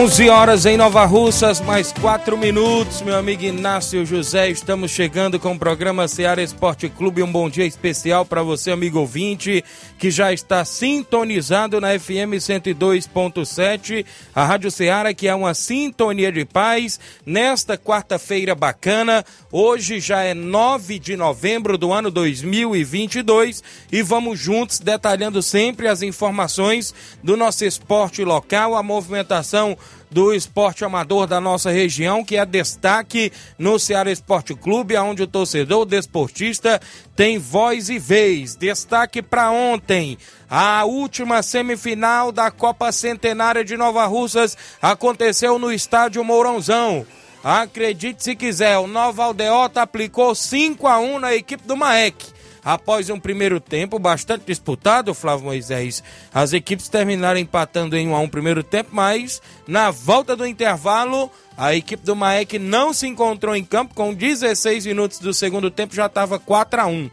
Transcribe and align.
11 0.00 0.30
horas 0.30 0.64
em 0.64 0.78
Nova 0.78 1.04
Russas, 1.04 1.60
mais 1.60 1.92
4 1.92 2.34
minutos, 2.34 3.02
meu 3.02 3.14
amigo 3.18 3.42
Inácio 3.44 4.06
José. 4.06 4.48
Estamos 4.48 4.92
chegando 4.92 5.38
com 5.38 5.52
o 5.52 5.58
programa 5.58 6.08
Seara 6.08 6.42
Esporte 6.42 6.88
Clube. 6.88 7.22
Um 7.22 7.30
bom 7.30 7.50
dia 7.50 7.66
especial 7.66 8.24
para 8.24 8.42
você, 8.42 8.70
amigo 8.70 8.98
ouvinte, 8.98 9.62
que 9.98 10.10
já 10.10 10.32
está 10.32 10.64
sintonizado 10.64 11.82
na 11.82 11.98
FM 11.98 12.40
102.7, 12.40 14.06
a 14.34 14.42
Rádio 14.46 14.70
Seara, 14.70 15.12
que 15.12 15.28
é 15.28 15.34
uma 15.34 15.52
sintonia 15.52 16.32
de 16.32 16.46
paz. 16.46 16.98
Nesta 17.26 17.76
quarta-feira 17.76 18.54
bacana, 18.54 19.22
hoje 19.52 20.00
já 20.00 20.22
é 20.22 20.32
9 20.32 20.98
de 20.98 21.14
novembro 21.14 21.76
do 21.76 21.92
ano 21.92 22.10
2022 22.10 23.62
e 23.92 24.00
vamos 24.00 24.38
juntos 24.38 24.80
detalhando 24.80 25.42
sempre 25.42 25.88
as 25.88 26.00
informações 26.00 26.94
do 27.22 27.36
nosso 27.36 27.66
esporte 27.66 28.24
local, 28.24 28.74
a 28.74 28.82
movimentação 28.82 29.76
do 30.10 30.34
esporte 30.34 30.84
amador 30.84 31.26
da 31.26 31.40
nossa 31.40 31.70
região, 31.70 32.24
que 32.24 32.36
é 32.36 32.44
destaque 32.44 33.32
no 33.58 33.78
Ceará 33.78 34.10
Esporte 34.10 34.54
Clube, 34.54 34.96
onde 34.96 35.22
o 35.22 35.26
torcedor, 35.26 35.86
desportista, 35.86 36.80
tem 37.14 37.38
voz 37.38 37.88
e 37.88 37.98
vez. 37.98 38.56
Destaque 38.56 39.22
para 39.22 39.50
ontem. 39.50 40.18
A 40.48 40.84
última 40.84 41.42
semifinal 41.42 42.32
da 42.32 42.50
Copa 42.50 42.90
Centenária 42.90 43.64
de 43.64 43.76
Nova 43.76 44.04
Russas 44.06 44.56
aconteceu 44.82 45.58
no 45.58 45.72
estádio 45.72 46.24
Mourãozão. 46.24 47.06
Acredite 47.42 48.22
se 48.22 48.36
quiser, 48.36 48.78
o 48.78 48.86
Nova 48.86 49.24
Aldeota 49.24 49.80
aplicou 49.80 50.34
5 50.34 50.86
a 50.86 50.98
1 50.98 51.18
na 51.20 51.34
equipe 51.34 51.66
do 51.66 51.76
Maek 51.76 52.39
após 52.64 53.10
um 53.10 53.18
primeiro 53.18 53.60
tempo 53.60 53.98
bastante 53.98 54.44
disputado, 54.46 55.14
Flávio 55.14 55.46
Moisés. 55.46 56.02
As 56.32 56.52
equipes 56.52 56.88
terminaram 56.88 57.38
empatando 57.38 57.96
em 57.96 58.08
1 58.08 58.14
a 58.14 58.20
1 58.20 58.28
primeiro 58.28 58.62
tempo, 58.62 58.90
mas 58.92 59.40
na 59.66 59.90
volta 59.90 60.36
do 60.36 60.46
intervalo, 60.46 61.30
a 61.56 61.74
equipe 61.74 62.04
do 62.04 62.16
Maek 62.16 62.58
não 62.58 62.92
se 62.92 63.06
encontrou 63.06 63.54
em 63.54 63.64
campo 63.64 63.94
com 63.94 64.14
16 64.14 64.86
minutos 64.86 65.18
do 65.18 65.32
segundo 65.34 65.70
tempo, 65.70 65.94
já 65.94 66.06
estava 66.06 66.38
4 66.38 66.80
a 66.80 66.86
1. 66.86 67.10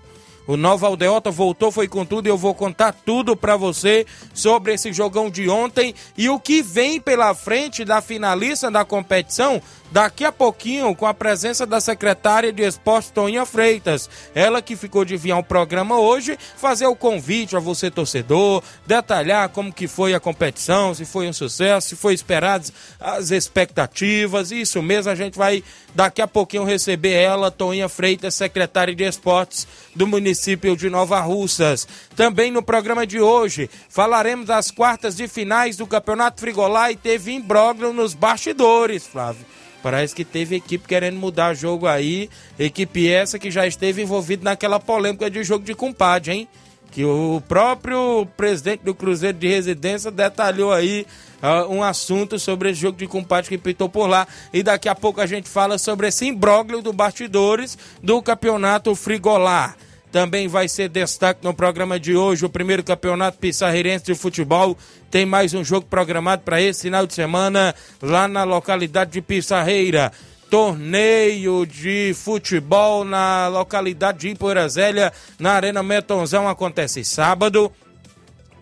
O 0.47 0.56
Nova 0.56 0.88
Aldeota 0.88 1.30
voltou, 1.30 1.74
foi 1.74 1.90
com 1.90 2.06
tudo 2.06 2.28
e 2.28 2.30
eu 2.30 2.38
vou 2.38 2.56
contar 2.56 2.94
tudo 2.94 3.36
para 3.36 3.57
você 3.57 4.06
sobre 4.34 4.74
esse 4.74 4.94
jogão 4.94 5.30
de 5.30 5.50
ontem 5.50 5.94
e 6.18 6.30
o 6.30 6.40
que 6.40 6.62
vem 6.62 7.02
pela 7.02 7.36
frente 7.36 7.84
da 7.84 8.02
finalista 8.02 8.72
da 8.72 8.86
competição 8.86 9.62
daqui 9.92 10.25
a 10.25 10.31
pouquinho 10.31 10.96
com 10.96 11.06
a 11.06 11.14
presença 11.14 11.66
da 11.66 11.80
secretária 11.80 12.52
de 12.52 12.64
Esporte 12.64 13.12
Toninha 13.12 13.46
Freitas. 13.46 14.09
Ela 14.36 14.62
que 14.62 14.75
ficou 14.75 15.06
de 15.06 15.18
vir 15.18 15.31
ao 15.31 15.44
programa 15.44 16.00
hoje, 16.00 16.38
fazer 16.56 16.88
o 16.88 16.96
convite 16.96 17.56
a 17.56 17.59
você 17.59 17.90
torcedor, 17.90 18.64
detalhar 18.86 19.50
como 19.50 19.72
que 19.72 19.88
foi 19.88 20.14
a 20.14 20.20
competição, 20.20 20.94
se 20.94 21.06
foi 21.06 21.28
um 21.28 21.34
sucesso, 21.34 21.90
se 21.90 21.96
foi 21.96 22.14
esperadas 22.14 22.72
as 23.00 23.31
expectativas. 23.31 24.52
Isso 24.52 24.81
mesmo, 24.81 25.12
a 25.12 25.16
gente 25.16 25.38
vai 25.38 25.64
daqui 25.96 26.22
a 26.22 26.28
pouquinho 26.28 26.64
receber 26.64 27.14
ela, 27.14 27.52
Toninha 27.52 27.90
Freitas, 27.90 28.36
secretária 28.36 28.96
de 28.96 29.04
Esportes 29.04 29.68
do 29.96 30.06
município 30.06 30.75
de 30.75 30.90
Nova 30.90 31.19
Russas. 31.22 31.88
Também 32.16 32.52
no 32.52 32.62
programa 32.62 33.06
de 33.06 33.19
hoje 33.19 33.69
falaremos 33.90 34.46
das 34.46 34.69
quartas 34.69 35.16
de 35.16 35.28
finais 35.28 35.78
do 35.78 35.88
Campeonato 35.88 36.40
Frigolá 36.40 36.92
e 36.92 36.96
teve 36.96 37.31
imbróglio 37.31 37.94
nos 37.94 38.14
bastidores, 38.14 39.08
Flávio. 39.08 39.46
Parece 39.82 40.16
que 40.16 40.26
teve 40.26 40.56
equipe 40.56 40.88
querendo 40.88 41.18
mudar 41.18 41.54
jogo 41.54 41.88
aí. 41.88 42.30
Equipe 42.58 43.08
essa 43.08 43.38
que 43.38 43.52
já 43.52 43.66
esteve 43.68 44.02
envolvida 44.02 44.44
naquela 44.44 44.80
polêmica 44.80 45.30
de 45.30 45.44
jogo 45.44 45.64
de 45.64 45.74
compadre, 45.74 46.34
hein? 46.34 46.48
Que 46.92 47.04
o 47.06 47.42
próprio 47.48 48.28
presidente 48.38 48.84
do 48.84 48.96
Cruzeiro 48.96 49.38
de 49.38 49.48
Residência 49.48 50.10
detalhou 50.10 50.72
aí 50.72 51.06
uh, 51.44 51.72
um 51.72 51.84
assunto 51.84 52.40
sobre 52.40 52.72
esse 52.72 52.82
jogo 52.82 52.98
de 52.98 53.08
compadre 53.08 53.50
que 53.50 53.58
pintou 53.58 53.90
por 53.90 54.08
lá. 54.08 54.28
E 54.52 54.64
daqui 54.64 54.90
a 54.90 54.96
pouco 54.96 55.22
a 55.22 55.26
gente 55.26 55.48
fala 55.48 55.78
sobre 55.78 56.08
esse 56.08 56.26
imbróglio 56.26 56.82
do 56.82 56.94
bastidores 56.94 57.78
do 58.02 58.22
campeonato 58.22 58.96
frigolar. 58.96 59.78
Também 60.18 60.48
vai 60.48 60.68
ser 60.68 60.90
destaque 60.90 61.44
no 61.44 61.54
programa 61.54 62.00
de 62.00 62.18
hoje 62.18 62.44
o 62.44 62.50
primeiro 62.50 62.84
campeonato 62.84 63.38
pissarreirense 63.38 64.06
de 64.06 64.16
futebol. 64.16 64.76
Tem 65.12 65.28
mais 65.28 65.54
um 65.54 65.64
jogo 65.64 65.86
programado 65.86 66.42
para 66.42 66.60
esse 66.60 66.82
final 66.82 67.06
de 67.06 67.14
semana 67.14 67.76
lá 68.02 68.28
na 68.28 68.44
localidade 68.44 69.12
de 69.12 69.22
Pissarreira. 69.22 70.12
Torneio 70.50 71.68
de 71.68 72.16
futebol 72.16 73.06
na 73.06 73.48
localidade 73.48 74.18
de 74.18 74.30
Ipoeirazélia, 74.30 75.14
na 75.38 75.52
Arena 75.52 75.84
Metonzão, 75.84 76.48
acontece 76.50 77.06
sábado. 77.06 77.72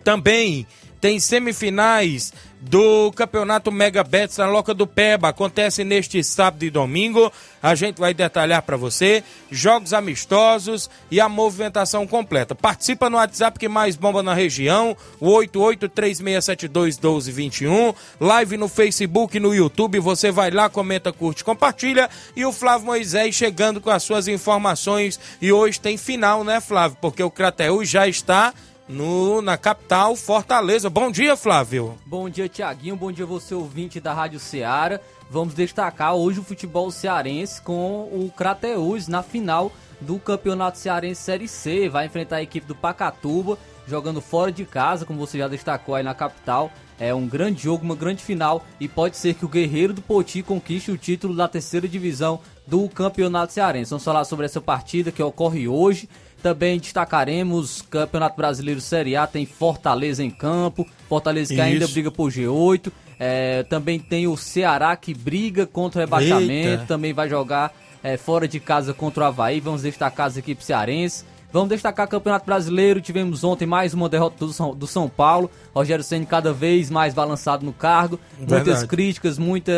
Também 0.04 0.66
tem 1.00 1.18
semifinais 1.18 2.34
do 2.60 3.10
Campeonato 3.12 3.70
Mega 3.70 4.02
Bets 4.02 4.38
na 4.38 4.46
Loca 4.46 4.74
do 4.74 4.86
Peba. 4.86 5.28
Acontece 5.28 5.84
neste 5.84 6.24
sábado 6.24 6.64
e 6.64 6.70
domingo. 6.70 7.30
A 7.62 7.74
gente 7.74 7.98
vai 7.98 8.14
detalhar 8.14 8.62
para 8.62 8.76
você 8.76 9.22
jogos 9.50 9.92
amistosos 9.92 10.88
e 11.10 11.20
a 11.20 11.28
movimentação 11.28 12.06
completa. 12.06 12.54
Participa 12.54 13.10
no 13.10 13.16
WhatsApp 13.16 13.58
que 13.58 13.68
mais 13.68 13.96
bomba 13.96 14.22
na 14.22 14.32
região, 14.34 14.96
o 15.20 15.30
8836721221. 15.30 17.94
Live 18.20 18.56
no 18.56 18.68
Facebook 18.68 19.40
no 19.40 19.54
YouTube. 19.54 19.98
Você 20.00 20.30
vai 20.30 20.50
lá, 20.50 20.68
comenta, 20.68 21.12
curte, 21.12 21.44
compartilha. 21.44 22.10
E 22.34 22.44
o 22.44 22.52
Flávio 22.52 22.86
Moisés 22.86 23.32
chegando 23.34 23.80
com 23.80 23.90
as 23.90 24.02
suas 24.02 24.26
informações. 24.28 25.18
E 25.40 25.50
hoje 25.52 25.80
tem 25.80 25.96
final, 25.96 26.44
né, 26.44 26.60
Flávio? 26.60 26.98
Porque 27.00 27.22
o 27.22 27.30
Crateus 27.30 27.88
já 27.88 28.08
está 28.08 28.52
no, 28.88 29.42
na 29.42 29.56
capital, 29.56 30.14
Fortaleza. 30.16 30.88
Bom 30.88 31.10
dia, 31.10 31.36
Flávio. 31.36 31.96
Bom 32.06 32.28
dia, 32.28 32.48
Tiaguinho. 32.48 32.96
Bom 32.96 33.10
dia, 33.10 33.26
você 33.26 33.54
ouvinte 33.54 34.00
da 34.00 34.12
Rádio 34.12 34.38
Ceará. 34.38 35.00
Vamos 35.28 35.54
destacar 35.54 36.14
hoje 36.14 36.40
o 36.40 36.44
futebol 36.44 36.90
cearense 36.90 37.60
com 37.60 38.04
o 38.04 38.30
Crateus 38.34 39.08
na 39.08 39.22
final 39.22 39.72
do 40.00 40.18
Campeonato 40.18 40.78
Cearense 40.78 41.22
Série 41.22 41.48
C. 41.48 41.88
Vai 41.88 42.06
enfrentar 42.06 42.36
a 42.36 42.42
equipe 42.42 42.66
do 42.66 42.74
Pacatuba, 42.74 43.58
jogando 43.88 44.20
fora 44.20 44.52
de 44.52 44.64
casa, 44.64 45.04
como 45.04 45.18
você 45.18 45.38
já 45.38 45.48
destacou 45.48 45.94
aí 45.94 46.02
na 46.02 46.14
capital. 46.14 46.70
É 46.98 47.12
um 47.12 47.26
grande 47.26 47.64
jogo, 47.64 47.84
uma 47.84 47.94
grande 47.94 48.22
final 48.22 48.64
e 48.80 48.88
pode 48.88 49.16
ser 49.16 49.34
que 49.34 49.44
o 49.44 49.48
Guerreiro 49.48 49.92
do 49.92 50.00
Poti 50.00 50.42
conquiste 50.42 50.90
o 50.90 50.96
título 50.96 51.34
da 51.34 51.46
terceira 51.46 51.86
divisão 51.86 52.40
do 52.66 52.88
Campeonato 52.88 53.52
Cearense. 53.52 53.90
Vamos 53.90 54.04
falar 54.04 54.24
sobre 54.24 54.46
essa 54.46 54.60
partida 54.60 55.12
que 55.12 55.22
ocorre 55.22 55.68
hoje 55.68 56.08
também 56.46 56.78
destacaremos 56.78 57.82
Campeonato 57.82 58.36
Brasileiro 58.36 58.80
Série 58.80 59.16
A, 59.16 59.26
tem 59.26 59.44
Fortaleza 59.44 60.22
em 60.22 60.30
campo, 60.30 60.86
Fortaleza 61.08 61.48
que 61.48 61.54
Isso. 61.54 61.62
ainda 61.62 61.88
briga 61.88 62.08
por 62.08 62.30
G8. 62.30 62.92
É, 63.18 63.64
também 63.64 63.98
tem 63.98 64.28
o 64.28 64.36
Ceará 64.36 64.94
que 64.94 65.12
briga 65.12 65.66
contra 65.66 65.98
o 65.98 66.04
rebaixamento, 66.04 66.68
Eita. 66.68 66.84
também 66.86 67.12
vai 67.12 67.28
jogar 67.28 67.74
é, 68.00 68.16
fora 68.16 68.46
de 68.46 68.60
casa 68.60 68.94
contra 68.94 69.24
o 69.24 69.26
Havaí. 69.26 69.58
Vamos 69.58 69.82
destacar 69.82 70.28
as 70.28 70.36
equipes 70.36 70.66
cearenses. 70.66 71.24
Vamos 71.52 71.68
destacar 71.68 72.06
o 72.06 72.10
Campeonato 72.10 72.46
Brasileiro. 72.46 73.00
Tivemos 73.00 73.42
ontem 73.42 73.66
mais 73.66 73.92
uma 73.92 74.08
derrota 74.08 74.46
do 74.46 74.52
São, 74.52 74.72
do 74.72 74.86
São 74.86 75.08
Paulo. 75.08 75.50
Rogério 75.74 76.04
Senna 76.04 76.26
cada 76.26 76.52
vez 76.52 76.90
mais 76.90 77.12
balançado 77.12 77.66
no 77.66 77.72
cargo. 77.72 78.20
Verdade. 78.38 78.64
Muitas 78.64 78.84
críticas, 78.84 79.36
muita 79.36 79.72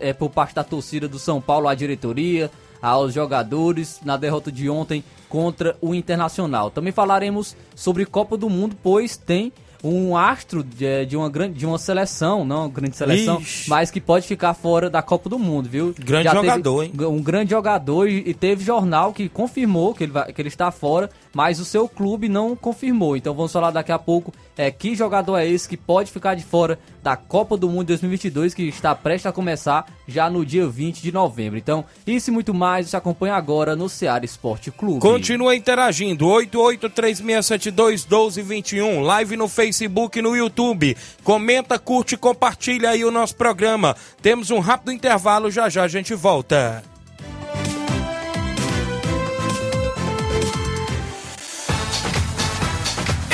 é, 0.00 0.12
por 0.12 0.30
parte 0.30 0.56
da 0.56 0.64
torcida 0.64 1.06
do 1.06 1.18
São 1.18 1.40
Paulo 1.40 1.68
à 1.68 1.76
diretoria, 1.76 2.50
aos 2.80 3.12
jogadores 3.12 4.00
na 4.04 4.16
derrota 4.16 4.50
de 4.50 4.68
ontem 4.68 5.02
contra 5.28 5.76
o 5.80 5.94
Internacional. 5.94 6.70
Também 6.70 6.92
falaremos 6.92 7.56
sobre 7.74 8.06
Copa 8.06 8.36
do 8.36 8.48
Mundo, 8.48 8.76
pois 8.82 9.16
tem 9.16 9.52
um 9.82 10.16
astro 10.16 10.62
de, 10.62 11.06
de 11.06 11.16
uma 11.16 11.28
grande 11.28 11.58
de 11.58 11.66
uma 11.66 11.78
seleção, 11.78 12.44
não 12.44 12.62
uma 12.62 12.68
grande 12.68 12.96
seleção, 12.96 13.40
Ixi. 13.40 13.70
mas 13.70 13.90
que 13.90 14.00
pode 14.00 14.26
ficar 14.26 14.54
fora 14.54 14.90
da 14.90 15.02
Copa 15.02 15.28
do 15.28 15.38
Mundo, 15.38 15.68
viu? 15.68 15.94
Grande 15.98 16.24
Já 16.24 16.34
jogador, 16.34 16.82
hein? 16.82 16.92
Um 16.98 17.22
grande 17.22 17.50
jogador 17.50 18.08
e, 18.08 18.28
e 18.28 18.34
teve 18.34 18.64
jornal 18.64 19.12
que 19.12 19.28
confirmou 19.28 19.94
que 19.94 20.04
ele, 20.04 20.12
vai, 20.12 20.32
que 20.32 20.40
ele 20.40 20.48
está 20.48 20.70
fora, 20.70 21.08
mas 21.38 21.60
o 21.60 21.64
seu 21.64 21.88
clube 21.88 22.28
não 22.28 22.56
confirmou. 22.56 23.16
Então 23.16 23.32
vamos 23.32 23.52
falar 23.52 23.70
daqui 23.70 23.92
a 23.92 23.98
pouco 23.98 24.34
é, 24.56 24.72
que 24.72 24.96
jogador 24.96 25.38
é 25.38 25.46
esse 25.46 25.68
que 25.68 25.76
pode 25.76 26.10
ficar 26.10 26.34
de 26.34 26.42
fora 26.42 26.80
da 27.00 27.16
Copa 27.16 27.56
do 27.56 27.68
Mundo 27.68 27.86
2022, 27.86 28.54
que 28.54 28.64
está 28.64 28.92
prestes 28.92 29.26
a 29.26 29.32
começar 29.32 29.86
já 30.08 30.28
no 30.28 30.44
dia 30.44 30.66
20 30.66 31.00
de 31.00 31.12
novembro. 31.12 31.56
Então, 31.56 31.84
isso 32.04 32.30
e 32.30 32.32
muito 32.32 32.52
mais, 32.52 32.90
você 32.90 32.96
acompanha 32.96 33.36
agora 33.36 33.76
no 33.76 33.88
Ceará 33.88 34.24
Esporte 34.24 34.72
Clube. 34.72 34.98
Continua 34.98 35.54
interagindo, 35.54 36.26
8836721221, 36.26 39.00
live 39.00 39.36
no 39.36 39.46
Facebook 39.46 40.18
e 40.18 40.22
no 40.22 40.34
YouTube. 40.34 40.96
Comenta, 41.22 41.78
curte 41.78 42.16
e 42.16 42.18
compartilha 42.18 42.90
aí 42.90 43.04
o 43.04 43.12
nosso 43.12 43.36
programa. 43.36 43.94
Temos 44.20 44.50
um 44.50 44.58
rápido 44.58 44.90
intervalo, 44.90 45.52
já 45.52 45.68
já 45.68 45.84
a 45.84 45.88
gente 45.88 46.16
volta. 46.16 46.82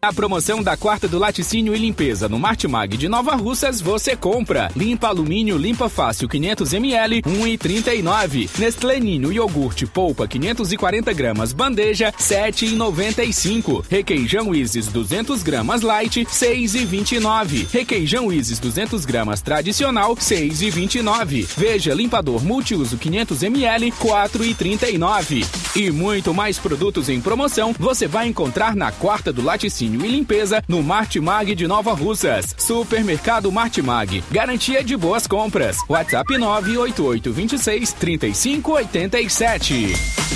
A 0.00 0.12
promoção 0.12 0.62
da 0.62 0.76
quarta 0.76 1.08
do 1.08 1.18
laticínio 1.18 1.74
e 1.74 1.78
limpeza 1.78 2.28
no 2.28 2.38
Martimag 2.38 2.96
de 2.96 3.08
Nova 3.08 3.34
Russas 3.34 3.80
você 3.80 4.14
compra. 4.14 4.70
Limpa 4.76 5.08
alumínio 5.08 5.58
limpa 5.58 5.88
fácil 5.88 6.28
500 6.28 6.72
ml 6.72 7.22
1,39. 7.22 8.48
Nestlé 8.60 9.00
Ninho 9.00 9.32
iogurte 9.32 9.86
polpa 9.86 10.28
540 10.28 11.12
gramas 11.12 11.52
bandeja 11.52 12.12
7,95. 12.12 13.86
Requeijão 13.90 14.54
Isis 14.54 14.86
200 14.86 15.42
gramas 15.42 15.82
light 15.82 16.24
6,29. 16.26 17.66
Requeijão 17.68 18.32
Isis 18.32 18.60
200 18.60 19.04
gramas 19.04 19.42
tradicional 19.42 20.14
6,29. 20.14 21.44
Veja 21.56 21.92
limpador 21.92 22.40
multiuso 22.44 22.96
500 22.96 23.42
ml 23.42 23.90
4,39. 23.90 25.44
E 25.74 25.90
muito 25.90 26.32
mais 26.32 26.56
produtos 26.56 27.08
em 27.08 27.20
promoção 27.20 27.74
você 27.76 28.06
vai 28.06 28.28
encontrar 28.28 28.76
na 28.76 28.92
quarta 28.92 29.32
do 29.32 29.42
laticínio 29.42 29.87
e 29.94 30.08
limpeza 30.08 30.62
no 30.68 30.82
Martimag 30.82 31.54
de 31.54 31.66
Nova 31.66 31.92
Russas. 31.94 32.54
Supermercado 32.58 33.50
Martimag. 33.52 34.22
Garantia 34.30 34.82
de 34.84 34.96
boas 34.96 35.26
compras. 35.26 35.78
WhatsApp 35.88 36.36
98826 36.38 37.92
3587. 37.94 40.27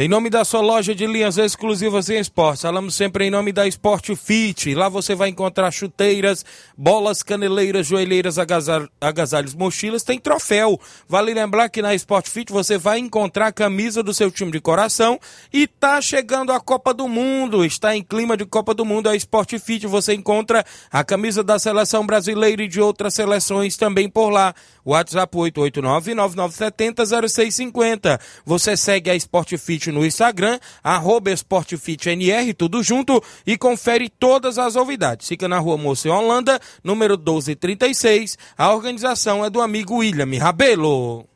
Em 0.00 0.06
nome 0.06 0.30
da 0.30 0.44
sua 0.44 0.60
loja 0.60 0.94
de 0.94 1.04
linhas 1.08 1.38
exclusivas 1.38 2.08
em 2.08 2.20
esportes, 2.20 2.62
falamos 2.62 2.94
sempre 2.94 3.24
em 3.24 3.32
nome 3.32 3.50
da 3.50 3.66
Sport 3.66 4.14
Fit. 4.14 4.72
Lá 4.72 4.88
você 4.88 5.12
vai 5.12 5.28
encontrar 5.28 5.72
chuteiras, 5.72 6.44
bolas, 6.76 7.20
caneleiras, 7.20 7.84
joelheiras, 7.84 8.38
agasalhos, 8.38 8.88
agasalhos, 9.00 9.56
mochilas, 9.56 10.04
tem 10.04 10.20
troféu. 10.20 10.80
Vale 11.08 11.34
lembrar 11.34 11.68
que 11.68 11.82
na 11.82 11.96
Sport 11.96 12.28
Fit 12.28 12.52
você 12.52 12.78
vai 12.78 13.00
encontrar 13.00 13.48
a 13.48 13.52
camisa 13.52 14.00
do 14.00 14.14
seu 14.14 14.30
time 14.30 14.52
de 14.52 14.60
coração 14.60 15.18
e 15.52 15.66
tá 15.66 16.00
chegando 16.00 16.52
a 16.52 16.60
Copa 16.60 16.94
do 16.94 17.08
Mundo. 17.08 17.64
Está 17.64 17.96
em 17.96 18.02
clima 18.04 18.36
de 18.36 18.46
Copa 18.46 18.72
do 18.72 18.84
Mundo 18.84 19.08
a 19.08 19.16
Sport 19.16 19.58
Fit. 19.58 19.84
Você 19.88 20.14
encontra 20.14 20.64
a 20.92 21.02
camisa 21.02 21.42
da 21.42 21.58
seleção 21.58 22.06
brasileira 22.06 22.62
e 22.62 22.68
de 22.68 22.80
outras 22.80 23.14
seleções 23.14 23.76
também 23.76 24.08
por 24.08 24.30
lá. 24.30 24.54
WhatsApp 24.86 25.36
889-9970-0650. 25.36 28.20
Você 28.46 28.76
segue 28.76 29.10
a 29.10 29.16
Sport 29.16 29.56
Fit 29.58 29.87
no 29.92 30.04
Instagram, 30.04 30.58
arroba 30.82 31.30
SportFitNR, 31.30 32.54
tudo 32.56 32.82
junto, 32.82 33.22
e 33.46 33.56
confere 33.56 34.08
todas 34.08 34.58
as 34.58 34.74
novidades. 34.74 35.28
Fica 35.28 35.48
na 35.48 35.58
rua 35.58 35.76
Moça 35.76 36.10
Holanda, 36.10 36.60
número 36.82 37.16
1236. 37.16 38.38
A 38.56 38.72
organização 38.72 39.44
é 39.44 39.50
do 39.50 39.60
amigo 39.60 39.96
William 39.96 40.38
Rabelo. 40.38 41.26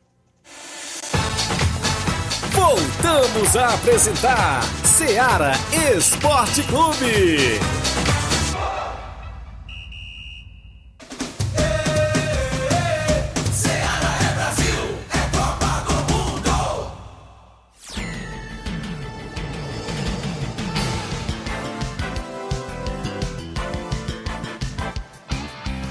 Voltamos 2.51 3.55
a 3.55 3.73
apresentar 3.73 4.61
Seara 4.83 5.53
Esporte 5.95 6.63
Clube. 6.63 7.82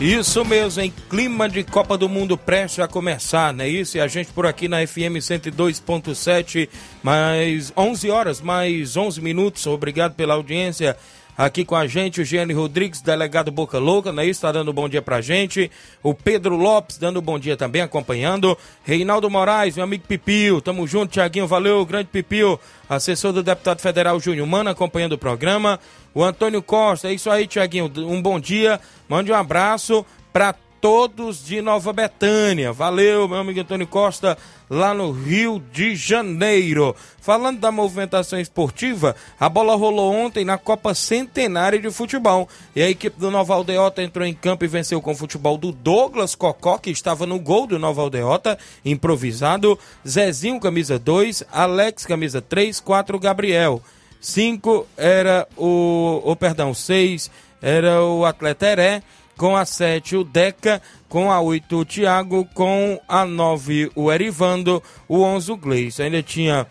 Isso 0.02 0.44
mesmo, 0.44 0.82
em 0.82 0.92
clima 1.08 1.48
de 1.48 1.62
Copa 1.62 1.96
do 1.96 2.08
Mundo 2.08 2.36
prestes 2.36 2.80
a 2.80 2.88
começar, 2.88 3.54
não 3.54 3.64
é 3.64 3.68
isso? 3.68 3.96
E 3.96 4.00
a 4.00 4.08
gente 4.08 4.32
por 4.32 4.44
aqui 4.44 4.66
na 4.66 4.84
FM 4.84 5.20
102.7, 5.20 6.68
mais 7.04 7.72
11 7.76 8.10
horas, 8.10 8.40
mais 8.40 8.96
11 8.96 9.20
minutos. 9.20 9.64
Obrigado 9.64 10.14
pela 10.14 10.34
audiência 10.34 10.96
aqui 11.38 11.64
com 11.64 11.76
a 11.76 11.86
gente. 11.86 12.20
O 12.20 12.24
Gianni 12.24 12.52
Rodrigues, 12.52 13.00
delegado 13.00 13.52
Boca 13.52 13.78
Louca, 13.78 14.10
é 14.10 14.24
isso? 14.24 14.38
Está 14.38 14.50
dando 14.50 14.72
bom 14.72 14.88
dia 14.88 15.00
pra 15.00 15.20
gente. 15.20 15.70
O 16.02 16.12
Pedro 16.12 16.56
Lopes 16.56 16.98
dando 16.98 17.22
bom 17.22 17.38
dia 17.38 17.56
também, 17.56 17.82
acompanhando. 17.82 18.58
Reinaldo 18.82 19.30
Moraes, 19.30 19.76
meu 19.76 19.84
amigo 19.84 20.04
Pipio, 20.08 20.60
tamo 20.60 20.84
junto, 20.84 21.12
Tiaguinho, 21.12 21.46
valeu, 21.46 21.86
grande 21.86 22.08
Pipio. 22.10 22.58
Assessor 22.88 23.32
do 23.32 23.42
deputado 23.42 23.80
federal 23.80 24.18
Júnior 24.18 24.48
Mano, 24.48 24.68
acompanhando 24.68 25.12
o 25.12 25.18
programa. 25.18 25.78
O 26.14 26.22
Antônio 26.22 26.62
Costa, 26.62 27.08
é 27.08 27.14
isso 27.14 27.30
aí, 27.30 27.46
Tiaguinho. 27.46 27.90
Um 27.96 28.20
bom 28.20 28.38
dia, 28.38 28.80
mande 29.08 29.32
um 29.32 29.34
abraço 29.34 30.04
para 30.32 30.54
todos 30.82 31.44
de 31.44 31.62
Nova 31.62 31.92
Betânia. 31.92 32.72
Valeu, 32.72 33.28
meu 33.28 33.38
amigo 33.38 33.60
Antônio 33.60 33.86
Costa, 33.86 34.36
lá 34.68 34.92
no 34.92 35.12
Rio 35.12 35.62
de 35.72 35.94
Janeiro. 35.94 36.96
Falando 37.20 37.60
da 37.60 37.70
movimentação 37.70 38.40
esportiva, 38.40 39.14
a 39.38 39.48
bola 39.48 39.76
rolou 39.76 40.12
ontem 40.12 40.44
na 40.44 40.58
Copa 40.58 40.92
Centenária 40.92 41.78
de 41.78 41.88
Futebol. 41.92 42.48
E 42.74 42.82
a 42.82 42.90
equipe 42.90 43.16
do 43.16 43.30
Nova 43.30 43.54
Aldeota 43.54 44.02
entrou 44.02 44.26
em 44.26 44.34
campo 44.34 44.64
e 44.64 44.68
venceu 44.68 45.00
com 45.00 45.12
o 45.12 45.16
futebol 45.16 45.56
do 45.56 45.70
Douglas 45.70 46.34
Cocó, 46.34 46.76
que 46.76 46.90
estava 46.90 47.26
no 47.26 47.38
gol 47.38 47.68
do 47.68 47.78
Nova 47.78 48.02
Aldeota, 48.02 48.58
improvisado. 48.84 49.78
Zezinho, 50.06 50.58
camisa 50.58 50.98
2, 50.98 51.44
Alex, 51.52 52.04
camisa 52.04 52.42
3, 52.42 52.80
4, 52.80 53.20
Gabriel. 53.20 53.80
5 54.22 54.86
era 54.96 55.48
o, 55.56 56.22
o 56.24 56.36
perdão, 56.36 56.72
6 56.72 57.28
era 57.60 58.02
o 58.02 58.24
atleta 58.24 58.66
Heré, 58.66 59.02
com 59.36 59.56
a 59.56 59.64
7 59.64 60.16
o 60.16 60.24
Deca, 60.24 60.80
com 61.08 61.30
a 61.30 61.40
8 61.40 61.76
o 61.76 61.84
Thiago, 61.84 62.48
com 62.54 63.00
a 63.08 63.26
9 63.26 63.90
o 63.96 64.12
Erivando, 64.12 64.80
o 65.08 65.22
11 65.22 65.52
o 65.52 65.56
Gleison. 65.56 66.04
Ainda 66.04 66.22
tinha 66.22 66.66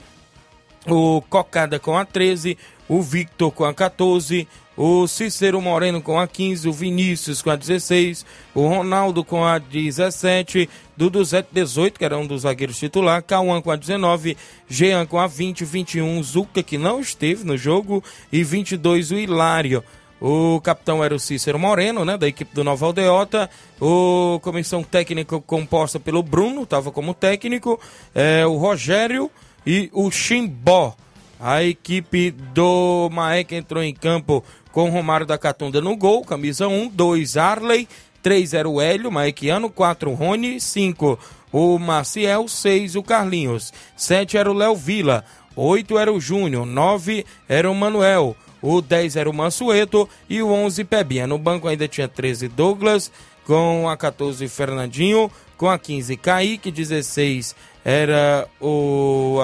o 0.87 1.21
Cocada 1.29 1.77
com 1.77 1.97
a 1.97 2.05
13, 2.05 2.57
o 2.87 3.01
Victor 3.01 3.51
com 3.51 3.65
a 3.65 3.73
14, 3.73 4.47
o 4.83 5.07
Cícero 5.07 5.61
Moreno 5.61 6.01
com 6.01 6.19
a 6.19 6.27
15, 6.27 6.67
o 6.67 6.73
Vinícius 6.73 7.39
com 7.39 7.51
a 7.51 7.55
16, 7.55 8.25
o 8.55 8.67
Ronaldo 8.67 9.23
com 9.23 9.45
a 9.45 9.59
17, 9.59 10.67
Dudu 10.97 11.23
Zé 11.23 11.45
18, 11.51 11.99
que 11.99 12.03
era 12.03 12.17
um 12.17 12.25
dos 12.25 12.41
zagueiros 12.41 12.79
titular, 12.79 13.21
Cauã 13.21 13.61
com 13.61 13.69
a 13.69 13.75
19, 13.75 14.35
Jean 14.67 15.05
com 15.05 15.19
a 15.19 15.27
20, 15.27 15.63
21, 15.65 16.23
Zuca 16.23 16.63
que 16.63 16.79
não 16.79 16.99
esteve 16.99 17.43
no 17.43 17.55
jogo 17.55 18.03
e 18.31 18.43
22 18.43 19.11
o 19.11 19.19
Hilário. 19.19 19.83
O 20.19 20.59
capitão 20.61 21.03
era 21.03 21.13
o 21.13 21.19
Cícero 21.19 21.59
Moreno, 21.59 22.03
né, 22.03 22.17
da 22.17 22.27
equipe 22.27 22.55
do 22.55 22.63
Nova 22.63 22.83
Aldeota. 22.87 23.51
O 23.79 24.39
comissão 24.41 24.81
técnica 24.81 25.39
composta 25.41 25.99
pelo 25.99 26.23
Bruno, 26.23 26.63
estava 26.63 26.91
como 26.91 27.13
técnico, 27.13 27.79
é, 28.15 28.47
o 28.47 28.57
Rogério 28.57 29.29
e 29.63 29.91
o 29.93 30.09
Chimbó. 30.09 30.95
A 31.43 31.63
equipe 31.63 32.29
do 32.29 33.09
Maek 33.11 33.55
entrou 33.55 33.81
em 33.81 33.95
campo 33.95 34.43
com 34.71 34.91
Romário 34.91 35.25
da 35.25 35.39
Catunda 35.39 35.81
no 35.81 35.97
gol, 35.97 36.23
camisa 36.23 36.67
1, 36.67 36.89
2 36.89 37.35
Arley, 37.35 37.87
3 38.21 38.53
era 38.53 38.69
o 38.69 38.79
Hélio, 38.79 39.11
Maekiano, 39.11 39.67
4 39.67 40.13
Rony, 40.13 40.61
5 40.61 41.17
o 41.51 41.79
Maciel, 41.79 42.47
6 42.47 42.95
o 42.95 43.01
Carlinhos, 43.01 43.73
7 43.97 44.37
era 44.37 44.51
o 44.51 44.53
Léo 44.53 44.75
Vila, 44.75 45.25
8 45.55 45.97
era 45.97 46.13
o 46.13 46.21
Júnior, 46.21 46.63
9 46.63 47.25
era 47.49 47.69
o 47.71 47.73
Manuel, 47.73 48.35
o 48.61 48.79
10 48.79 49.15
era 49.15 49.27
o 49.27 49.33
Mansueto 49.33 50.07
e 50.29 50.43
o 50.43 50.51
11 50.51 50.83
Pebinha. 50.83 51.25
No 51.25 51.39
banco 51.39 51.67
ainda 51.67 51.87
tinha 51.87 52.07
13 52.07 52.49
Douglas, 52.49 53.11
com 53.45 53.89
a 53.89 53.97
14 53.97 54.47
Fernandinho, 54.47 55.31
com 55.61 55.69
a 55.69 55.77
15 55.77 56.17
Kaique, 56.17 56.71
16 56.71 57.55
era 57.85 58.47
o. 58.59 59.37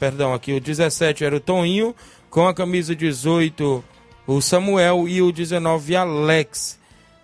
Perdão, 0.00 0.32
aqui 0.32 0.54
o 0.54 0.60
17 0.60 1.26
era 1.26 1.36
o 1.36 1.40
Toninho, 1.40 1.94
com 2.30 2.48
a 2.48 2.54
camisa 2.54 2.96
18 2.96 3.84
o 4.26 4.40
Samuel 4.40 5.06
e 5.06 5.20
o 5.20 5.30
19 5.30 5.94
Alex. 5.94 6.78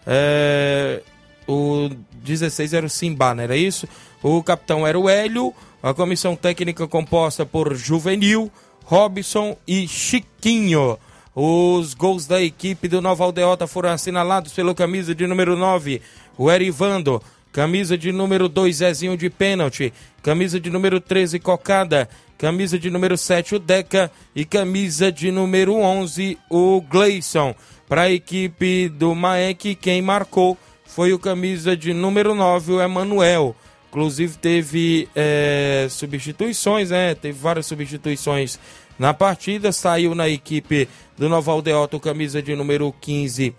É, 0.06 1.00
o 1.48 1.88
16 2.22 2.74
era 2.74 2.84
o 2.84 2.90
Simba, 2.90 3.34
não 3.34 3.44
era 3.44 3.56
isso? 3.56 3.88
O 4.22 4.42
capitão 4.42 4.86
era 4.86 4.98
o 4.98 5.08
Hélio, 5.08 5.54
a 5.82 5.94
comissão 5.94 6.36
técnica 6.36 6.86
composta 6.86 7.46
por 7.46 7.74
Juvenil, 7.74 8.52
Robson 8.84 9.56
e 9.66 9.88
Chiquinho. 9.88 10.98
Os 11.34 11.94
gols 11.94 12.26
da 12.26 12.42
equipe 12.42 12.88
do 12.88 13.00
Nova 13.00 13.24
Aldeota 13.24 13.66
foram 13.66 13.88
assinalados 13.88 14.52
pelo 14.52 14.74
camisa 14.74 15.14
de 15.14 15.26
número 15.26 15.56
9, 15.56 16.02
o 16.36 16.50
Erivando. 16.50 17.22
Camisa 17.54 17.96
de 17.96 18.10
número 18.10 18.48
2, 18.48 18.78
Zezinho 18.78 19.16
de 19.16 19.30
pênalti. 19.30 19.92
Camisa 20.24 20.58
de 20.58 20.68
número 20.70 21.00
13, 21.00 21.38
Cocada. 21.38 22.08
Camisa 22.36 22.76
de 22.76 22.90
número 22.90 23.16
7, 23.16 23.54
o 23.54 23.58
Deca. 23.60 24.10
E 24.34 24.44
camisa 24.44 25.12
de 25.12 25.30
número 25.30 25.76
11, 25.76 26.36
o 26.50 26.80
Gleison. 26.80 27.54
Para 27.88 28.02
a 28.02 28.10
equipe 28.10 28.88
do 28.88 29.14
Maek, 29.14 29.76
quem 29.76 30.02
marcou 30.02 30.58
foi 30.84 31.12
o 31.12 31.18
camisa 31.18 31.76
de 31.76 31.94
número 31.94 32.34
9, 32.34 32.72
o 32.72 32.82
Emanuel. 32.82 33.54
Inclusive 33.88 34.36
teve 34.36 35.08
é, 35.14 35.86
substituições, 35.88 36.90
né? 36.90 37.14
Teve 37.14 37.38
várias 37.38 37.66
substituições 37.66 38.58
na 38.98 39.14
partida. 39.14 39.70
Saiu 39.70 40.12
na 40.12 40.28
equipe 40.28 40.88
do 41.16 41.28
Nova 41.28 41.52
Aldeota, 41.52 42.00
camisa 42.00 42.42
de 42.42 42.56
número 42.56 42.92
15, 43.00 43.54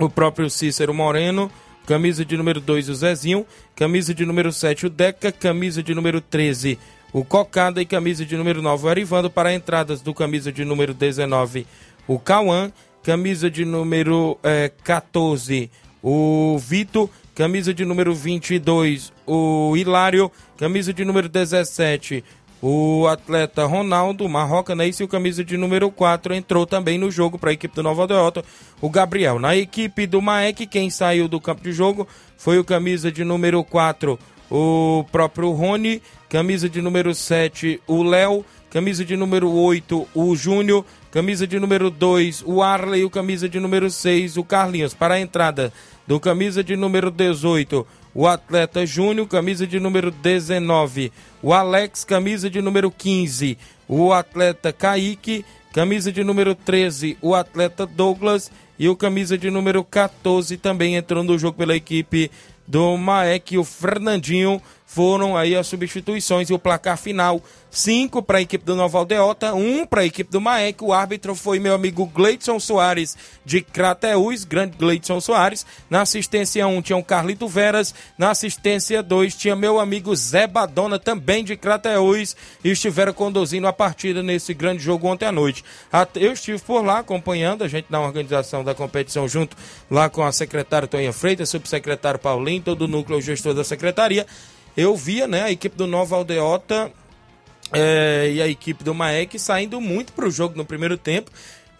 o 0.00 0.10
próprio 0.10 0.50
Cícero 0.50 0.92
Moreno. 0.92 1.48
Camisa 1.86 2.24
de 2.24 2.36
número 2.36 2.60
2, 2.60 2.88
o 2.88 2.94
Zezinho. 2.94 3.46
Camisa 3.76 4.14
de 4.14 4.24
número 4.24 4.52
7, 4.52 4.86
o 4.86 4.90
Deca. 4.90 5.30
Camisa 5.30 5.82
de 5.82 5.94
número 5.94 6.20
13, 6.20 6.78
o 7.12 7.24
Cocada. 7.24 7.82
E 7.82 7.86
camisa 7.86 8.24
de 8.24 8.36
número 8.36 8.62
9, 8.62 8.86
o 8.86 8.88
Arivando. 8.88 9.30
Para 9.30 9.52
entradas 9.52 10.00
do 10.00 10.14
camisa 10.14 10.50
de 10.50 10.64
número 10.64 10.94
19, 10.94 11.66
o 12.06 12.18
Cauã. 12.18 12.72
Camisa 13.02 13.50
de 13.50 13.66
número 13.66 14.38
é, 14.42 14.70
14, 14.82 15.70
o 16.02 16.56
Vitor. 16.58 17.10
Camisa 17.34 17.74
de 17.74 17.84
número 17.84 18.14
22, 18.14 19.12
o 19.26 19.76
Hilário. 19.76 20.32
Camisa 20.56 20.92
de 20.92 21.04
número 21.04 21.28
17, 21.28 22.24
o 22.66 23.06
atleta 23.08 23.66
Ronaldo 23.66 24.26
Marroca, 24.26 24.74
né? 24.74 24.88
E 24.88 25.02
o 25.02 25.08
camisa 25.08 25.44
de 25.44 25.54
número 25.54 25.90
4 25.90 26.32
entrou 26.32 26.64
também 26.64 26.96
no 26.96 27.10
jogo 27.10 27.38
para 27.38 27.50
a 27.50 27.52
equipe 27.52 27.74
do 27.74 27.82
Nova 27.82 28.00
Aldeota, 28.00 28.42
o 28.80 28.88
Gabriel. 28.88 29.38
Na 29.38 29.54
equipe 29.54 30.06
do 30.06 30.22
Maek, 30.22 30.66
quem 30.66 30.88
saiu 30.88 31.28
do 31.28 31.38
campo 31.38 31.62
de 31.62 31.72
jogo 31.72 32.08
foi 32.38 32.58
o 32.58 32.64
camisa 32.64 33.12
de 33.12 33.22
número 33.22 33.62
4, 33.62 34.18
o 34.50 35.04
próprio 35.12 35.50
Rony. 35.50 36.00
Camisa 36.30 36.66
de 36.66 36.80
número 36.80 37.14
7, 37.14 37.82
o 37.86 38.02
Léo. 38.02 38.42
Camisa 38.70 39.04
de 39.04 39.14
número 39.14 39.52
8, 39.52 40.08
o 40.14 40.34
Júnior. 40.34 40.86
Camisa 41.10 41.46
de 41.46 41.60
número 41.60 41.90
2, 41.90 42.44
o 42.46 42.62
Arley. 42.62 43.04
O 43.04 43.10
camisa 43.10 43.46
de 43.46 43.60
número 43.60 43.90
6, 43.90 44.38
o 44.38 44.42
Carlinhos. 44.42 44.94
Para 44.94 45.14
a 45.14 45.20
entrada 45.20 45.70
do 46.06 46.18
camisa 46.18 46.64
de 46.64 46.76
número 46.76 47.10
18, 47.10 47.86
o 48.14 48.26
atleta 48.26 48.86
Júnior, 48.86 49.26
camisa 49.26 49.66
de 49.66 49.80
número 49.80 50.10
19, 50.10 51.12
o 51.42 51.52
Alex, 51.52 52.04
camisa 52.04 52.48
de 52.48 52.62
número 52.62 52.90
15, 52.90 53.58
o 53.88 54.12
atleta 54.12 54.72
Kaique, 54.72 55.44
camisa 55.72 56.12
de 56.12 56.22
número 56.22 56.54
13, 56.54 57.18
o 57.20 57.34
atleta 57.34 57.84
Douglas 57.84 58.50
e 58.78 58.88
o 58.88 58.96
camisa 58.96 59.36
de 59.36 59.50
número 59.50 59.82
14 59.82 60.56
também 60.56 60.94
entrou 60.94 61.24
no 61.24 61.38
jogo 61.38 61.58
pela 61.58 61.74
equipe 61.74 62.30
do 62.66 62.96
Maek, 62.96 63.58
o 63.58 63.64
Fernandinho 63.64 64.62
foram 64.94 65.36
aí 65.36 65.56
as 65.56 65.66
substituições 65.66 66.48
e 66.48 66.54
o 66.54 66.58
placar 66.58 66.96
final 66.96 67.42
5 67.68 68.22
para 68.22 68.38
a 68.38 68.40
equipe 68.40 68.64
do 68.64 68.76
Nova 68.76 68.98
Aldeota, 68.98 69.52
1 69.52 69.80
um 69.80 69.84
para 69.84 70.02
a 70.02 70.06
equipe 70.06 70.30
do 70.30 70.40
Maek. 70.40 70.84
O 70.84 70.92
árbitro 70.92 71.34
foi 71.34 71.58
meu 71.58 71.74
amigo 71.74 72.06
Gleidson 72.06 72.60
Soares 72.60 73.16
de 73.44 73.60
Crateús, 73.60 74.44
grande 74.44 74.76
Gleidson 74.78 75.20
Soares. 75.20 75.66
Na 75.90 76.02
assistência 76.02 76.64
1 76.64 76.76
um, 76.76 76.80
tinha 76.80 76.96
o 76.96 77.02
Carlito 77.02 77.48
Veras, 77.48 77.92
na 78.16 78.30
assistência 78.30 79.02
2 79.02 79.34
tinha 79.34 79.56
meu 79.56 79.80
amigo 79.80 80.14
Zé 80.14 80.46
Badona, 80.46 80.96
também 80.96 81.42
de 81.42 81.56
Crateús, 81.56 82.36
e 82.62 82.70
estiveram 82.70 83.12
conduzindo 83.12 83.66
a 83.66 83.72
partida 83.72 84.22
nesse 84.22 84.54
grande 84.54 84.80
jogo 84.80 85.08
ontem 85.08 85.26
à 85.26 85.32
noite. 85.32 85.64
Eu 86.14 86.34
estive 86.34 86.60
por 86.60 86.84
lá 86.84 87.00
acompanhando 87.00 87.64
a 87.64 87.68
gente 87.68 87.86
na 87.90 88.00
organização 88.00 88.62
da 88.62 88.76
competição 88.76 89.26
junto 89.26 89.56
lá 89.90 90.08
com 90.08 90.22
a 90.22 90.30
secretária 90.30 90.86
Tonha 90.86 91.12
Freitas, 91.12 91.48
subsecretário 91.48 92.20
Paulinho, 92.20 92.62
todo 92.62 92.82
o 92.82 92.88
núcleo 92.88 93.20
gestor 93.20 93.54
da 93.54 93.64
secretaria 93.64 94.24
eu 94.76 94.96
via 94.96 95.26
né, 95.26 95.42
a 95.42 95.50
equipe 95.50 95.76
do 95.76 95.86
Nova 95.86 96.16
Aldeota 96.16 96.90
é, 97.72 98.30
e 98.34 98.42
a 98.42 98.48
equipe 98.48 98.82
do 98.84 98.94
Maek 98.94 99.38
saindo 99.38 99.80
muito 99.80 100.12
para 100.12 100.26
o 100.26 100.30
jogo 100.30 100.56
no 100.56 100.64
primeiro 100.64 100.96
tempo. 100.96 101.30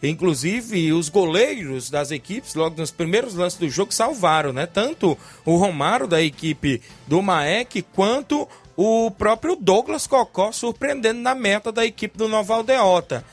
Inclusive, 0.03 0.93
os 0.93 1.09
goleiros 1.09 1.89
das 1.89 2.11
equipes, 2.11 2.55
logo 2.55 2.79
nos 2.79 2.91
primeiros 2.91 3.35
lances 3.35 3.59
do 3.59 3.69
jogo, 3.71 3.93
salvaram, 3.93 4.53
né? 4.53 4.67
Tanto 4.67 5.17
o 5.47 5.57
Romário 5.57 6.07
da 6.07 6.21
equipe 6.21 6.83
do 7.07 7.23
Maek, 7.23 7.81
quanto 7.95 8.47
o 8.77 9.11
próprio 9.11 9.57
Douglas 9.57 10.07
Cocó, 10.07 10.53
surpreendendo 10.53 11.21
na 11.21 11.35
meta 11.35 11.73
da 11.73 11.87
equipe 11.87 12.19
do 12.19 12.29
Nova 12.29 12.55
Aldeota. 12.55 13.25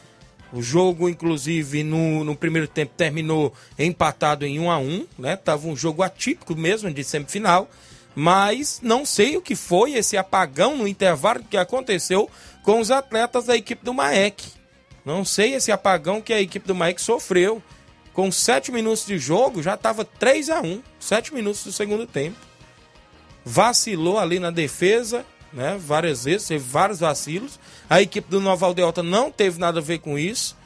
O 0.54 0.62
jogo, 0.62 1.10
inclusive, 1.10 1.84
no, 1.84 2.24
no 2.24 2.36
primeiro 2.36 2.68
tempo 2.68 2.94
terminou 2.96 3.54
empatado 3.78 4.46
em 4.46 4.60
1 4.60 4.72
a 4.72 4.78
1 4.78 5.08
né? 5.18 5.36
Tava 5.36 5.68
um 5.68 5.76
jogo 5.76 6.04
atípico 6.04 6.56
mesmo 6.56 6.92
de 6.94 7.04
semifinal 7.04 7.70
mas 8.16 8.80
não 8.84 9.06
sei 9.06 9.38
o 9.38 9.42
que 9.42 9.56
foi 9.56 9.94
esse 9.94 10.18
apagão 10.18 10.78
no 10.78 10.88
intervalo 10.88 11.44
que 11.50 11.58
aconteceu 11.58 12.30
com 12.64 12.80
os 12.80 12.92
atletas 12.92 13.46
da 13.46 13.56
equipe 13.56 13.84
do 13.84 13.94
Maek. 13.94 14.52
Não 15.06 15.26
sei 15.26 15.56
esse 15.56 15.72
apagão 15.72 16.22
que 16.22 16.34
a 16.34 16.42
equipe 16.42 16.68
do 16.68 16.76
Maek 16.76 17.02
sofreu. 17.02 17.62
Com 18.14 18.30
7 18.30 18.74
minutos 18.74 19.06
de 19.06 19.18
jogo, 19.18 19.64
já 19.64 19.76
estava 19.76 20.04
3 20.04 20.50
a 20.50 20.62
1 20.62 20.84
7 21.00 21.34
minutos 21.34 21.64
do 21.64 21.72
segundo 21.72 22.06
tempo. 22.06 22.38
Vacilou 23.44 24.20
ali 24.20 24.38
na 24.38 24.52
defesa, 24.52 25.26
né? 25.54 25.78
Várias 25.80 26.26
vezes, 26.26 26.48
teve 26.48 26.64
vários 26.64 27.00
vacilos. 27.00 27.58
A 27.90 28.02
equipe 28.02 28.30
do 28.30 28.42
Nova 28.42 28.66
Aldeota 28.66 29.02
não 29.02 29.32
teve 29.32 29.60
nada 29.60 29.80
a 29.80 29.84
ver 29.84 30.00
com 30.00 30.20
isso. 30.20 30.58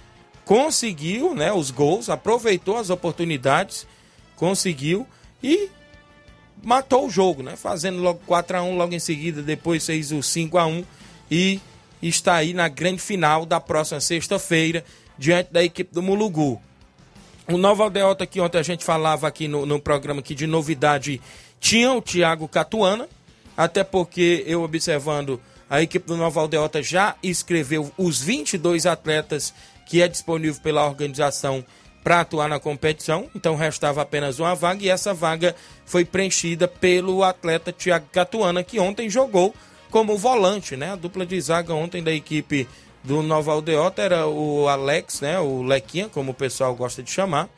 Conseguiu, 0.44 1.34
né, 1.34 1.52
os 1.52 1.72
gols, 1.72 2.10
aproveitou 2.10 2.78
as 2.78 2.90
oportunidades, 2.90 3.88
conseguiu 4.36 5.08
e 5.42 5.70
matou 6.66 7.06
o 7.06 7.10
jogo, 7.10 7.44
né? 7.44 7.56
Fazendo 7.56 8.02
logo 8.02 8.20
4 8.26 8.58
a 8.58 8.64
1 8.64 8.76
logo 8.76 8.94
em 8.94 9.00
seguida, 9.00 9.44
depois 9.44 9.86
fez 9.86 10.12
o 10.12 10.22
5 10.22 10.58
a 10.58 10.66
1 10.66 10.84
e 11.30 11.62
está 12.02 12.34
aí 12.36 12.54
na 12.54 12.68
grande 12.68 13.02
final 13.02 13.46
da 13.46 13.62
próxima 13.62 14.02
sexta-feira, 14.02 14.84
diante 15.18 15.54
da 15.54 15.64
equipe 15.64 15.94
do 15.94 16.02
Mulugu. 16.02 16.60
O 17.48 17.58
Nova 17.58 17.84
Aldeota, 17.84 18.26
que 18.26 18.42
ontem 18.42 18.58
a 18.58 18.64
gente 18.64 18.84
falava 18.84 19.28
aqui 19.28 19.48
no, 19.48 19.66
no 19.66 19.80
programa 19.80 20.22
aqui 20.22 20.34
de 20.34 20.48
novidade, 20.48 21.22
tinha 21.60 21.94
o 21.94 22.02
Thiago 22.02 22.48
Catuana, 22.48 23.08
até 23.56 23.84
porque 23.84 24.44
eu 24.48 24.64
observando, 24.64 25.40
a 25.70 25.84
equipe 25.84 26.08
do 26.08 26.18
Nova 26.18 26.42
Aldeota 26.42 26.82
já 26.82 27.16
escreveu 27.22 27.92
os 27.96 28.22
22 28.22 28.88
atletas 28.88 29.54
que 29.86 30.02
é 30.02 30.08
disponível 30.08 30.60
pela 30.62 30.84
organização 30.84 31.64
para 32.06 32.22
atuar 32.22 32.48
na 32.48 32.60
competição, 32.60 33.28
então 33.34 33.56
restava 33.56 34.04
apenas 34.04 34.38
uma 34.38 34.54
vaga 34.54 34.86
e 34.86 34.90
essa 34.90 35.12
vaga 35.12 35.56
foi 35.88 36.06
preenchida 36.06 36.68
pelo 36.68 37.24
atleta 37.24 37.74
Thiago 37.74 38.06
Catuana, 38.12 38.64
que 38.64 38.80
ontem 38.80 39.10
jogou 39.10 39.56
como 39.90 40.16
volante, 40.16 40.78
né? 40.78 40.92
A 40.92 40.96
dupla 40.96 41.26
de 41.26 41.42
zaga 41.42 41.74
ontem 41.74 42.04
da 42.04 42.14
equipe 42.14 42.70
do 43.04 43.24
Nova 43.24 43.54
Aldeota 43.54 44.04
era 44.04 44.28
o 44.28 44.68
Alex, 44.68 45.22
né? 45.22 45.40
O 45.40 45.64
Lequinha, 45.64 46.08
como 46.08 46.30
o 46.30 46.36
pessoal 46.36 46.76
gosta 46.76 47.02
de 47.02 47.10
chamar, 47.10 47.50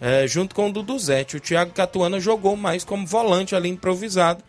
é, 0.00 0.26
junto 0.26 0.54
com 0.54 0.70
o 0.70 0.72
Duduzete. 0.72 1.36
O 1.36 1.40
Thiago 1.40 1.72
Catuana 1.72 2.18
jogou 2.18 2.56
mais 2.56 2.84
como 2.84 3.06
volante 3.06 3.54
ali 3.54 3.68
improvisado 3.68 4.42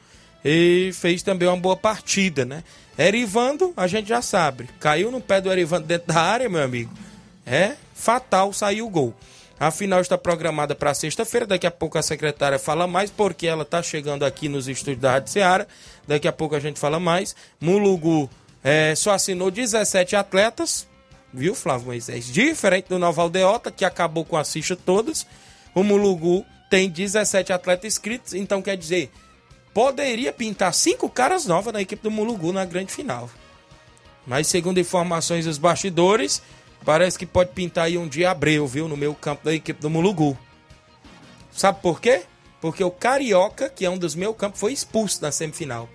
e 0.45 0.91
fez 0.93 1.21
também 1.21 1.49
uma 1.49 1.57
boa 1.57 1.75
partida, 1.75 2.45
né? 2.45 2.63
Erivando, 2.97 3.73
a 3.75 3.85
gente 3.85 4.07
já 4.07 4.21
sabe, 4.21 4.69
caiu 4.79 5.11
no 5.11 5.19
pé 5.19 5.41
do 5.41 5.51
Erivando 5.51 5.87
dentro 5.87 6.07
da 6.07 6.21
área, 6.21 6.47
meu 6.47 6.63
amigo. 6.63 6.91
É 7.45 7.75
fatal 7.93 8.51
sair 8.51 8.81
o 8.81 8.89
gol. 8.89 9.13
A 9.59 9.71
final 9.71 10.01
está 10.01 10.17
programada 10.17 10.75
para 10.75 10.93
sexta-feira. 10.93 11.45
Daqui 11.45 11.65
a 11.65 11.71
pouco 11.71 11.97
a 11.97 12.01
secretária 12.01 12.59
fala 12.59 12.87
mais, 12.87 13.09
porque 13.09 13.47
ela 13.47 13.63
está 13.63 13.81
chegando 13.81 14.25
aqui 14.25 14.49
nos 14.49 14.67
estúdios 14.67 15.01
da 15.01 15.11
Rádio 15.11 15.31
Ceará. 15.31 15.65
Daqui 16.07 16.27
a 16.27 16.33
pouco 16.33 16.55
a 16.55 16.59
gente 16.59 16.79
fala 16.79 16.99
mais. 16.99 17.35
Mulugu 17.59 18.29
é, 18.67 18.95
só 18.95 19.11
assinou 19.11 19.51
17 19.51 20.15
atletas, 20.15 20.87
viu, 21.31 21.53
Flávio 21.53 21.85
Moisés? 21.85 22.25
Diferente 22.25 22.89
do 22.89 22.97
Nova 22.97 23.21
Aldeota, 23.21 23.69
que 23.69 23.85
acabou 23.85 24.25
com 24.25 24.35
as 24.35 24.51
fichas 24.51 24.77
todas. 24.83 25.25
O 25.75 25.83
Mulugu 25.83 26.43
tem 26.67 26.89
17 26.89 27.53
atletas 27.53 27.93
inscritos, 27.93 28.33
então 28.33 28.63
quer 28.63 28.75
dizer, 28.75 29.11
poderia 29.71 30.33
pintar 30.33 30.73
cinco 30.73 31.07
caras 31.07 31.45
novas 31.45 31.73
na 31.73 31.81
equipe 31.81 32.01
do 32.01 32.09
Mulugu 32.09 32.51
na 32.51 32.65
grande 32.65 32.91
final. 32.91 33.29
Mas 34.25 34.47
segundo 34.47 34.79
informações 34.79 35.45
dos 35.45 35.59
bastidores, 35.59 36.41
Parece 36.85 37.17
que 37.17 37.25
pode 37.25 37.49
pintar 37.51 37.85
aí 37.85 37.97
um 37.97 38.07
dia 38.07 38.29
Abreu, 38.29 38.67
viu? 38.67 38.87
No 38.87 38.95
meu 38.95 39.15
campo 39.15 39.43
da 39.43 39.53
equipe 39.53 39.81
do 39.81 39.89
Mulugu. 39.89 40.37
Sabe 41.51 41.81
por 41.81 41.99
quê? 41.99 42.23
Porque 42.61 42.83
o 42.83 42.91
Carioca, 42.91 43.67
que 43.69 43.85
é 43.85 43.89
um 43.89 43.97
dos 43.97 44.13
meus 44.13 44.35
campos, 44.37 44.59
foi 44.59 44.71
expulso 44.71 45.21
na 45.21 45.31
semifinal. 45.31 45.89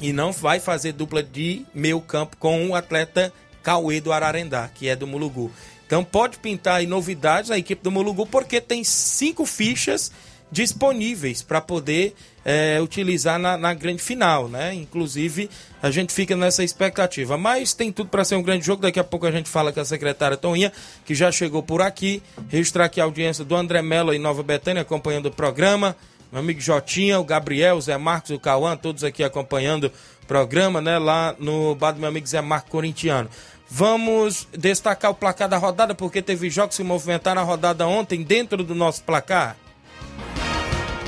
E 0.00 0.12
não 0.12 0.32
vai 0.32 0.58
fazer 0.58 0.92
dupla 0.92 1.22
de 1.22 1.64
meio 1.72 2.00
campo 2.00 2.36
com 2.36 2.68
o 2.68 2.74
atleta 2.74 3.32
Cauê 3.62 4.00
do 4.00 4.12
Ararendá, 4.12 4.68
que 4.68 4.88
é 4.88 4.96
do 4.96 5.06
Mulugu. 5.06 5.52
Então 5.86 6.02
pode 6.02 6.38
pintar 6.38 6.76
aí 6.76 6.86
novidades 6.86 7.50
na 7.50 7.58
equipe 7.58 7.82
do 7.82 7.92
Mulugu, 7.92 8.26
porque 8.26 8.60
tem 8.60 8.82
cinco 8.82 9.46
fichas 9.46 10.10
disponíveis 10.54 11.42
para 11.42 11.60
poder 11.60 12.14
é, 12.44 12.80
utilizar 12.80 13.40
na, 13.40 13.58
na, 13.58 13.74
grande 13.74 14.00
final, 14.00 14.46
né? 14.46 14.72
Inclusive, 14.72 15.50
a 15.82 15.90
gente 15.90 16.12
fica 16.12 16.36
nessa 16.36 16.62
expectativa. 16.62 17.36
Mas 17.36 17.74
tem 17.74 17.90
tudo 17.90 18.08
para 18.08 18.24
ser 18.24 18.36
um 18.36 18.42
grande 18.42 18.64
jogo. 18.64 18.82
Daqui 18.82 19.00
a 19.00 19.04
pouco 19.04 19.26
a 19.26 19.32
gente 19.32 19.48
fala 19.48 19.72
com 19.72 19.80
a 19.80 19.84
secretária 19.84 20.36
Toninha, 20.36 20.72
que 21.04 21.12
já 21.12 21.32
chegou 21.32 21.60
por 21.60 21.82
aqui. 21.82 22.22
Registrar 22.48 22.84
aqui 22.84 23.00
a 23.00 23.04
audiência 23.04 23.44
do 23.44 23.56
André 23.56 23.82
Mello 23.82 24.14
em 24.14 24.18
Nova 24.20 24.44
Betânia, 24.44 24.82
acompanhando 24.82 25.26
o 25.26 25.32
programa. 25.32 25.96
Meu 26.30 26.40
amigo 26.40 26.60
Jotinha, 26.60 27.18
o 27.18 27.24
Gabriel, 27.24 27.76
o 27.76 27.80
Zé 27.80 27.98
Marcos, 27.98 28.30
o 28.30 28.38
Cauã, 28.38 28.76
todos 28.76 29.02
aqui 29.02 29.24
acompanhando 29.24 29.90
o 30.22 30.26
programa, 30.26 30.80
né? 30.80 30.98
Lá 30.98 31.34
no 31.36 31.74
bar 31.74 31.90
do 31.90 31.98
meu 31.98 32.08
amigo 32.08 32.28
Zé 32.28 32.40
Marcos 32.40 32.70
Corintiano. 32.70 33.28
Vamos 33.68 34.46
destacar 34.56 35.10
o 35.10 35.14
placar 35.14 35.48
da 35.48 35.58
rodada, 35.58 35.96
porque 35.96 36.22
teve 36.22 36.48
jogos 36.48 36.76
que 36.76 36.76
se 36.76 36.84
movimentaram 36.84 37.40
na 37.40 37.46
rodada 37.46 37.88
ontem 37.88 38.22
dentro 38.22 38.62
do 38.62 38.72
nosso 38.72 39.02
placar. 39.02 39.56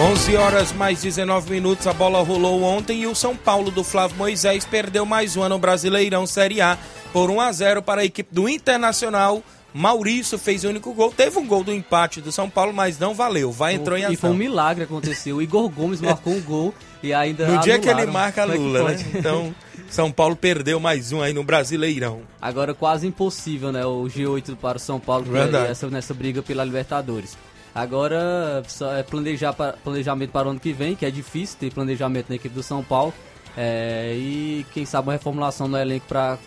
11 0.00 0.36
horas 0.36 0.72
mais 0.72 1.02
19 1.02 1.50
minutos, 1.50 1.84
a 1.88 1.92
bola 1.92 2.22
rolou 2.22 2.62
ontem 2.62 3.00
e 3.00 3.06
o 3.08 3.16
São 3.16 3.34
Paulo 3.34 3.68
do 3.68 3.82
Flávio 3.82 4.16
Moisés 4.16 4.64
perdeu 4.64 5.04
mais 5.04 5.36
um 5.36 5.42
ano 5.42 5.58
Brasileirão 5.58 6.24
Série 6.24 6.60
A 6.60 6.78
por 7.12 7.28
1 7.28 7.40
a 7.40 7.50
0 7.50 7.82
para 7.82 8.02
a 8.02 8.04
equipe 8.04 8.32
do 8.32 8.48
Internacional. 8.48 9.42
Maurício 9.74 10.38
fez 10.38 10.62
o 10.62 10.68
único 10.68 10.94
gol. 10.94 11.10
Teve 11.10 11.36
um 11.40 11.46
gol 11.46 11.64
do 11.64 11.74
empate 11.74 12.20
do 12.20 12.30
São 12.30 12.48
Paulo, 12.48 12.72
mas 12.72 12.96
não 12.96 13.12
valeu. 13.12 13.50
Vai 13.50 13.74
entrou 13.74 13.98
em 13.98 14.02
ação. 14.02 14.12
E 14.12 14.16
foi 14.16 14.30
um 14.30 14.34
milagre 14.34 14.84
aconteceu. 14.84 15.38
O 15.38 15.42
Igor 15.42 15.68
Gomes 15.68 16.00
marcou 16.00 16.32
um 16.32 16.40
gol 16.40 16.72
e 17.02 17.12
ainda 17.12 17.48
No 17.48 17.60
dia 17.60 17.80
que 17.80 17.88
ele 17.88 18.06
marca 18.06 18.44
a 18.44 18.54
é 18.54 18.56
Lula, 18.56 18.84
né? 18.84 18.96
Então, 19.14 19.52
São 19.90 20.12
Paulo 20.12 20.36
perdeu 20.36 20.78
mais 20.78 21.10
um 21.10 21.20
aí 21.20 21.32
no 21.32 21.42
Brasileirão. 21.42 22.20
Agora 22.40 22.72
quase 22.72 23.04
impossível, 23.04 23.72
né? 23.72 23.84
O 23.84 24.04
G8 24.04 24.54
para 24.54 24.76
o 24.76 24.80
São 24.80 25.00
Paulo 25.00 25.26
nessa, 25.26 25.90
nessa 25.90 26.14
briga 26.14 26.40
pela 26.40 26.64
Libertadores. 26.64 27.36
Agora 27.80 28.62
é 28.96 29.02
planejar 29.02 29.52
planejamento 29.52 30.30
para 30.30 30.48
o 30.48 30.50
ano 30.50 30.60
que 30.60 30.72
vem, 30.72 30.96
que 30.96 31.06
é 31.06 31.10
difícil 31.10 31.56
ter 31.58 31.72
planejamento 31.72 32.28
na 32.28 32.36
equipe 32.36 32.54
do 32.54 32.62
São 32.62 32.82
Paulo. 32.82 33.14
É, 33.56 34.14
e 34.16 34.66
quem 34.72 34.84
sabe 34.84 35.08
uma 35.08 35.12
reformulação 35.12 35.68
no 35.68 35.76
elenco 35.76 36.06
para 36.08 36.38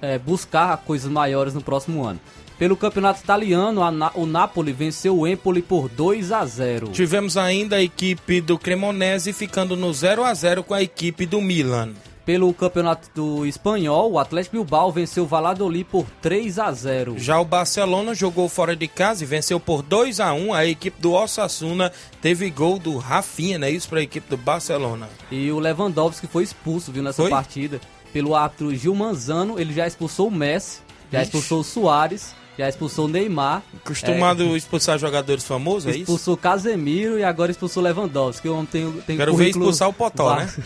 é, 0.00 0.18
buscar 0.18 0.76
coisas 0.78 1.10
maiores 1.10 1.54
no 1.54 1.60
próximo 1.60 2.04
ano. 2.04 2.20
Pelo 2.58 2.76
campeonato 2.76 3.20
italiano, 3.22 3.82
a, 3.82 4.12
o 4.14 4.24
Napoli 4.24 4.72
venceu 4.72 5.18
o 5.18 5.26
Empoli 5.26 5.60
por 5.60 5.88
2 5.88 6.32
a 6.32 6.44
0. 6.44 6.88
Tivemos 6.88 7.36
ainda 7.36 7.76
a 7.76 7.82
equipe 7.82 8.40
do 8.40 8.58
Cremonese 8.58 9.32
ficando 9.32 9.76
no 9.76 9.92
0 9.92 10.24
a 10.24 10.32
0 10.32 10.64
com 10.64 10.72
a 10.72 10.82
equipe 10.82 11.26
do 11.26 11.40
Milan. 11.40 11.92
Pelo 12.26 12.52
Campeonato 12.52 13.08
do 13.14 13.46
Espanhol, 13.46 14.10
o 14.10 14.18
Atlético 14.18 14.56
Bilbao 14.56 14.90
venceu 14.90 15.22
o 15.22 15.26
Valladolid 15.28 15.84
por 15.84 16.04
3 16.20 16.58
a 16.58 16.72
0. 16.72 17.14
Já 17.20 17.38
o 17.38 17.44
Barcelona 17.44 18.16
jogou 18.16 18.48
fora 18.48 18.74
de 18.74 18.88
casa 18.88 19.22
e 19.22 19.26
venceu 19.26 19.60
por 19.60 19.80
2 19.80 20.18
a 20.18 20.34
1. 20.34 20.52
A 20.52 20.66
equipe 20.66 21.00
do 21.00 21.12
Osasuna 21.12 21.92
teve 22.20 22.50
gol 22.50 22.80
do 22.80 22.98
Rafinha, 22.98 23.60
né? 23.60 23.70
Isso 23.70 23.88
para 23.88 24.00
a 24.00 24.02
equipe 24.02 24.28
do 24.28 24.36
Barcelona. 24.36 25.08
E 25.30 25.52
o 25.52 25.60
Lewandowski 25.60 26.26
foi 26.26 26.42
expulso, 26.42 26.90
viu, 26.90 27.00
nessa 27.00 27.22
foi? 27.22 27.30
partida. 27.30 27.80
Pelo 28.12 28.34
árbitro 28.34 28.74
Gil 28.74 28.94
Manzano, 28.96 29.60
ele 29.60 29.72
já 29.72 29.86
expulsou 29.86 30.26
o 30.26 30.30
Messi, 30.32 30.80
já 31.12 31.20
Ixi. 31.20 31.28
expulsou 31.28 31.60
o 31.60 31.64
Soares 31.64 32.34
já 32.58 32.68
expulsou 32.68 33.06
o 33.06 33.08
Neymar. 33.08 33.62
Costumado 33.84 34.54
é, 34.54 34.56
expulsar 34.56 34.98
jogadores 34.98 35.44
famosos, 35.44 35.86
é 35.86 35.90
isso? 35.90 36.00
Expulsou 36.00 36.36
Casemiro 36.36 37.18
e 37.18 37.24
agora 37.24 37.50
expulsou 37.50 37.82
Lewandowski. 37.82 38.48
Ontem 38.48 38.90
tem 39.06 39.16
Quero 39.16 39.36
ver 39.36 39.48
expulsar 39.48 39.88
o 39.88 39.92
Potó, 39.92 40.36
né? 40.36 40.48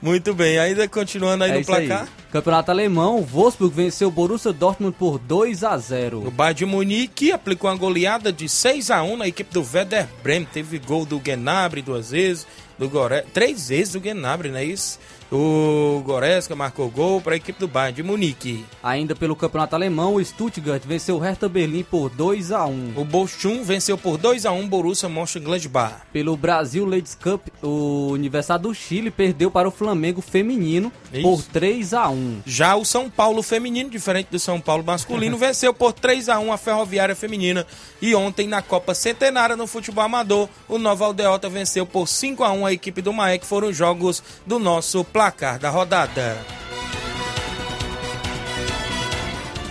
Muito 0.00 0.34
bem, 0.34 0.58
ainda 0.58 0.86
continuando 0.86 1.44
aí 1.44 1.50
é 1.50 1.58
no 1.58 1.64
placar. 1.64 2.02
Aí. 2.02 2.08
Campeonato 2.30 2.70
Alemão, 2.70 3.18
o 3.18 3.24
Wolfsburg 3.24 3.74
venceu 3.74 4.08
o 4.08 4.10
Borussia 4.10 4.52
Dortmund 4.52 4.94
por 4.98 5.18
2 5.18 5.64
a 5.64 5.76
0. 5.78 6.26
O 6.26 6.30
Bayern 6.30 6.58
de 6.58 6.66
Munique 6.66 7.32
aplicou 7.32 7.70
uma 7.70 7.76
goleada 7.76 8.30
de 8.30 8.48
6 8.48 8.90
a 8.90 9.02
1 9.02 9.16
na 9.16 9.26
equipe 9.26 9.52
do 9.52 9.62
Werder 9.62 10.06
Bremen. 10.22 10.46
Teve 10.52 10.78
gol 10.78 11.06
do 11.06 11.18
Gnabry 11.18 11.80
duas 11.80 12.10
vezes, 12.10 12.46
do 12.78 12.88
Gore... 12.90 13.22
três 13.32 13.70
vezes 13.70 13.94
do 13.94 14.00
Gnabry, 14.00 14.50
não 14.50 14.58
é 14.58 14.64
isso? 14.64 14.98
O 15.30 16.02
Goreska 16.04 16.54
marcou 16.54 16.88
gol 16.88 17.20
para 17.20 17.34
a 17.34 17.36
equipe 17.36 17.58
do 17.58 17.66
Bayern 17.66 17.96
de 17.96 18.02
Munique. 18.02 18.64
Ainda 18.82 19.14
pelo 19.16 19.34
campeonato 19.34 19.74
alemão, 19.74 20.14
o 20.14 20.24
Stuttgart 20.24 20.82
venceu 20.84 21.16
o 21.16 21.18
Hertha 21.18 21.48
Berlim 21.48 21.82
por 21.82 22.08
2 22.10 22.52
a 22.52 22.64
1. 22.64 22.92
O 22.96 23.04
Bochum 23.04 23.64
venceu 23.64 23.98
por 23.98 24.18
2 24.18 24.46
a 24.46 24.52
1 24.52 24.68
Borussia 24.68 25.08
Mönchengladbach. 25.08 25.94
Pelo 26.12 26.36
Brasil 26.36 26.84
Ladies 26.84 27.16
Cup, 27.16 27.48
o 27.60 28.10
Universidade 28.12 28.62
do 28.62 28.74
Chile 28.74 29.10
perdeu 29.10 29.50
para 29.50 29.66
o 29.66 29.72
Flamengo 29.72 30.20
feminino 30.20 30.92
Isso. 31.12 31.22
por 31.22 31.42
3 31.42 31.94
a 31.94 32.08
1. 32.08 32.42
Já 32.46 32.76
o 32.76 32.84
São 32.84 33.10
Paulo 33.10 33.42
feminino, 33.42 33.90
diferente 33.90 34.28
do 34.30 34.38
São 34.38 34.60
Paulo 34.60 34.84
masculino, 34.84 35.36
venceu 35.38 35.74
por 35.74 35.92
3 35.92 36.28
a 36.28 36.38
1 36.38 36.52
a 36.52 36.56
Ferroviária 36.56 37.16
feminina 37.16 37.66
e 38.00 38.14
ontem 38.14 38.46
na 38.46 38.62
Copa 38.62 38.94
Centenária 38.94 39.56
no 39.56 39.66
futebol 39.66 40.04
amador, 40.04 40.48
o 40.68 40.78
Nova 40.78 41.06
Aldeota 41.06 41.48
venceu 41.48 41.84
por 41.84 42.06
5 42.06 42.44
a 42.44 42.52
1 42.52 42.66
a 42.66 42.72
equipe 42.72 43.02
do 43.02 43.12
Maek, 43.12 43.44
foram 43.44 43.72
jogos 43.72 44.22
do 44.46 44.58
nosso 44.58 45.04
placar 45.16 45.58
da 45.58 45.70
rodada. 45.70 46.36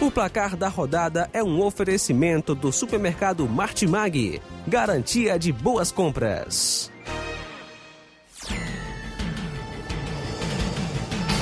O 0.01 0.10
placar 0.10 0.55
da 0.55 0.67
rodada 0.67 1.29
é 1.31 1.43
um 1.43 1.62
oferecimento 1.62 2.55
do 2.55 2.71
supermercado 2.71 3.47
Martimag. 3.47 4.41
Garantia 4.67 5.38
de 5.38 5.51
boas 5.51 5.91
compras. 5.91 6.91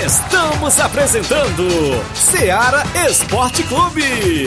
Estamos 0.05 0.81
apresentando 0.81 1.69
Seara 2.15 2.83
Esporte 3.09 3.63
Clube. 3.65 4.47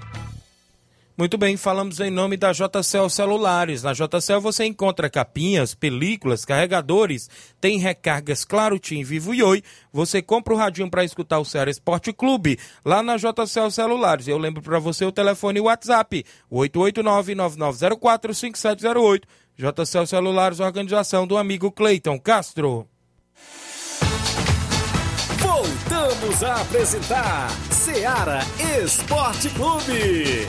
Muito 1.17 1.37
bem, 1.37 1.57
falamos 1.57 1.99
em 1.99 2.09
nome 2.09 2.37
da 2.37 2.53
JCL 2.53 3.09
Celulares. 3.09 3.83
Na 3.83 3.91
JCL 3.93 4.39
você 4.39 4.63
encontra 4.65 5.09
capinhas, 5.09 5.75
películas, 5.75 6.45
carregadores, 6.45 7.29
tem 7.59 7.79
recargas 7.79 8.45
Claro, 8.45 8.79
Tim, 8.79 9.03
Vivo 9.03 9.33
e 9.33 9.43
Oi. 9.43 9.61
Você 9.91 10.21
compra 10.21 10.53
o 10.53 10.57
radinho 10.57 10.89
para 10.89 11.03
escutar 11.03 11.39
o 11.39 11.45
Ceará 11.45 11.69
Esporte 11.69 12.13
Clube 12.13 12.57
lá 12.83 13.03
na 13.03 13.17
JCL 13.17 13.71
Celulares. 13.71 14.27
Eu 14.27 14.37
lembro 14.37 14.61
para 14.61 14.79
você 14.79 15.03
o 15.05 15.11
telefone 15.11 15.59
e 15.59 15.61
o 15.61 15.65
WhatsApp, 15.65 16.25
889-9904-5708. 16.51 19.23
JCL 19.57 20.07
Celulares, 20.07 20.59
organização 20.59 21.27
do 21.27 21.37
amigo 21.37 21.71
Cleiton 21.71 22.19
Castro. 22.19 22.87
Voltamos 25.37 26.43
a 26.43 26.61
apresentar 26.61 27.49
Seara 27.69 28.39
Esporte 28.83 29.49
Clube. 29.49 30.47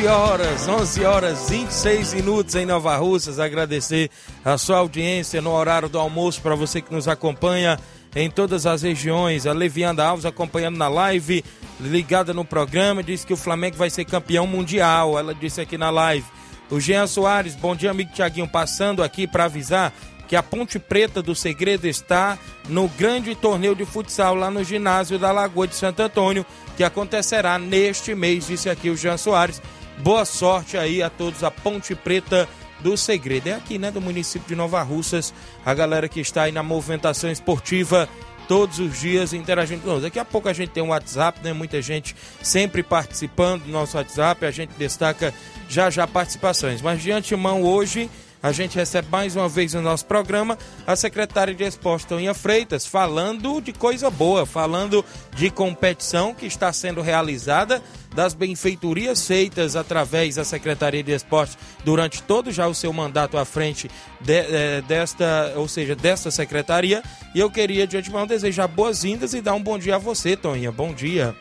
11 0.00 0.08
horas, 0.08 0.66
11 0.66 1.04
horas 1.04 1.50
26 1.50 2.14
minutos 2.14 2.54
em 2.54 2.64
Nova 2.64 2.96
Russas. 2.96 3.38
Agradecer 3.38 4.10
a 4.42 4.56
sua 4.56 4.78
audiência 4.78 5.42
no 5.42 5.50
horário 5.50 5.90
do 5.90 5.98
almoço 5.98 6.40
para 6.40 6.54
você 6.54 6.80
que 6.80 6.90
nos 6.90 7.06
acompanha 7.06 7.78
em 8.16 8.30
todas 8.30 8.64
as 8.64 8.80
regiões. 8.80 9.46
A 9.46 9.52
Levianda 9.52 10.02
Alves 10.02 10.24
acompanhando 10.24 10.78
na 10.78 10.88
live, 10.88 11.44
ligada 11.78 12.32
no 12.32 12.46
programa, 12.46 13.02
disse 13.02 13.26
que 13.26 13.34
o 13.34 13.36
Flamengo 13.36 13.76
vai 13.76 13.90
ser 13.90 14.06
campeão 14.06 14.46
mundial. 14.46 15.18
Ela 15.18 15.34
disse 15.34 15.60
aqui 15.60 15.76
na 15.76 15.90
live. 15.90 16.24
O 16.70 16.80
Jean 16.80 17.06
Soares, 17.06 17.54
bom 17.54 17.76
dia, 17.76 17.90
amigo 17.90 18.10
Tiaguinho, 18.14 18.48
passando 18.48 19.02
aqui 19.02 19.26
para 19.26 19.44
avisar 19.44 19.92
que 20.26 20.34
a 20.34 20.42
Ponte 20.42 20.78
Preta 20.78 21.20
do 21.20 21.34
Segredo 21.34 21.86
está 21.86 22.38
no 22.70 22.88
grande 22.88 23.34
torneio 23.34 23.74
de 23.74 23.84
futsal 23.84 24.34
lá 24.34 24.50
no 24.50 24.64
ginásio 24.64 25.18
da 25.18 25.30
Lagoa 25.30 25.66
de 25.68 25.74
Santo 25.74 26.00
Antônio, 26.00 26.46
que 26.74 26.84
acontecerá 26.84 27.58
neste 27.58 28.14
mês, 28.14 28.46
disse 28.46 28.70
aqui 28.70 28.88
o 28.88 28.96
Jean 28.96 29.18
Soares. 29.18 29.60
Boa 30.02 30.24
sorte 30.24 30.78
aí 30.78 31.02
a 31.02 31.10
todos 31.10 31.44
a 31.44 31.50
Ponte 31.50 31.94
Preta 31.94 32.48
do 32.80 32.96
Segredo. 32.96 33.48
É 33.48 33.52
aqui, 33.52 33.78
né, 33.78 33.90
do 33.90 34.00
município 34.00 34.48
de 34.48 34.54
Nova 34.54 34.82
Russas, 34.82 35.34
a 35.64 35.74
galera 35.74 36.08
que 36.08 36.20
está 36.20 36.44
aí 36.44 36.52
na 36.52 36.62
movimentação 36.62 37.30
esportiva 37.30 38.08
todos 38.48 38.78
os 38.78 38.98
dias 38.98 39.34
interagindo 39.34 39.82
conosco. 39.82 40.02
Daqui 40.02 40.18
a 40.18 40.24
pouco 40.24 40.48
a 40.48 40.54
gente 40.54 40.70
tem 40.70 40.82
um 40.82 40.88
WhatsApp, 40.88 41.40
né? 41.44 41.52
Muita 41.52 41.82
gente 41.82 42.16
sempre 42.42 42.82
participando 42.82 43.64
do 43.64 43.70
nosso 43.70 43.98
WhatsApp, 43.98 44.46
a 44.46 44.50
gente 44.50 44.70
destaca 44.78 45.34
já 45.68 45.90
já 45.90 46.06
participações. 46.06 46.80
Mas 46.80 47.02
de 47.02 47.12
antemão 47.12 47.62
hoje 47.62 48.08
a 48.42 48.52
gente 48.52 48.76
recebe 48.76 49.08
mais 49.10 49.36
uma 49.36 49.48
vez 49.48 49.74
no 49.74 49.82
nosso 49.82 50.06
programa 50.06 50.56
a 50.86 50.96
secretária 50.96 51.54
de 51.54 51.62
Esporte, 51.64 52.06
Toninha 52.06 52.34
Freitas, 52.34 52.86
falando 52.86 53.60
de 53.60 53.72
coisa 53.72 54.10
boa, 54.10 54.46
falando 54.46 55.04
de 55.34 55.50
competição 55.50 56.34
que 56.34 56.46
está 56.46 56.72
sendo 56.72 57.02
realizada, 57.02 57.82
das 58.14 58.34
benfeitorias 58.34 59.24
feitas 59.26 59.76
através 59.76 60.34
da 60.34 60.44
Secretaria 60.44 61.02
de 61.02 61.12
Esporte 61.12 61.56
durante 61.84 62.22
todo 62.22 62.50
já 62.50 62.66
o 62.66 62.74
seu 62.74 62.92
mandato 62.92 63.38
à 63.38 63.44
frente 63.44 63.88
de, 64.20 64.32
eh, 64.32 64.82
desta, 64.82 65.52
ou 65.56 65.68
seja, 65.68 65.94
desta 65.94 66.30
secretaria. 66.30 67.02
E 67.34 67.40
eu 67.40 67.48
queria 67.50 67.86
de 67.86 67.96
antemão 67.96 68.26
desejar 68.26 68.66
boas-vindas 68.66 69.32
e 69.32 69.40
dar 69.40 69.54
um 69.54 69.62
bom 69.62 69.78
dia 69.78 69.94
a 69.94 69.98
você, 69.98 70.36
Toninha. 70.36 70.72
Bom 70.72 70.92
dia. 70.92 71.36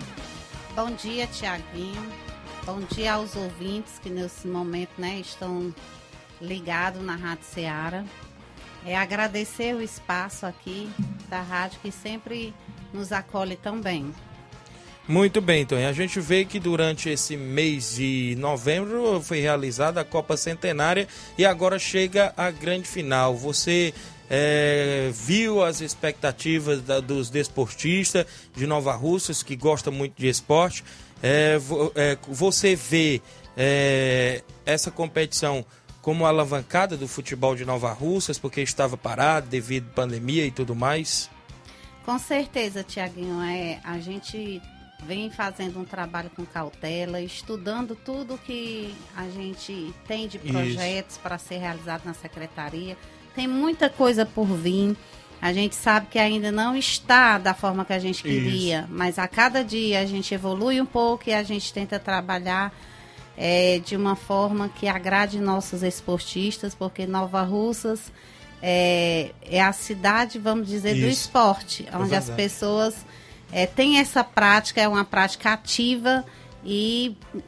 Bom 0.76 0.92
dia, 0.92 1.26
Tiaguinho. 1.28 2.08
Bom 2.66 2.82
dia 2.94 3.14
aos 3.14 3.36
ouvintes 3.36 3.94
que 4.00 4.10
nesse 4.10 4.48
momento 4.48 4.92
né, 5.00 5.20
estão 5.20 5.74
ligados 6.42 7.02
na 7.04 7.16
Rádio 7.16 7.46
Ceará. 7.46 8.04
É 8.86 8.96
agradecer 8.98 9.76
o 9.76 9.82
espaço 9.82 10.46
aqui 10.46 10.90
da 11.30 11.42
rádio 11.42 11.80
que 11.82 11.92
sempre 11.92 12.54
nos 12.94 13.12
acolhe 13.12 13.56
tão 13.56 13.82
bem. 13.82 14.14
Muito 15.08 15.42
bem, 15.42 15.66
Toninha. 15.66 15.90
A 15.90 15.94
gente 15.94 16.20
vê 16.20 16.46
que 16.46 16.60
durante 16.60 17.10
esse 17.10 17.36
mês 17.36 17.96
de 17.96 18.36
novembro 18.40 19.20
foi 19.22 19.40
realizada 19.40 20.00
a 20.00 20.06
Copa 20.06 20.38
Centenária 20.38 21.08
e 21.38 21.44
agora 21.46 21.80
chega 21.80 22.32
a 22.38 22.52
grande 22.52 22.88
final. 22.88 23.36
Você 23.36 23.92
é, 24.30 25.10
viu 25.12 25.64
as 25.64 25.82
expectativas 25.82 26.82
da, 26.84 27.00
dos 27.00 27.30
desportistas 27.32 28.26
de 28.56 28.68
Nova 28.68 28.94
Russas, 28.94 29.42
que 29.42 29.56
gosta 29.56 29.90
muito 29.90 30.14
de 30.16 30.28
esporte. 30.28 30.84
É, 31.24 31.58
vo- 31.58 31.92
é, 31.96 32.16
você 32.28 32.76
vê 32.76 33.20
é, 33.58 34.44
essa 34.64 34.92
competição 34.92 35.66
como 36.02 36.26
alavancada 36.26 36.96
do 36.96 37.08
futebol 37.08 37.56
de 37.56 37.66
Nova 37.66 37.92
Russas, 37.92 38.38
porque 38.38 38.62
estava 38.62 38.98
parado 38.98 39.48
devido 39.48 39.88
à 39.92 39.96
pandemia 39.96 40.46
e 40.46 40.52
tudo 40.52 40.76
mais? 40.76 41.30
Com 42.06 42.18
certeza, 42.18 42.84
Tiaguinho, 42.84 43.42
é, 43.42 43.80
a 43.84 44.00
gente 44.00 44.62
vem 45.06 45.30
fazendo 45.30 45.80
um 45.80 45.86
trabalho 45.86 46.30
com 46.36 46.46
cautela, 46.46 47.22
estudando 47.22 47.96
tudo 47.96 48.38
que 48.38 48.94
a 49.16 49.30
gente 49.30 49.94
tem 50.08 50.28
de 50.28 50.38
Isso. 50.38 50.48
projetos 50.48 51.18
para 51.18 51.38
ser 51.38 51.58
realizado 51.58 52.06
na 52.06 52.14
secretaria. 52.14 52.98
Tem 53.36 53.48
muita 53.48 53.90
coisa 53.90 54.26
por 54.26 54.46
vir. 54.46 54.96
A 55.42 55.54
gente 55.54 55.74
sabe 55.76 56.08
que 56.08 56.20
ainda 56.20 56.52
não 56.52 56.76
está 56.76 57.38
da 57.38 57.54
forma 57.54 57.86
que 57.86 57.94
a 57.94 58.00
gente 58.00 58.22
queria, 58.22 58.86
mas 58.90 59.18
a 59.18 59.26
cada 59.28 59.64
dia 59.64 60.02
a 60.02 60.06
gente 60.06 60.34
evolui 60.34 60.82
um 60.82 60.86
pouco 60.86 61.30
e 61.30 61.34
a 61.34 61.44
gente 61.44 61.72
tenta 61.72 61.98
trabalhar 61.98 62.74
é, 63.42 63.80
de 63.80 63.96
uma 63.96 64.18
forma 64.18 64.68
que 64.68 64.86
agrade 64.86 65.40
nossos 65.40 65.82
esportistas, 65.82 66.76
porque 66.76 67.08
Nova 67.08 67.42
Russas 67.42 68.12
é, 68.62 69.32
é 69.42 69.62
a 69.62 69.72
cidade, 69.72 70.38
vamos 70.38 70.68
dizer, 70.68 70.96
do 70.96 71.08
Isso. 71.08 71.22
esporte, 71.22 71.88
onde 71.94 72.14
as 72.14 72.30
pessoas 72.30 72.94
é, 73.50 73.66
têm 73.66 73.98
essa 73.98 74.26
prática, 74.26 74.82
é 74.82 74.88
uma 74.90 75.06
prática 75.06 75.54
ativa 75.54 76.26
e 76.66 77.16
o 77.34 77.42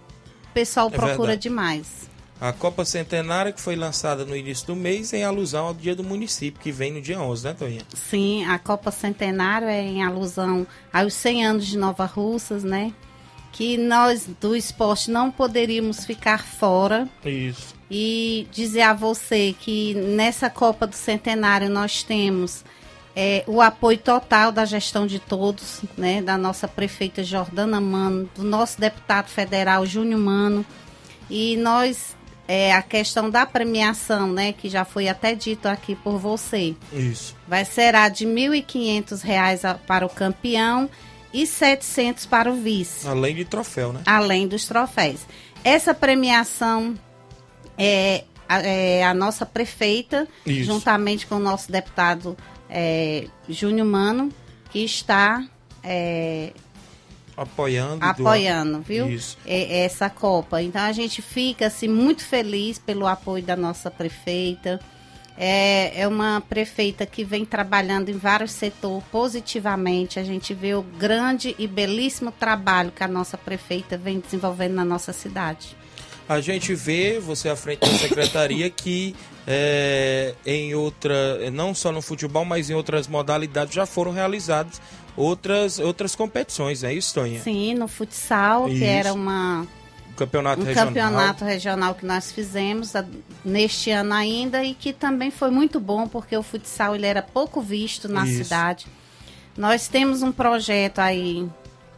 pessoal 0.53 0.87
É 0.87 0.91
procura 0.91 1.17
verdade. 1.17 1.41
demais. 1.41 2.09
A 2.39 2.53
Copa 2.53 2.85
Centenária 2.85 3.51
que 3.51 3.61
foi 3.61 3.75
lançada 3.75 4.25
no 4.25 4.35
início 4.35 4.65
do 4.67 4.75
mês 4.75 5.11
em 5.13 5.23
alusão 5.23 5.67
ao 5.67 5.73
dia 5.73 5.93
do 5.93 6.03
município, 6.05 6.59
que 6.59 6.71
vem 6.71 6.93
no 6.93 7.01
dia 7.01 7.19
11, 7.21 7.43
né, 7.43 7.53
Toninha? 7.53 7.81
Sim, 7.93 8.45
a 8.45 8.57
Copa 8.57 8.89
Centenário 8.91 9.67
é 9.67 9.81
em 9.81 10.03
alusão 10.03 10.65
aos 10.91 11.13
100 11.13 11.45
anos 11.45 11.67
de 11.67 11.77
Nova 11.77 12.05
Russas, 12.05 12.63
né? 12.63 12.93
Que 13.51 13.77
nós 13.77 14.27
do 14.39 14.55
esporte 14.55 15.11
não 15.11 15.29
poderíamos 15.29 16.05
ficar 16.05 16.43
fora. 16.45 17.07
Isso. 17.25 17.75
E 17.89 18.47
dizer 18.51 18.81
a 18.83 18.93
você 18.93 19.53
que 19.59 19.93
nessa 19.93 20.49
Copa 20.49 20.87
do 20.87 20.95
Centenário 20.95 21.69
nós 21.69 22.01
temos 22.03 22.63
é, 23.13 23.43
o 23.45 23.59
apoio 23.61 23.97
total 23.97 24.51
da 24.53 24.63
gestão 24.63 25.05
de 25.05 25.19
todos, 25.19 25.81
né? 25.97 26.21
Da 26.21 26.37
nossa 26.37 26.65
prefeita 26.67 27.21
Jordana 27.23 27.81
Mano, 27.81 28.29
do 28.33 28.43
nosso 28.43 28.79
deputado 28.79 29.27
federal 29.27 29.85
Júnior 29.85 30.21
Mano. 30.21 30.65
E 31.29 31.57
nós, 31.57 32.15
é, 32.47 32.71
a 32.73 32.81
questão 32.81 33.29
da 33.29 33.45
premiação, 33.45 34.31
né? 34.31 34.53
Que 34.53 34.69
já 34.69 34.85
foi 34.85 35.09
até 35.09 35.35
dito 35.35 35.65
aqui 35.67 35.93
por 35.93 36.17
você 36.17 36.73
Isso. 36.93 37.35
vai 37.45 37.65
será 37.65 38.07
de 38.07 38.25
1.500 38.25 39.21
reais 39.21 39.65
a- 39.65 39.73
para 39.75 40.05
o 40.05 40.09
campeão 40.09 40.89
e 41.33 41.45
700 41.47 42.25
para 42.25 42.51
o 42.51 42.55
vice, 42.55 43.07
Além 43.07 43.35
de 43.35 43.45
troféu, 43.45 43.93
né? 43.93 44.01
além 44.05 44.47
dos 44.47 44.65
troféus. 44.67 45.21
Essa 45.63 45.93
premiação 45.93 46.95
é 47.77 48.23
a, 48.49 48.59
é 48.61 49.03
a 49.03 49.13
nossa 49.13 49.45
prefeita, 49.45 50.27
Isso. 50.45 50.65
juntamente 50.65 51.25
com 51.27 51.35
o 51.35 51.39
nosso 51.39 51.71
deputado 51.71 52.35
é, 52.69 53.27
Júnior 53.47 53.87
Mano, 53.87 54.29
que 54.71 54.83
está 54.83 55.43
é, 55.83 56.51
Apoiando. 57.35 58.03
apoiando, 58.05 58.81
viu? 58.81 59.09
Isso. 59.09 59.37
É- 59.45 59.83
Essa 59.85 60.09
Copa. 60.09 60.61
Então 60.61 60.81
a 60.81 60.91
gente 60.91 61.21
fica 61.21 61.67
assim, 61.67 61.87
muito 61.87 62.23
feliz 62.23 62.77
pelo 62.77 63.07
apoio 63.07 63.43
da 63.43 63.55
nossa 63.55 63.89
prefeita. 63.89 64.79
É, 65.37 66.01
é 66.01 66.07
uma 66.07 66.41
prefeita 66.41 67.05
que 67.05 67.23
vem 67.23 67.45
trabalhando 67.45 68.09
em 68.09 68.17
vários 68.17 68.51
setores 68.51 69.03
positivamente. 69.11 70.19
A 70.19 70.23
gente 70.23 70.53
vê 70.53 70.75
o 70.75 70.81
grande 70.81 71.55
e 71.57 71.67
belíssimo 71.67 72.31
trabalho 72.31 72.91
que 72.91 73.03
a 73.03 73.07
nossa 73.07 73.37
prefeita 73.37 73.97
vem 73.97 74.19
desenvolvendo 74.19 74.73
na 74.73 74.85
nossa 74.85 75.13
cidade. 75.13 75.75
A 76.29 76.39
gente 76.39 76.73
vê, 76.75 77.19
você 77.19 77.49
à 77.49 77.55
frente 77.55 77.81
da 77.81 77.97
secretaria, 77.97 78.69
que 78.69 79.15
é, 79.45 80.33
em 80.45 80.73
outra, 80.75 81.49
não 81.51 81.73
só 81.73 81.91
no 81.91 82.01
futebol, 82.01 82.45
mas 82.45 82.69
em 82.69 82.73
outras 82.73 83.07
modalidades 83.07 83.73
já 83.73 83.85
foram 83.85 84.11
realizadas 84.11 84.79
outras, 85.15 85.79
outras 85.79 86.15
competições, 86.15 86.83
é 86.83 86.93
isso, 86.93 87.13
Toninha? 87.13 87.41
Sim, 87.41 87.73
no 87.75 87.87
futsal, 87.87 88.67
Isso. 88.67 88.79
que 88.79 88.83
era 88.83 89.13
uma, 89.13 89.67
campeonato 90.15 90.61
um 90.61 90.65
regional. 90.65 90.87
campeonato 90.87 91.45
regional 91.45 91.95
que 91.95 92.05
nós 92.05 92.31
fizemos 92.31 92.95
a- 92.95 93.05
neste 93.43 93.91
ano 93.91 94.13
ainda 94.13 94.63
e 94.63 94.73
que 94.73 94.93
também 94.93 95.31
foi 95.31 95.49
muito 95.51 95.79
bom 95.79 96.07
porque 96.07 96.35
o 96.37 96.43
futsal 96.43 96.95
ele 96.95 97.05
era 97.05 97.21
pouco 97.21 97.61
visto 97.61 98.07
na 98.07 98.25
Isso. 98.25 98.43
cidade. 98.43 98.85
Nós 99.57 99.87
temos 99.87 100.21
um 100.21 100.31
projeto 100.31 100.99
aí 100.99 101.47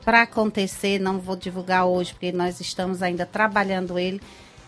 para 0.03 0.23
acontecer, 0.23 0.99
não 0.99 1.19
vou 1.19 1.35
divulgar 1.35 1.85
hoje 1.85 2.13
porque 2.13 2.31
nós 2.31 2.59
estamos 2.59 3.01
ainda 3.01 3.25
trabalhando 3.25 3.97
ele, 3.97 4.19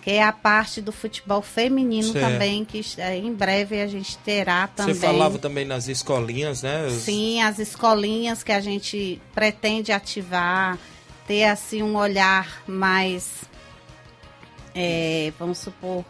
que 0.02 0.12
é 0.12 0.24
a 0.24 0.32
parte 0.32 0.80
do 0.82 0.92
futebol 0.92 1.42
feminino 1.42 2.14
Certo. 2.14 2.24
também, 2.32 2.64
que 2.64 2.80
eh, 3.00 3.18
em 3.18 3.34
breve 3.34 3.82
a 3.82 3.88
gente 3.88 4.18
terá 4.20 4.68
também. 4.68 4.94
Você 4.94 5.02
falava 5.02 5.40
também 5.40 5.66
nas 5.66 5.88
escolinhas, 5.88 6.62
né? 6.62 6.88
Sim, 6.92 7.42
as 7.42 7.58
escolinhas 7.58 8.44
que 8.44 8.52
a 8.52 8.60
gente 8.62 9.20
pretende 9.34 9.92
ativar, 9.92 10.78
ter 11.28 11.46
assim 11.46 11.82
um 11.84 11.96
olhar 11.96 12.62
mais, 12.68 13.44
é, 14.74 15.32
vamos 15.40 15.58
supor, 15.58 16.04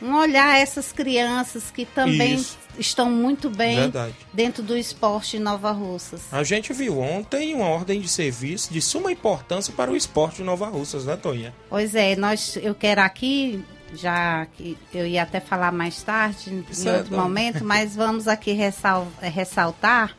um 0.00 0.14
olhar 0.14 0.48
a 0.48 0.58
essas 0.58 0.92
crianças 0.92 1.70
que 1.70 1.86
também 1.86 2.34
Isso. 2.34 2.58
estão 2.78 3.10
muito 3.10 3.48
bem 3.48 3.76
Verdade. 3.76 4.14
dentro 4.32 4.62
do 4.62 4.76
esporte 4.76 5.36
em 5.38 5.40
Nova 5.40 5.70
Russas. 5.72 6.22
A 6.30 6.44
gente 6.44 6.72
viu 6.72 7.00
ontem 7.00 7.54
uma 7.54 7.66
ordem 7.66 8.00
de 8.00 8.08
serviço 8.08 8.72
de 8.72 8.82
suma 8.82 9.10
importância 9.10 9.72
para 9.72 9.90
o 9.90 9.96
esporte 9.96 10.36
de 10.36 10.42
Nova 10.44 10.66
Russas, 10.68 11.06
né, 11.06 11.16
Toninha? 11.16 11.54
Pois 11.70 11.94
é, 11.94 12.14
nós, 12.14 12.56
eu 12.60 12.74
quero 12.74 13.00
aqui, 13.00 13.64
já 13.94 14.44
que 14.54 14.76
eu 14.92 15.06
ia 15.06 15.22
até 15.22 15.40
falar 15.40 15.72
mais 15.72 16.02
tarde, 16.02 16.62
Isso 16.70 16.86
em 16.86 16.92
é 16.92 16.96
outro 16.98 17.16
bom. 17.16 17.22
momento, 17.22 17.64
mas 17.64 17.96
vamos 17.96 18.28
aqui 18.28 18.52
ressal- 18.52 19.08
ressaltar 19.22 20.14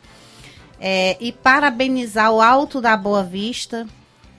é, 0.80 1.16
e 1.20 1.30
parabenizar 1.32 2.32
o 2.32 2.40
Alto 2.40 2.80
da 2.80 2.96
Boa 2.96 3.22
Vista, 3.22 3.86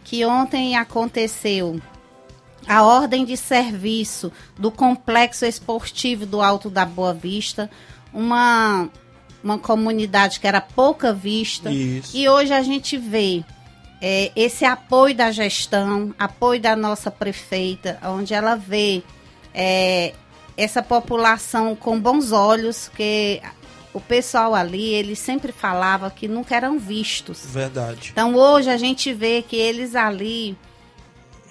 que 0.10 0.26
ontem 0.26 0.76
aconteceu 0.76 1.80
a 2.68 2.84
ordem 2.84 3.24
de 3.24 3.38
serviço 3.38 4.32
do 4.58 4.72
Complexo 4.72 5.46
Esportivo 5.46 6.26
do 6.26 6.42
Alto 6.42 6.68
da 6.68 6.84
Boa 6.84 7.14
Vista, 7.14 7.70
uma, 8.12 8.90
uma 9.44 9.60
comunidade 9.60 10.40
que 10.40 10.48
era 10.48 10.60
pouca 10.60 11.14
vista. 11.14 11.72
Isso. 11.72 12.18
E 12.18 12.28
hoje 12.28 12.52
a 12.52 12.64
gente 12.64 12.98
vê 12.98 13.44
é, 14.02 14.32
esse 14.36 14.66
apoio 14.66 15.14
da 15.14 15.32
gestão, 15.32 16.12
apoio 16.18 16.60
da 16.60 16.76
nossa 16.76 17.12
prefeita, 17.12 18.00
onde 18.04 18.34
ela 18.34 18.56
vê 18.56 19.04
é, 19.54 20.16
essa 20.58 20.82
população 20.82 21.76
com 21.76 22.00
bons 22.00 22.32
olhos, 22.32 22.90
que 22.96 23.44
o 23.94 24.00
pessoal 24.00 24.54
ali, 24.54 24.94
ele 24.94 25.16
sempre 25.16 25.52
falava 25.52 26.10
que 26.12 26.28
nunca 26.28 26.56
eram 26.56 26.78
vistos. 26.80 27.42
Verdade. 27.46 28.10
Então 28.12 28.36
hoje 28.36 28.70
a 28.70 28.78
gente 28.78 29.12
vê 29.14 29.42
que 29.42 29.56
eles 29.56 29.96
ali 29.96 30.56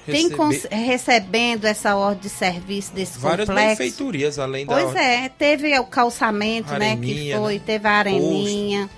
Receber 0.07 0.37
cons- 0.37 0.67
recebendo 0.71 1.67
essa 1.67 1.95
ordem 1.95 2.23
de 2.23 2.29
serviço 2.31 2.93
desse 2.95 3.19
várias 3.19 3.47
complexo. 3.49 3.77
benfeitorias, 3.83 4.39
além 4.39 4.65
da 4.65 4.73
Pois 4.73 4.87
ordem. 4.87 5.03
é, 5.03 5.29
teve 5.29 5.79
o 5.79 5.85
calçamento, 5.85 6.73
né, 6.75 6.97
que 6.97 7.03
Areninha, 7.11 7.39
foi, 7.39 7.55
né? 7.55 7.63
teve 7.67 7.89
a 7.89 7.93
areninha. 7.93 8.91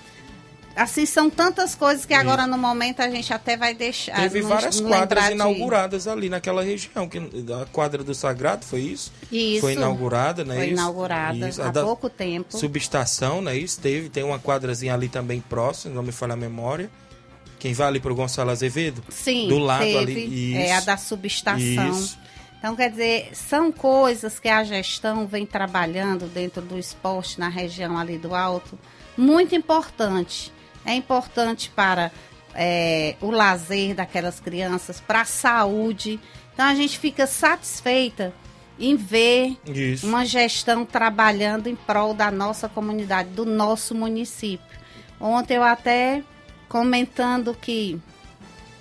Assim, 0.83 1.05
são 1.05 1.29
tantas 1.29 1.75
coisas 1.75 2.07
que 2.07 2.15
Isso. 2.15 2.23
agora 2.23 2.47
no 2.47 2.57
momento 2.57 3.01
a 3.01 3.11
gente 3.11 3.31
até 3.35 3.55
vai 3.55 3.75
deixar. 3.75 4.17
Teve 4.17 4.41
várias 4.41 4.81
quadras 4.81 5.27
de- 5.27 5.33
inauguradas 5.33 6.09
ali 6.09 6.31
naquela 6.31 6.63
região. 6.63 7.07
Que, 7.07 7.19
a 7.19 7.67
quadra 7.71 8.03
do 8.03 8.15
Sagrado, 8.15 8.65
foi 8.65 8.81
isso? 8.81 9.13
Isso. 9.31 9.61
Foi 9.61 9.75
inaugurada, 9.75 10.43
né? 10.43 10.55
Foi 10.55 10.65
isso? 10.65 10.73
inaugurada 10.73 11.49
Isso. 11.51 11.61
Há 11.61 11.71
pouco 11.71 12.09
tempo. 12.09 12.57
Subestação, 12.57 13.43
né? 13.43 13.55
Isso 13.57 13.79
teve. 13.79 14.09
Tem 14.09 14.23
uma 14.25 14.39
quadrazinha 14.39 14.95
ali 14.95 15.11
também 15.11 15.39
próxima, 15.41 15.95
não 15.95 16.03
me 16.03 16.13
falha 16.13 16.33
a 16.33 16.37
memória. 16.37 16.91
Quem 17.59 17.75
vai 17.75 17.89
ali 17.89 18.01
pro 18.01 18.15
Gonçalo 18.15 18.51
Azevedo? 18.51 19.05
Sim, 19.11 19.49
do 19.49 19.59
lado 19.59 19.83
teve, 19.85 19.99
ali. 19.99 20.55
é 20.57 20.73
a 20.73 20.79
Isso. 20.79 20.87
da 20.87 20.97
subestação. 20.97 21.91
Isso. 21.91 22.19
Então, 22.59 22.75
quer 22.75 22.91
dizer, 22.91 23.29
são 23.35 23.71
coisas 23.71 24.39
que 24.39 24.49
a 24.49 24.65
gestão 24.65 25.27
vem 25.27 25.45
trabalhando 25.45 26.27
dentro 26.27 26.63
do 26.63 26.79
esporte 26.79 27.39
na 27.39 27.49
região 27.49 27.99
ali 27.99 28.17
do 28.17 28.35
Alto, 28.35 28.79
muito 29.17 29.55
importante. 29.55 30.51
É 30.85 30.95
importante 30.95 31.71
para 31.71 32.11
é, 32.55 33.17
o 33.21 33.31
lazer 33.31 33.95
daquelas 33.95 34.41
crianças, 34.41 35.01
para 35.01 35.23
a 35.23 35.25
saúde. 35.25 36.19
Então, 36.53 36.67
a 36.67 36.75
gente 36.75 36.99
fica 36.99 37.27
satisfeita 37.27 38.33
em 38.79 38.97
ver 38.97 39.59
Isso. 39.67 40.07
uma 40.07 40.25
gestão 40.25 40.87
trabalhando 40.87 41.69
em 41.69 41.77
prol 41.77 42.15
da 42.15 42.31
nossa 42.31 42.69
comunidade, 42.69 43.29
do 43.31 43.45
nosso 43.45 43.95
município. 43.95 44.81
Ontem 45.21 45.57
eu 45.57 45.63
até 45.63 46.25
comentando 46.67 47.55
que 47.55 48.01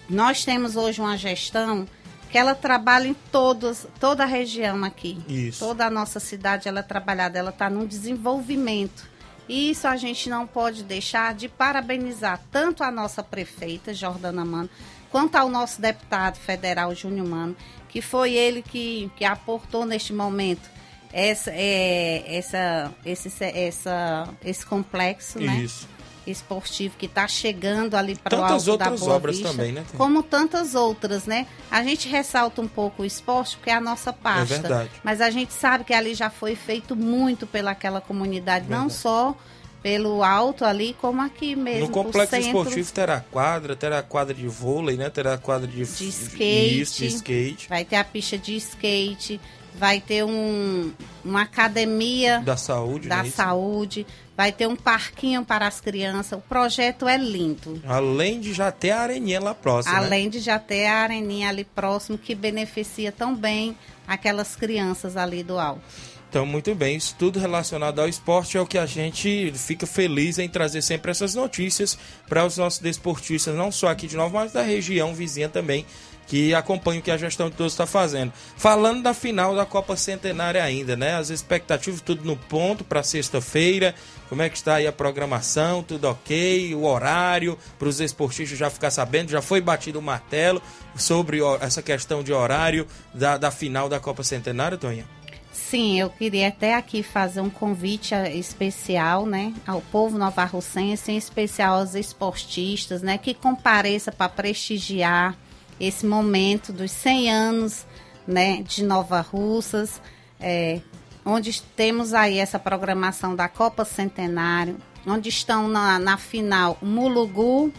nós 0.10 0.46
temos 0.46 0.78
hoje 0.78 1.02
uma 1.02 1.18
gestão 1.18 1.86
que 2.32 2.38
ela 2.38 2.56
trabalha 2.56 3.08
em 3.08 3.14
todos, 3.32 3.88
toda 4.00 4.24
a 4.24 4.26
região 4.28 4.84
aqui. 4.84 5.18
Isso. 5.28 5.60
Toda 5.60 5.86
a 5.86 5.90
nossa 5.90 6.20
cidade 6.20 6.68
ela 6.68 6.80
é 6.80 6.84
trabalhada, 6.84 7.38
ela 7.38 7.50
está 7.50 7.70
num 7.70 7.86
desenvolvimento. 7.86 9.10
Isso 9.50 9.88
a 9.88 9.98
gente 9.98 10.30
não 10.30 10.46
pode 10.46 10.84
deixar 10.84 11.34
de 11.34 11.50
parabenizar 11.50 12.40
tanto 12.52 12.84
a 12.84 12.92
nossa 12.92 13.24
prefeita, 13.24 13.94
Jordana 13.96 14.46
Mano, 14.46 14.70
quanto 15.10 15.36
ao 15.36 15.50
nosso 15.50 15.82
deputado 15.82 16.38
federal, 16.38 16.94
Júnior 16.94 17.28
Mano, 17.28 17.58
que 17.90 18.00
foi 18.00 18.34
ele 18.34 18.62
que, 18.62 19.12
que 19.16 19.26
aportou 19.26 19.88
neste 19.88 20.14
momento 20.14 20.70
essa, 21.12 21.50
é, 21.52 22.24
essa, 22.38 22.94
esse, 23.04 23.44
essa, 23.44 24.30
esse 24.46 24.64
complexo, 24.64 25.40
né? 25.40 25.62
Isso. 25.64 25.88
Esportivo 26.32 26.96
que 26.98 27.06
está 27.06 27.28
chegando 27.28 27.96
ali 27.96 28.16
para 28.16 28.40
o 28.40 28.44
Alto 28.44 28.78
da 28.78 28.90
Boa 28.92 29.16
obras 29.16 29.38
Vista, 29.38 29.52
também, 29.52 29.72
né? 29.72 29.86
Como 29.98 30.24
tantas 30.24 30.76
outras, 30.76 31.26
né? 31.26 31.48
A 31.70 31.84
gente 31.84 32.08
ressalta 32.08 32.62
um 32.62 32.68
pouco 32.68 33.04
o 33.04 33.06
esporte 33.06 33.58
porque 33.58 33.70
é 33.70 33.74
a 33.74 33.82
nossa 33.82 34.14
pasta. 34.14 34.56
É 34.56 34.60
verdade. 34.60 34.92
Mas 35.04 35.22
a 35.22 35.30
gente 35.30 35.54
sabe 35.54 35.84
que 35.84 35.94
ali 35.94 36.14
já 36.14 36.30
foi 36.30 36.56
feito 36.56 36.96
muito 36.96 37.46
pelaquela 37.48 38.02
comunidade, 38.02 38.66
não 38.70 38.88
Verdade. 38.88 39.02
só 39.02 39.38
pelo 39.82 40.24
alto 40.24 40.66
ali, 40.66 40.96
como 41.00 41.22
aqui 41.22 41.56
mesmo. 41.56 41.88
No 41.88 41.92
complexo 41.92 42.32
centro. 42.32 42.48
esportivo 42.48 42.92
terá 42.92 43.20
quadra, 43.32 43.76
terá 43.76 44.04
quadra 44.04 44.34
de 44.34 44.48
vôlei, 44.48 44.98
né? 44.98 45.10
Terá 45.10 45.38
quadra 45.38 45.68
de, 45.68 45.84
De 45.84 46.10
skate. 46.10 46.82
Isso, 46.82 47.00
de 47.00 47.08
skate. 47.08 47.70
Vai 47.70 47.86
ter 47.86 47.96
a 47.96 48.04
pista 48.04 48.38
de 48.38 48.56
skate, 48.58 49.40
vai 49.76 50.02
ter 50.02 50.24
um, 50.26 50.92
uma 51.30 51.44
academia 51.44 52.40
Da 52.40 52.58
saúde, 52.58 53.08
da 53.08 53.18
né? 53.24 53.28
Isso. 53.28 53.38
saúde, 53.38 54.08
vai 54.36 54.52
ter 54.52 54.68
um 54.68 54.76
parquinho 54.76 55.46
para 55.46 55.68
as 55.68 55.80
crianças. 55.80 56.38
O 56.38 56.42
projeto 56.42 57.08
é 57.08 57.18
lindo. 57.18 57.82
Além 57.88 58.40
de 58.40 58.54
já 58.54 58.72
ter 58.72 58.92
a 58.92 59.02
areninha 59.02 59.40
lá 59.40 59.54
próxima. 59.54 60.00
né? 60.00 60.06
Além 60.06 60.30
de 60.30 60.40
já 60.40 60.58
ter 60.60 60.86
a 60.88 60.96
areninha 60.98 61.50
ali 61.50 61.64
próximo 61.64 62.18
que 62.18 62.34
beneficia 62.36 63.12
tão 63.12 63.36
bem 63.36 63.78
aquelas 64.08 64.56
crianças 64.56 65.16
ali 65.16 65.44
do 65.44 65.60
alto. 65.60 65.82
Então, 66.30 66.46
muito 66.46 66.76
bem, 66.76 66.96
isso 66.96 67.16
tudo 67.18 67.40
relacionado 67.40 68.00
ao 68.00 68.08
esporte 68.08 68.56
é 68.56 68.62
o 68.62 68.66
que 68.66 68.78
a 68.78 68.86
gente 68.86 69.52
fica 69.56 69.88
feliz 69.88 70.38
em 70.38 70.48
trazer 70.48 70.84
sempre 70.84 71.10
essas 71.10 71.34
notícias 71.34 71.98
para 72.28 72.46
os 72.46 72.56
nossos 72.56 72.80
desportistas, 72.80 73.56
não 73.56 73.72
só 73.72 73.88
aqui 73.88 74.06
de 74.06 74.16
Nova, 74.16 74.42
mas 74.42 74.52
da 74.52 74.62
região 74.62 75.12
vizinha 75.16 75.50
também, 75.50 75.88
que 76.30 76.54
acompanham 76.54 77.00
o 77.00 77.04
que 77.04 77.10
a 77.10 77.18
gestão 77.18 77.50
de 77.50 77.56
todos 77.56 77.74
está 77.74 77.88
fazendo. 77.88 78.32
Falando 78.56 79.02
da 79.02 79.16
final 79.16 79.56
da 79.56 79.66
Copa 79.66 79.96
Centenária 79.96 80.64
ainda, 80.64 80.96
né? 80.96 81.16
As 81.16 81.32
expectativas, 81.32 82.02
tudo 82.02 82.24
no 82.24 82.38
ponto 82.38 82.84
para 82.84 83.02
sexta-feira. 83.02 83.96
Como 84.30 84.44
é 84.44 84.48
que 84.48 84.56
está 84.56 84.76
aí 84.76 84.86
a 84.86 84.92
programação? 84.92 85.82
Tudo 85.82 86.08
ok? 86.08 86.76
O 86.76 86.84
horário 86.84 87.58
para 87.80 87.88
os 87.88 88.00
esportistas 88.00 88.60
já 88.60 88.70
ficar 88.70 88.92
sabendo? 88.92 89.32
Já 89.32 89.42
foi 89.42 89.60
batido 89.60 89.98
o 89.98 90.04
martelo 90.04 90.62
sobre 90.96 91.40
essa 91.62 91.82
questão 91.82 92.22
de 92.22 92.32
horário 92.32 92.86
da, 93.12 93.36
da 93.36 93.50
final 93.50 93.90
da 93.90 94.00
Copa 94.00 94.24
Centenária, 94.24 94.78
Tonha? 94.78 95.06
Sim, 95.52 96.00
eu 96.00 96.12
queria 96.12 96.50
até 96.50 96.76
aqui 96.76 97.02
fazer 97.02 97.42
um 97.42 97.50
convite 97.50 98.14
eh, 98.14 98.36
especial, 98.36 99.26
né, 99.26 99.54
ao 99.68 99.82
povo 99.82 100.18
novarrocense, 100.18 101.12
em 101.12 101.18
especial 101.18 101.80
aos 101.80 101.96
esportistas, 101.96 103.02
né, 103.02 103.18
que 103.18 103.34
compareça 103.34 104.12
para 104.12 104.30
prestigiar 104.30 105.36
esse 105.80 106.06
momento 106.06 106.74
dos 106.74 106.92
100 106.92 107.32
anos, 107.32 107.86
né, 108.28 108.62
de 108.62 108.84
Nova 108.84 109.22
Russas, 109.22 110.02
eh, 110.40 110.82
onde 111.26 111.62
temos 111.62 112.14
aí 112.14 112.38
essa 112.38 112.60
programação 112.60 113.36
da 113.36 113.48
Copa 113.48 113.86
Centenário, 113.86 114.78
onde 115.06 115.30
estão 115.30 115.68
na, 115.68 115.98
na 116.00 116.18
final 116.18 116.78
Mulugu 116.82 117.72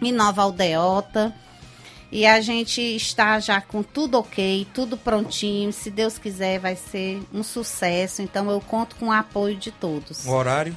e 0.00 0.12
Nova 0.12 0.42
Aldeota. 0.42 1.34
E 2.12 2.26
a 2.26 2.40
gente 2.40 2.80
está 2.80 3.38
já 3.38 3.60
com 3.60 3.84
tudo 3.84 4.18
ok, 4.18 4.66
tudo 4.74 4.96
prontinho. 4.96 5.72
Se 5.72 5.90
Deus 5.90 6.18
quiser, 6.18 6.58
vai 6.58 6.74
ser 6.74 7.22
um 7.32 7.44
sucesso. 7.44 8.20
Então 8.20 8.50
eu 8.50 8.60
conto 8.60 8.96
com 8.96 9.06
o 9.06 9.12
apoio 9.12 9.56
de 9.56 9.70
todos. 9.70 10.26
O 10.26 10.32
horário 10.32 10.76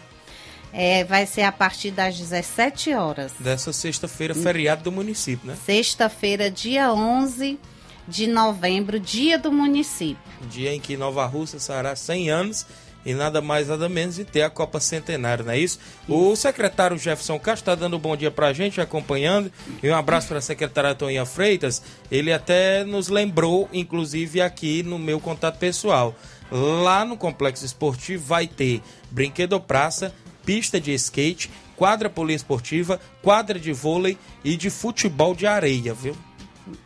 É, 0.74 1.04
vai 1.04 1.26
ser 1.28 1.44
a 1.44 1.52
partir 1.52 1.92
das 1.92 2.18
17 2.18 2.94
horas. 2.94 3.32
dessa 3.40 3.72
sexta-feira, 3.72 4.34
feriado 4.34 4.84
do 4.84 4.92
município, 4.92 5.48
né? 5.48 5.58
Sexta-feira, 5.66 6.50
dia 6.50 6.92
11 6.92 7.60
de 8.08 8.28
novembro, 8.28 9.00
dia 9.00 9.38
do 9.38 9.52
município. 9.52 10.18
Dia 10.50 10.74
em 10.74 10.80
que 10.80 10.98
Nova 10.98 11.26
Rússia 11.26 11.60
será 11.60 11.96
100 11.96 12.30
anos 12.30 12.66
e 13.06 13.14
nada 13.14 13.42
mais, 13.42 13.68
nada 13.68 13.90
menos 13.90 14.16
de 14.16 14.24
ter 14.24 14.44
a 14.44 14.50
Copa 14.50 14.80
Centenária, 14.80 15.44
não 15.44 15.52
é 15.52 15.60
isso? 15.60 15.78
O 16.08 16.36
secretário 16.36 16.98
Jefferson 16.98 17.38
Castro 17.38 17.72
está 17.72 17.76
dando 17.76 17.98
um 17.98 18.00
bom 18.00 18.16
dia 18.16 18.32
para 18.32 18.48
a 18.48 18.54
gente, 18.54 18.80
acompanhando. 18.80 19.52
E 19.82 19.90
um 19.90 19.96
abraço 19.96 20.30
para 20.30 20.38
a 20.38 20.42
secretária 20.42 20.96
Toninha 20.96 21.26
Freitas. 21.26 21.82
Ele 22.10 22.32
até 22.32 22.84
nos 22.86 23.10
lembrou, 23.10 23.70
inclusive 23.74 24.42
aqui 24.42 24.84
no 24.84 24.98
meu 24.98 25.20
contato 25.20 25.58
pessoal. 25.58 26.16
Lá 26.50 27.04
no 27.04 27.18
Complexo 27.18 27.66
Esportivo 27.66 28.26
vai 28.26 28.48
ter 28.48 28.82
brinquedo 29.12 29.60
praça, 29.60 30.14
pista 30.46 30.80
de 30.80 30.94
skate, 30.94 31.50
quadra 31.76 32.10
poliesportiva, 32.10 33.00
quadra 33.22 33.60
de 33.60 33.72
vôlei 33.74 34.18
e 34.44 34.56
de 34.56 34.70
futebol 34.70 35.34
de 35.36 35.46
areia, 35.48 35.94
viu? 35.94 36.16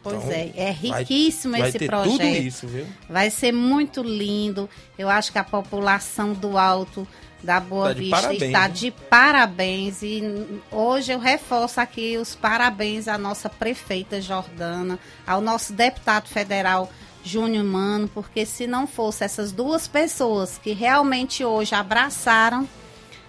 Pois 0.02 0.15
Então, 0.17 0.32
é, 0.32 0.52
é 0.56 0.74
vai- 0.74 1.00
riquíssimo 1.04 1.58
vai 1.58 1.70
esse 1.70 1.78
ter 1.78 1.88
projeto. 1.88 2.12
tudo 2.13 2.24
isso, 2.26 2.67
viu? 2.67 2.86
Vai 3.08 3.30
ser 3.30 3.52
muito 3.52 4.02
lindo. 4.02 4.67
Eu 4.98 5.08
acho 5.10 5.32
que 5.32 5.38
a 5.38 5.43
população 5.43 6.34
do 6.34 6.58
Alto 6.58 7.08
da 7.43 7.60
Boa 7.60 7.89
Tá 7.89 7.93
Vista 7.93 8.15
parabéns, 8.15 8.41
está 8.41 8.62
né? 8.62 8.70
de 8.70 8.91
parabéns. 8.91 10.02
E 10.02 10.24
hoje 10.72 11.12
eu 11.12 11.20
reforço 11.20 11.80
aqui 11.80 12.17
os 12.17 12.34
parabéns 12.34 13.08
à 13.08 13.20
nossa 13.20 13.50
prefeita 13.50 14.20
Jordana, 14.20 14.98
ao 15.28 15.39
nosso 15.41 15.74
deputado 15.74 16.28
federal 16.28 16.91
Júnior 17.24 17.63
Mano, 17.63 18.08
porque 18.12 18.48
se 18.48 18.65
não 18.65 18.88
fosse 18.88 19.24
essas 19.26 19.52
duas 19.52 19.88
pessoas 19.88 20.58
que 20.58 20.72
realmente 20.74 21.46
hoje 21.46 21.76
abraçaram 21.76 22.67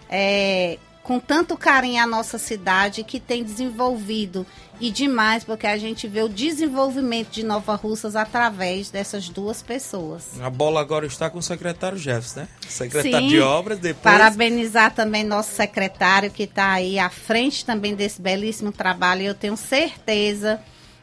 é, 0.08 0.78
com 1.02 1.18
tanto 1.18 1.56
carinho 1.56 2.02
a 2.02 2.06
nossa 2.06 2.38
cidade 2.38 3.02
que 3.02 3.18
tem 3.18 3.42
desenvolvido 3.42 4.46
e 4.80 4.90
demais 4.90 5.42
porque 5.42 5.66
a 5.66 5.76
gente 5.76 6.06
vê 6.06 6.22
o 6.22 6.28
desenvolvimento 6.28 7.30
de 7.30 7.42
Nova 7.42 7.74
Russas 7.74 8.14
através 8.14 8.90
dessas 8.90 9.28
duas 9.28 9.62
pessoas. 9.62 10.40
A 10.40 10.50
bola 10.50 10.80
agora 10.80 11.06
está 11.06 11.28
com 11.30 11.38
o 11.38 11.42
secretário 11.42 11.98
Jefferson, 11.98 12.40
né? 12.40 12.48
Secretário 12.68 13.28
Sim. 13.28 13.28
de 13.28 13.40
obras, 13.40 13.78
depois. 13.78 14.02
Parabenizar 14.02 14.94
também 14.94 15.24
nosso 15.24 15.54
secretário 15.54 16.30
que 16.30 16.44
está 16.44 16.72
aí 16.72 16.98
à 16.98 17.08
frente 17.08 17.64
também 17.64 17.94
desse 17.94 18.20
belíssimo 18.20 18.70
trabalho. 18.70 19.22
E 19.22 19.26
eu 19.26 19.34
tenho 19.34 19.56
certeza 19.56 20.60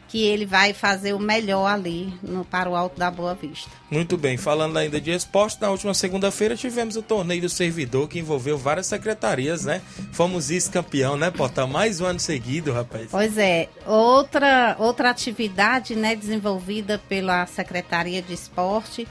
que 0.07 0.23
ele 0.23 0.45
vai 0.45 0.73
fazer 0.73 1.13
o 1.13 1.19
melhor 1.19 1.65
ali 1.65 2.13
no, 2.21 2.45
para 2.45 2.69
o 2.69 2.75
Alto 2.75 2.99
da 2.99 3.09
Boa 3.09 3.33
Vista. 3.33 3.69
Muito 3.89 4.17
bem, 4.17 4.37
falando 4.37 4.77
ainda 4.77 4.99
de 4.99 5.11
esporte, 5.11 5.59
na 5.59 5.69
última 5.69 5.93
segunda-feira 5.93 6.55
tivemos 6.55 6.95
o 6.95 7.01
torneio 7.01 7.41
do 7.41 7.49
servidor 7.49 8.07
que 8.07 8.19
envolveu 8.19 8.57
várias 8.57 8.87
secretarias, 8.87 9.65
né? 9.65 9.81
Fomos 10.11 10.47
vice-campeão, 10.49 11.17
né, 11.17 11.31
Pota? 11.31 11.65
Mais 11.65 12.01
um 12.01 12.05
ano 12.05 12.19
seguido, 12.19 12.71
rapaz. 12.71 13.07
Pois 13.09 13.37
é, 13.37 13.69
outra, 13.85 14.75
outra 14.79 15.09
atividade 15.09 15.95
né, 15.95 16.15
desenvolvida 16.15 17.01
pela 17.09 17.45
Secretaria 17.47 18.21
de 18.21 18.33
Esporte, 18.33 19.07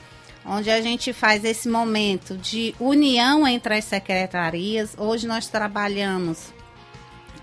onde 0.47 0.71
a 0.71 0.81
gente 0.81 1.13
faz 1.13 1.45
esse 1.45 1.69
momento 1.69 2.37
de 2.37 2.75
união 2.79 3.47
entre 3.47 3.75
as 3.75 3.85
secretarias. 3.85 4.95
Hoje 4.99 5.27
nós 5.27 5.49
trabalhamos 5.49 6.53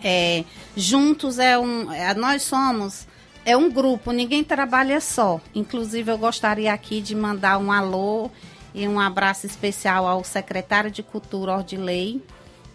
é, 0.04 0.44
juntos, 0.76 1.40
é 1.40 1.58
um, 1.58 1.92
é, 1.92 2.14
nós 2.14 2.44
somos 2.44 3.08
é 3.46 3.58
um 3.58 3.70
grupo, 3.70 4.12
ninguém 4.12 4.44
trabalha 4.44 5.00
só. 5.02 5.42
Inclusive, 5.54 6.12
eu 6.12 6.18
gostaria 6.18 6.72
aqui 6.72 7.02
de 7.02 7.16
mandar 7.16 7.58
um 7.58 7.72
alô 7.72 8.30
e 8.74 8.88
um 8.88 9.00
abraço 9.00 9.46
especial 9.46 10.08
ao 10.08 10.24
secretário 10.24 10.92
de 10.92 11.04
Cultura 11.04 11.58
Ordilei, 11.58 12.22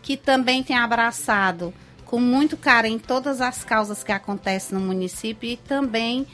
que 0.03 0.17
também 0.17 0.63
tem 0.63 0.77
abraçado 0.77 1.73
com 2.05 2.21
muito 2.21 2.57
carinho 2.57 3.01
todas 3.01 3.41
as 3.41 3.65
causas 3.65 4.05
que 4.05 4.13
acontecem 4.13 4.79
no 4.79 4.85
município 4.85 5.49
e 5.51 5.57
também 5.57 6.27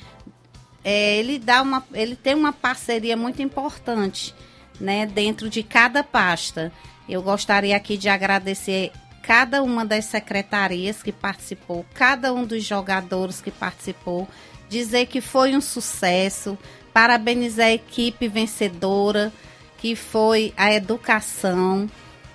é, 0.84 1.16
ele 1.16 1.38
dá 1.38 1.62
uma, 1.62 1.82
ele 1.94 2.16
tem 2.16 2.34
uma 2.34 2.52
parceria 2.52 3.16
muito 3.16 3.40
importante, 3.40 4.34
né, 4.80 5.06
dentro 5.06 5.48
de 5.48 5.62
cada 5.62 6.02
pasta. 6.02 6.72
Eu 7.08 7.22
gostaria 7.22 7.76
aqui 7.76 7.96
de 7.96 8.08
agradecer 8.08 8.92
cada 9.22 9.62
uma 9.62 9.84
das 9.84 10.06
secretarias 10.06 11.02
que 11.02 11.12
participou, 11.12 11.86
cada 11.94 12.34
um 12.34 12.44
dos 12.44 12.64
jogadores 12.64 13.40
que 13.40 13.50
participou, 13.50 14.28
dizer 14.68 15.06
que 15.06 15.20
foi 15.20 15.54
um 15.56 15.60
sucesso, 15.60 16.58
parabenizar 16.92 17.66
a 17.66 17.72
equipe 17.72 18.28
vencedora, 18.28 19.32
que 19.78 19.94
foi 19.94 20.52
a 20.56 20.72
educação, 20.72 21.88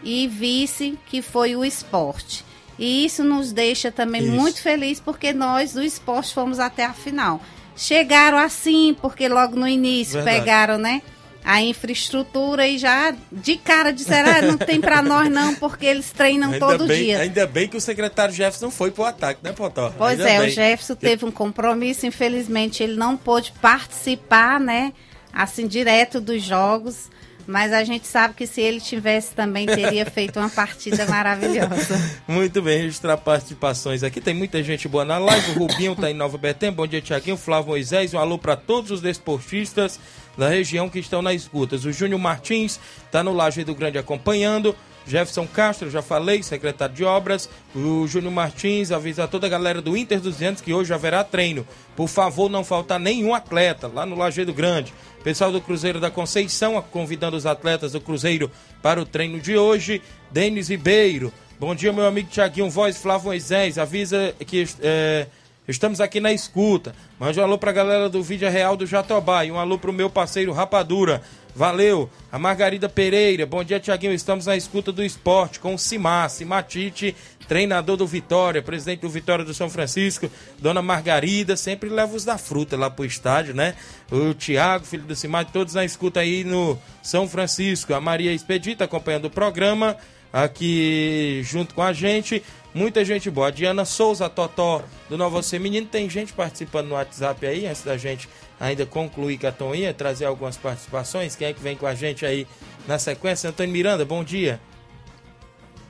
e 0.03 0.27
vice, 0.27 0.97
que 1.07 1.21
foi 1.21 1.55
o 1.55 1.65
esporte. 1.65 2.45
E 2.77 3.05
isso 3.05 3.23
nos 3.23 3.51
deixa 3.51 3.91
também 3.91 4.21
Isso. 4.21 4.31
muito 4.31 4.61
feliz 4.61 4.99
porque 4.99 5.33
nós 5.33 5.73
do 5.73 5.83
esporte 5.83 6.33
fomos 6.33 6.59
até 6.59 6.85
a 6.85 6.93
final. 6.93 7.41
Chegaram 7.75 8.37
assim, 8.37 8.95
porque 9.01 9.27
logo 9.27 9.55
no 9.55 9.67
início 9.67 10.15
Verdade. 10.15 10.39
pegaram, 10.39 10.77
né? 10.77 11.01
A 11.49 11.61
infraestrutura 11.61 12.67
e 12.67 12.77
já 12.77 13.15
de 13.31 13.55
cara 13.55 13.93
disseram, 13.93 14.29
ah, 14.29 14.41
não 14.41 14.57
tem 14.57 14.81
pra 14.81 15.01
nós 15.01 15.29
não, 15.31 15.55
porque 15.55 15.85
eles 15.85 16.11
treinam 16.11 16.51
Ainda 16.51 16.59
todo 16.67 16.85
bem, 16.85 17.03
dia. 17.05 17.19
ainda 17.19 17.47
bem 17.47 17.69
que 17.69 17.77
o 17.77 17.79
secretário 17.79 18.33
Jefferson 18.35 18.69
foi 18.69 18.91
pro 18.91 19.05
ataque, 19.05 19.39
né, 19.41 19.53
Potó? 19.53 19.93
Pois 19.97 20.19
Ainda 20.19 20.29
é, 20.29 20.39
bem. 20.39 20.49
o 20.49 20.51
Jefferson 20.51 20.95
teve 20.95 21.23
um 21.23 21.31
compromisso, 21.31 22.05
infelizmente 22.05 22.83
ele 22.83 22.97
não 22.97 23.15
pôde 23.15 23.53
participar, 23.61 24.59
né, 24.59 24.91
assim, 25.31 25.65
direto 25.67 26.19
dos 26.19 26.43
jogos, 26.43 27.09
mas 27.47 27.71
a 27.71 27.83
gente 27.83 28.05
sabe 28.05 28.33
que 28.33 28.45
se 28.45 28.61
ele 28.61 28.81
tivesse 28.81 29.33
também 29.33 29.65
teria 29.65 30.05
feito 30.11 30.37
uma 30.37 30.49
partida 30.49 31.05
maravilhosa. 31.05 31.97
Muito 32.27 32.61
bem, 32.61 32.81
registrar 32.81 33.15
participações 33.15 34.03
aqui. 34.03 34.19
Tem 34.19 34.33
muita 34.33 34.61
gente 34.61 34.87
boa 34.87 35.05
na 35.05 35.17
live. 35.17 35.51
O 35.51 35.59
Rubinho 35.59 35.95
tá 35.95 36.11
em 36.11 36.13
Nova 36.13 36.37
Betém. 36.37 36.71
Bom 36.71 36.85
dia, 36.85 37.01
Tiaguinho. 37.01 37.37
Flávio 37.37 37.69
Moisés. 37.69 38.13
Um 38.13 38.19
alô 38.19 38.37
para 38.37 38.57
todos 38.57 38.91
os 38.91 38.99
desportistas 38.99 39.97
da 40.37 40.49
região 40.49 40.89
que 40.89 40.99
estão 40.99 41.21
nas 41.21 41.35
escutas. 41.35 41.85
O 41.85 41.91
Júnior 41.91 42.19
Martins 42.19 42.79
tá 43.09 43.23
no 43.23 43.33
Laje 43.33 43.63
do 43.63 43.73
Grande 43.73 43.97
acompanhando. 43.97 44.75
Jefferson 45.07 45.47
Castro, 45.47 45.89
já 45.89 46.01
falei, 46.01 46.43
secretário 46.43 46.93
de 46.93 47.03
obras. 47.03 47.49
O 47.73 48.05
Júnior 48.07 48.33
Martins 48.33 48.91
avisa 48.91 49.23
a 49.23 49.27
toda 49.27 49.47
a 49.47 49.49
galera 49.49 49.81
do 49.81 49.95
Inter 49.95 50.19
dos 50.19 50.41
Anjos 50.41 50.61
que 50.61 50.73
hoje 50.73 50.93
haverá 50.93 51.23
treino. 51.23 51.65
Por 51.95 52.07
favor, 52.07 52.49
não 52.49 52.63
faltar 52.63 52.99
nenhum 52.99 53.33
atleta 53.33 53.87
lá 53.87 54.05
no 54.05 54.17
Lajeado 54.17 54.53
Grande. 54.53 54.93
Pessoal 55.23 55.51
do 55.51 55.61
Cruzeiro 55.61 55.99
da 55.99 56.11
Conceição 56.11 56.81
convidando 56.91 57.37
os 57.37 57.45
atletas 57.45 57.93
do 57.93 58.01
Cruzeiro 58.01 58.51
para 58.81 59.01
o 59.01 59.05
treino 59.05 59.39
de 59.39 59.57
hoje. 59.57 60.01
Denis 60.29 60.69
Ribeiro. 60.69 61.31
Bom 61.59 61.73
dia, 61.73 61.91
meu 61.91 62.05
amigo 62.05 62.29
Tiaguinho 62.29 62.69
Voz, 62.69 62.97
Flávio 62.97 63.27
Moisés. 63.27 63.77
Avisa 63.77 64.35
que 64.45 64.67
é, 64.81 65.27
estamos 65.67 66.01
aqui 66.01 66.19
na 66.19 66.31
escuta. 66.33 66.93
Mande 67.17 67.39
um 67.39 67.43
alô 67.43 67.57
pra 67.57 67.71
galera 67.71 68.09
do 68.09 68.21
Vídeo 68.21 68.49
Real 68.49 68.75
do 68.75 68.85
Jatobá 68.85 69.45
e 69.45 69.51
um 69.51 69.57
alô 69.57 69.79
pro 69.79 69.93
meu 69.93 70.09
parceiro 70.09 70.51
Rapadura. 70.51 71.23
Valeu. 71.57 72.07
A 72.31 72.37
Margarida 72.37 72.87
Pereira. 72.87 73.43
Bom 73.43 73.63
dia, 73.63 73.79
Tiaguinho. 73.79 74.13
Estamos 74.13 74.45
na 74.45 74.55
escuta 74.55 74.91
do 74.91 75.03
esporte 75.03 75.59
com 75.59 75.73
o 75.73 75.79
Simar, 75.79 76.29
Simatite, 76.29 77.15
treinador 77.47 77.97
do 77.97 78.05
Vitória, 78.05 78.61
presidente 78.61 78.99
do 78.99 79.09
Vitória 79.09 79.43
do 79.43 79.55
São 79.55 79.67
Francisco. 79.67 80.29
Dona 80.59 80.83
Margarida, 80.83 81.57
sempre 81.57 81.89
leva 81.89 82.15
os 82.15 82.23
da 82.23 82.37
fruta 82.37 82.77
lá 82.77 82.91
pro 82.91 83.03
estádio, 83.03 83.55
né? 83.55 83.73
O 84.11 84.35
Tiago, 84.35 84.85
filho 84.85 85.05
do 85.05 85.15
Simar, 85.15 85.51
todos 85.51 85.73
na 85.73 85.83
escuta 85.83 86.19
aí 86.19 86.43
no 86.43 86.77
São 87.01 87.27
Francisco. 87.27 87.91
A 87.95 87.99
Maria 87.99 88.31
Expedita 88.31 88.83
acompanhando 88.83 89.25
o 89.25 89.31
programa 89.31 89.97
aqui 90.31 91.41
junto 91.43 91.73
com 91.73 91.81
a 91.81 91.91
gente. 91.91 92.43
Muita 92.71 93.03
gente 93.03 93.31
boa. 93.31 93.47
A 93.47 93.51
Diana 93.51 93.83
Souza, 93.83 94.29
Totó 94.29 94.83
do 95.09 95.17
Nova 95.17 95.41
Menino. 95.59 95.87
Tem 95.87 96.07
gente 96.07 96.33
participando 96.33 96.89
no 96.89 96.93
WhatsApp 96.93 97.43
aí, 97.47 97.65
antes 97.65 97.81
da 97.81 97.97
gente 97.97 98.29
ainda 98.59 98.85
concluir 98.85 99.45
a 99.45 99.51
Toninha, 99.51 99.93
trazer 99.93 100.25
algumas 100.25 100.57
participações. 100.57 101.35
Quem 101.35 101.47
é 101.47 101.53
que 101.53 101.61
vem 101.61 101.75
com 101.75 101.87
a 101.87 101.93
gente 101.93 102.25
aí 102.25 102.47
na 102.87 102.97
sequência? 102.97 103.49
Antônio 103.49 103.71
Miranda, 103.71 104.05
bom 104.05 104.23
dia. 104.23 104.59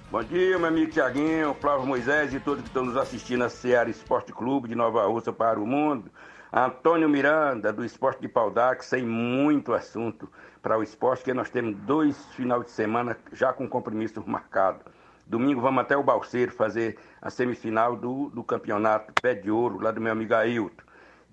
Bom 0.10 0.24
dia, 0.24 0.58
meu 0.58 0.68
amigo 0.68 0.92
Tiaguinho, 0.92 1.54
Flávio 1.60 1.86
Moisés 1.86 2.34
e 2.34 2.40
todos 2.40 2.62
que 2.62 2.70
estão 2.70 2.86
nos 2.86 2.96
assistindo 2.96 3.44
a 3.44 3.50
Seara 3.50 3.90
Esporte 3.90 4.32
Clube 4.32 4.70
de 4.70 4.76
Nova 4.76 5.06
Rússia 5.06 5.34
para 5.34 5.60
o 5.60 5.68
mundo. 5.68 6.10
Antônio 6.52 7.10
Miranda, 7.10 7.74
do 7.74 7.84
Esporte 7.84 8.22
de 8.22 8.30
Paudac, 8.30 8.86
sem 8.86 9.06
muito 9.06 9.74
assunto 9.74 10.30
para 10.62 10.78
o 10.78 10.84
esporte, 10.84 11.26
que 11.26 11.34
nós 11.34 11.50
temos 11.50 11.76
dois 11.80 12.18
final 12.36 12.64
de 12.64 12.72
semana 12.72 13.18
já 13.34 13.52
com 13.52 13.68
compromisso 13.68 14.24
marcado. 14.26 14.80
Domingo 15.26 15.60
vamos 15.60 15.82
até 15.82 15.98
o 15.98 16.04
Balseiro 16.04 16.54
fazer 16.54 16.98
a 17.22 17.30
semifinal 17.30 17.98
do, 17.98 18.30
do 18.30 18.44
campeonato 18.44 19.14
Pé 19.22 19.36
de 19.36 19.52
Ouro, 19.52 19.78
lá 19.82 19.92
do 19.92 20.00
meu 20.00 20.14
amigo 20.14 20.34
Ailton. 20.34 20.87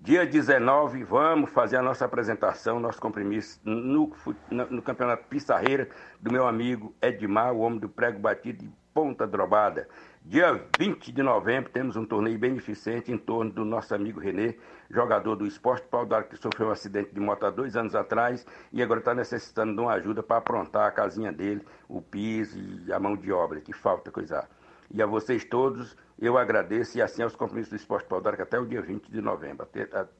Dia 0.05 0.23
19, 0.23 1.03
vamos 1.03 1.49
fazer 1.49 1.77
a 1.77 1.81
nossa 1.81 2.05
apresentação, 2.05 2.79
nosso 2.79 3.01
compromisso 3.01 3.59
no, 3.65 4.13
no, 4.51 4.79
campeonato 4.83 5.25
Pissarreira 5.27 5.89
do 6.21 6.31
meu 6.31 6.47
amigo 6.47 6.93
Edmar, 7.01 7.51
o 7.51 7.61
homem 7.61 7.79
do 7.79 7.89
prego 7.89 8.19
batido 8.19 8.59
de 8.59 8.71
ponta 8.93 9.25
drobada. 9.25 9.89
Dia 10.23 10.63
20 10.77 11.11
de 11.11 11.23
novembro 11.23 11.71
temos 11.71 11.95
um 11.95 12.05
torneio 12.05 12.37
beneficente 12.37 13.11
em 13.11 13.17
torno 13.17 13.49
do 13.49 13.65
nosso 13.65 13.95
amigo 13.95 14.19
Renê, 14.19 14.59
jogador 14.91 15.37
do 15.37 15.47
esporte 15.47 15.87
pau 15.87 16.05
d'arco 16.05 16.29
que 16.29 16.37
sofreu 16.37 16.67
um 16.67 16.71
acidente 16.71 17.11
de 17.11 17.19
moto 17.19 17.43
há 17.43 17.49
dois 17.49 17.75
anos 17.75 17.95
atrás 17.95 18.45
e 18.71 18.83
agora 18.83 18.99
está 18.99 19.15
necessitando 19.15 19.73
de 19.73 19.81
uma 19.81 19.93
ajuda 19.93 20.21
para 20.21 20.37
aprontar 20.37 20.87
a 20.87 20.91
casinha 20.91 21.31
dele, 21.31 21.65
o 21.89 21.99
piso 21.99 22.59
e 22.59 22.93
a 22.93 22.99
mão 22.99 23.15
de 23.17 23.31
obra, 23.31 23.59
que 23.59 23.73
falta 23.73 24.11
coisa. 24.11 24.47
E 24.93 25.01
a 25.01 25.07
vocês 25.07 25.43
todos, 25.43 25.97
eu 26.19 26.37
agradeço 26.37 26.97
e 26.97 27.01
assim 27.01 27.21
aos 27.21 27.35
compromissos 27.35 27.69
do 27.69 27.75
esporte 27.75 28.07
pau 28.07 28.21
d'arco 28.21 28.41
até 28.41 28.59
o 28.59 28.65
dia 28.65 28.81
20 28.81 29.11
de 29.11 29.21
novembro. 29.21 29.67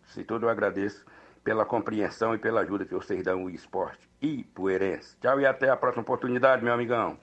Se 0.07 0.23
todo 0.23 0.45
eu 0.45 0.49
agradeço 0.49 1.05
pela 1.43 1.63
compreensão 1.63 2.33
e 2.33 2.37
pela 2.37 2.61
ajuda 2.61 2.85
que 2.85 2.93
vocês 2.93 3.23
dão 3.23 3.41
ao 3.41 3.49
esporte 3.49 4.09
e 4.21 4.43
poeirense. 4.55 5.15
Tchau 5.21 5.39
e 5.39 5.45
até 5.45 5.69
a 5.69 5.77
próxima 5.77 6.01
oportunidade, 6.01 6.63
meu 6.63 6.73
amigão. 6.73 7.17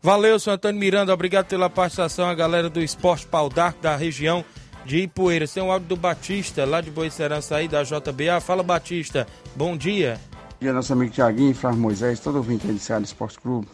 Valeu, 0.00 0.38
senhor 0.38 0.54
Antônio 0.54 0.80
Miranda. 0.80 1.14
Obrigado 1.14 1.46
pela 1.46 1.70
participação, 1.70 2.28
a 2.28 2.34
galera 2.34 2.68
do 2.68 2.80
Esporte 2.80 3.26
Pau 3.26 3.48
d'Arco 3.48 3.80
da 3.82 3.94
região 3.94 4.44
de 4.84 4.98
Ipueiras. 4.98 5.52
Tem 5.52 5.62
um 5.62 5.70
áudio 5.70 5.90
do 5.90 5.96
Batista, 5.96 6.64
lá 6.64 6.80
de 6.80 6.90
Boicerança 6.90 7.56
aí, 7.56 7.68
da 7.68 7.84
JBA. 7.84 8.40
Fala, 8.40 8.62
Batista. 8.64 9.26
Bom 9.54 9.76
dia. 9.76 10.18
Bom 10.34 10.56
dia, 10.58 10.72
nosso 10.72 10.92
amigo 10.92 11.12
Tiaguinho, 11.12 11.54
Flávio 11.54 11.80
Moisés, 11.80 12.18
todo 12.18 12.36
ouvinte 12.36 12.66
aí 12.66 12.72
do 12.72 12.78
Ceará 12.80 13.02
Esporte 13.02 13.38
Clube. 13.38 13.68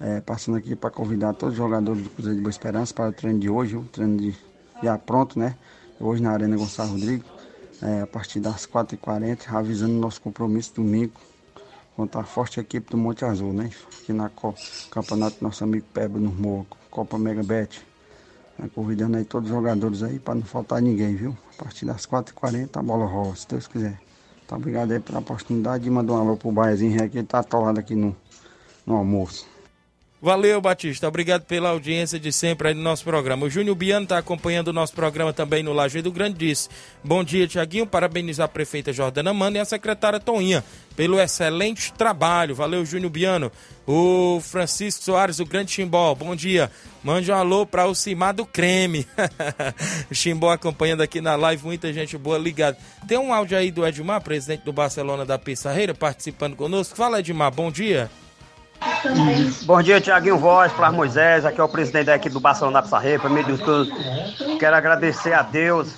É, 0.00 0.18
passando 0.22 0.56
aqui 0.56 0.74
para 0.74 0.90
convidar 0.90 1.34
todos 1.34 1.52
os 1.52 1.58
jogadores 1.58 2.02
do 2.02 2.08
Cruzeiro 2.08 2.36
de 2.36 2.42
Boa 2.42 2.50
Esperança 2.50 2.94
para 2.94 3.10
o 3.10 3.12
treino 3.12 3.38
de 3.38 3.50
hoje, 3.50 3.76
o 3.76 3.84
treino 3.84 4.16
de 4.16 4.34
já 4.82 4.96
pronto, 4.96 5.38
né? 5.38 5.54
Hoje 6.00 6.22
na 6.22 6.30
Arena 6.30 6.56
Gonçalo 6.56 6.92
Rodrigues, 6.92 7.26
é, 7.82 8.00
a 8.00 8.06
partir 8.06 8.40
das 8.40 8.66
4h40, 8.66 9.52
avisando 9.52 9.92
nosso 9.92 10.18
compromisso 10.22 10.74
domingo 10.76 11.12
contra 11.94 12.22
a 12.22 12.24
forte 12.24 12.58
equipe 12.58 12.90
do 12.90 12.96
Monte 12.96 13.26
Azul, 13.26 13.52
né? 13.52 13.70
Aqui 14.00 14.14
na 14.14 14.30
Copa, 14.30 14.58
Campeonato 14.90 15.36
Nosso 15.42 15.64
Amigo 15.64 15.84
Pebble 15.92 16.22
no 16.22 16.30
Morro, 16.30 16.66
Copa 16.90 17.18
Mega 17.18 17.42
Bet. 17.42 17.84
Tá 18.56 18.66
convidando 18.74 19.18
aí 19.18 19.24
todos 19.26 19.50
os 19.50 19.54
jogadores 19.54 20.02
aí 20.02 20.18
para 20.18 20.34
não 20.34 20.44
faltar 20.44 20.80
ninguém, 20.80 21.14
viu? 21.14 21.36
A 21.58 21.62
partir 21.62 21.84
das 21.84 22.06
4h40 22.06 22.70
a 22.74 22.82
bola 22.82 23.04
rola, 23.04 23.36
se 23.36 23.46
Deus 23.46 23.66
quiser. 23.66 24.00
Tá 24.46 24.56
obrigado 24.56 24.92
aí 24.92 25.00
pela 25.00 25.18
oportunidade 25.18 25.86
e 25.86 25.90
mandar 25.90 26.14
um 26.14 26.16
alô 26.16 26.36
pro 26.38 26.50
Baiazinho 26.50 27.10
que 27.10 27.18
ele 27.18 27.26
tá 27.26 27.40
atolado 27.40 27.78
aqui 27.78 27.94
no, 27.94 28.16
no 28.86 28.96
almoço. 28.96 29.59
Valeu, 30.22 30.60
Batista. 30.60 31.08
Obrigado 31.08 31.44
pela 31.44 31.70
audiência 31.70 32.20
de 32.20 32.30
sempre 32.30 32.68
aí 32.68 32.74
no 32.74 32.82
nosso 32.82 33.02
programa. 33.04 33.46
O 33.46 33.50
Júnior 33.50 33.74
Biano 33.74 34.04
está 34.04 34.18
acompanhando 34.18 34.68
o 34.68 34.72
nosso 34.72 34.92
programa 34.92 35.32
também 35.32 35.62
no 35.62 35.72
Lajeado 35.72 36.12
Grande. 36.12 36.36
Disse: 36.36 36.68
Bom 37.02 37.24
dia, 37.24 37.48
Tiaguinho. 37.48 37.86
Parabenizar 37.86 38.44
a 38.44 38.48
prefeita 38.48 38.92
Jordana 38.92 39.32
Mano 39.32 39.56
e 39.56 39.60
a 39.60 39.64
secretária 39.64 40.20
Toninha 40.20 40.62
pelo 40.94 41.18
excelente 41.18 41.90
trabalho. 41.94 42.54
Valeu, 42.54 42.84
Júnior 42.84 43.10
Biano. 43.10 43.50
O 43.86 44.38
Francisco 44.42 45.02
Soares, 45.02 45.40
o 45.40 45.46
grande 45.46 45.72
Chimbó. 45.72 46.14
Bom 46.14 46.36
dia. 46.36 46.70
Mande 47.02 47.32
um 47.32 47.34
alô 47.34 47.64
para 47.64 47.86
o 47.86 47.94
Cimar 47.94 48.34
do 48.34 48.44
Creme. 48.44 49.06
o 50.10 50.14
Chimbó 50.14 50.50
acompanhando 50.50 51.00
aqui 51.00 51.22
na 51.22 51.34
live. 51.34 51.64
Muita 51.64 51.90
gente 51.94 52.18
boa 52.18 52.36
ligada. 52.36 52.76
Tem 53.08 53.16
um 53.16 53.32
áudio 53.32 53.56
aí 53.56 53.70
do 53.70 53.86
Edmar, 53.86 54.20
presidente 54.20 54.64
do 54.64 54.72
Barcelona 54.72 55.24
da 55.24 55.38
Pissarreira, 55.38 55.94
participando 55.94 56.56
conosco. 56.56 56.94
Fala, 56.94 57.20
Edmar. 57.20 57.50
Bom 57.50 57.70
dia. 57.72 58.10
Bom 59.64 59.80
dia, 59.80 60.00
Tiaguinho 60.00 60.36
Voz, 60.36 60.70
Flávio 60.72 60.98
Moisés, 60.98 61.46
aqui 61.46 61.58
é 61.58 61.64
o 61.64 61.68
presidente 61.68 62.06
da 62.06 62.16
equipe 62.16 62.34
do 62.34 62.40
Barcelona 62.40 62.82
Pissarreira. 62.82 63.18
Primeiro 63.18 63.56
de 63.56 63.64
tudo, 63.64 63.90
quero 64.58 64.76
agradecer 64.76 65.32
a 65.32 65.40
Deus 65.40 65.94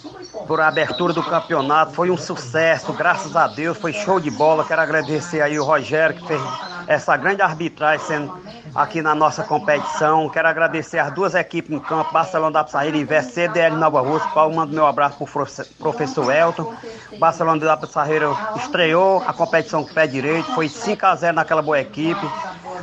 por 0.46 0.60
a 0.60 0.68
abertura 0.68 1.12
do 1.12 1.22
campeonato, 1.22 1.92
foi 1.92 2.10
um 2.10 2.16
sucesso, 2.16 2.92
graças 2.92 3.34
a 3.34 3.48
Deus, 3.48 3.76
foi 3.76 3.92
show 3.92 4.20
de 4.20 4.30
bola. 4.30 4.64
Quero 4.64 4.80
agradecer 4.80 5.40
aí 5.40 5.58
o 5.58 5.64
Rogério 5.64 6.16
que 6.16 6.26
fez 6.26 6.40
essa 6.86 7.16
grande 7.16 7.42
arbitragem 7.42 8.06
sendo 8.06 8.40
aqui 8.74 9.02
na 9.02 9.14
nossa 9.14 9.42
competição. 9.42 10.28
Quero 10.28 10.48
agradecer 10.48 10.98
as 10.98 11.12
duas 11.12 11.34
equipes 11.34 11.70
no 11.70 11.80
campo, 11.80 12.12
Barcelona 12.12 12.52
da 12.52 12.64
Pissarreira 12.64 12.96
e 12.96 13.00
Invest 13.00 13.32
CDL 13.32 13.76
Nova 13.76 14.00
Rússia. 14.00 14.30
Paulo, 14.30 14.54
mando 14.54 14.74
meu 14.74 14.86
abraço 14.86 15.16
para 15.16 15.24
o 15.24 15.66
professor 15.78 16.32
Elton. 16.32 16.72
Barcelona 17.18 17.64
da 17.64 17.76
Pissarreira 17.76 18.28
estreou 18.56 19.22
a 19.26 19.32
competição 19.32 19.84
com 19.84 19.90
o 19.90 19.94
pé 19.94 20.06
direito, 20.06 20.52
foi 20.54 20.68
5 20.68 21.04
a 21.04 21.14
0 21.16 21.34
naquela 21.34 21.62
boa 21.62 21.80
equipe. 21.80 22.26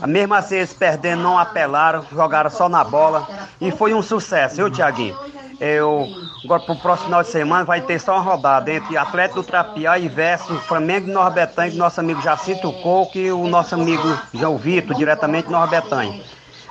Mesmo 0.10 0.34
assim, 0.34 0.56
eles 0.56 0.74
perdendo, 0.74 1.22
não 1.22 1.38
apelaram, 1.38 2.04
jogaram 2.12 2.50
só 2.50 2.68
na 2.68 2.84
bola. 2.84 3.28
E 3.62 3.72
foi 3.72 3.94
um 3.94 4.02
sucesso, 4.02 4.56
viu, 4.56 4.70
Tiaguinho? 4.70 5.16
Eu, 5.60 6.08
agora 6.44 6.62
pro 6.62 6.76
próximo 6.78 7.08
final 7.08 7.22
de 7.22 7.30
semana 7.30 7.66
vai 7.66 7.82
ter 7.82 8.00
só 8.00 8.14
uma 8.14 8.22
rodada 8.22 8.72
entre 8.72 8.98
Atlético 8.98 9.42
do 9.42 9.46
Trapiá 9.46 10.00
e 10.00 10.08
versus 10.08 10.64
Flamengo 10.64 11.10
e 11.10 11.12
Norbertanha, 11.12 11.74
nosso 11.76 12.00
amigo 12.00 12.22
Jacinto 12.22 12.72
Coco 12.82 13.18
e 13.18 13.32
o 13.32 13.46
nosso 13.48 13.76
amigo 13.76 14.18
João 14.34 14.58
Vitor, 14.58 14.96
diretamente 14.96 15.48
de 15.48 15.52
Norbertanha. 15.52 16.22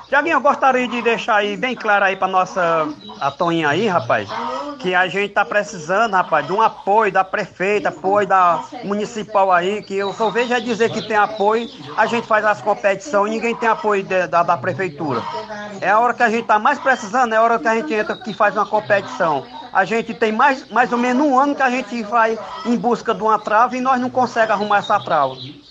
Tiaguinho, 0.09 0.37
eu 0.37 0.41
gostaria 0.41 0.89
de 0.89 1.03
deixar 1.03 1.37
aí 1.37 1.55
bem 1.55 1.75
claro 1.75 2.07
aí 2.07 2.17
para 2.17 2.27
nossa 2.27 2.89
a 3.21 3.31
Toninha 3.31 3.69
aí, 3.69 3.87
rapaz, 3.87 4.27
que 4.79 4.95
a 4.95 5.07
gente 5.07 5.35
tá 5.35 5.45
precisando, 5.45 6.15
rapaz, 6.15 6.47
de 6.47 6.53
um 6.53 6.63
apoio 6.63 7.13
da 7.13 7.23
prefeita, 7.23 7.91
apoio 7.91 8.27
da 8.27 8.65
municipal 8.85 9.53
aí, 9.53 9.83
que 9.83 9.95
eu 9.95 10.15
só 10.15 10.31
vejo 10.31 10.55
é 10.55 10.61
dizer 10.61 10.91
que 10.91 11.03
tem 11.03 11.17
apoio, 11.17 11.69
a 11.95 12.07
gente 12.07 12.27
faz 12.27 12.43
as 12.47 12.63
competições 12.63 13.31
e 13.31 13.35
ninguém 13.35 13.55
tem 13.55 13.69
apoio 13.69 14.03
de, 14.03 14.27
da, 14.29 14.43
da 14.43 14.57
prefeitura. 14.57 15.23
É 15.79 15.91
a 15.91 15.99
hora 15.99 16.15
que 16.15 16.23
a 16.23 16.31
gente 16.31 16.47
tá 16.47 16.59
mais 16.59 16.79
precisando, 16.79 17.35
é 17.35 17.37
a 17.37 17.43
hora 17.43 17.59
que 17.59 17.69
a 17.69 17.75
gente 17.75 17.93
entra 17.93 18.17
que 18.17 18.33
faz 18.33 18.57
uma 18.57 18.65
competição. 18.65 19.45
A 19.71 19.85
gente 19.85 20.15
tem 20.15 20.33
mais, 20.33 20.67
mais 20.71 20.91
ou 20.91 20.97
menos 20.97 21.27
um 21.27 21.39
ano 21.39 21.55
que 21.55 21.63
a 21.63 21.69
gente 21.71 22.03
vai 22.03 22.39
em 22.65 22.77
busca 22.79 23.15
de 23.15 23.23
uma 23.23 23.39
trave 23.39 23.77
e 23.77 23.81
nós 23.83 24.01
não 24.01 24.09
conseguimos 24.09 24.53
arrumar 24.53 24.79
essa 24.79 24.99
trave. 24.99 25.68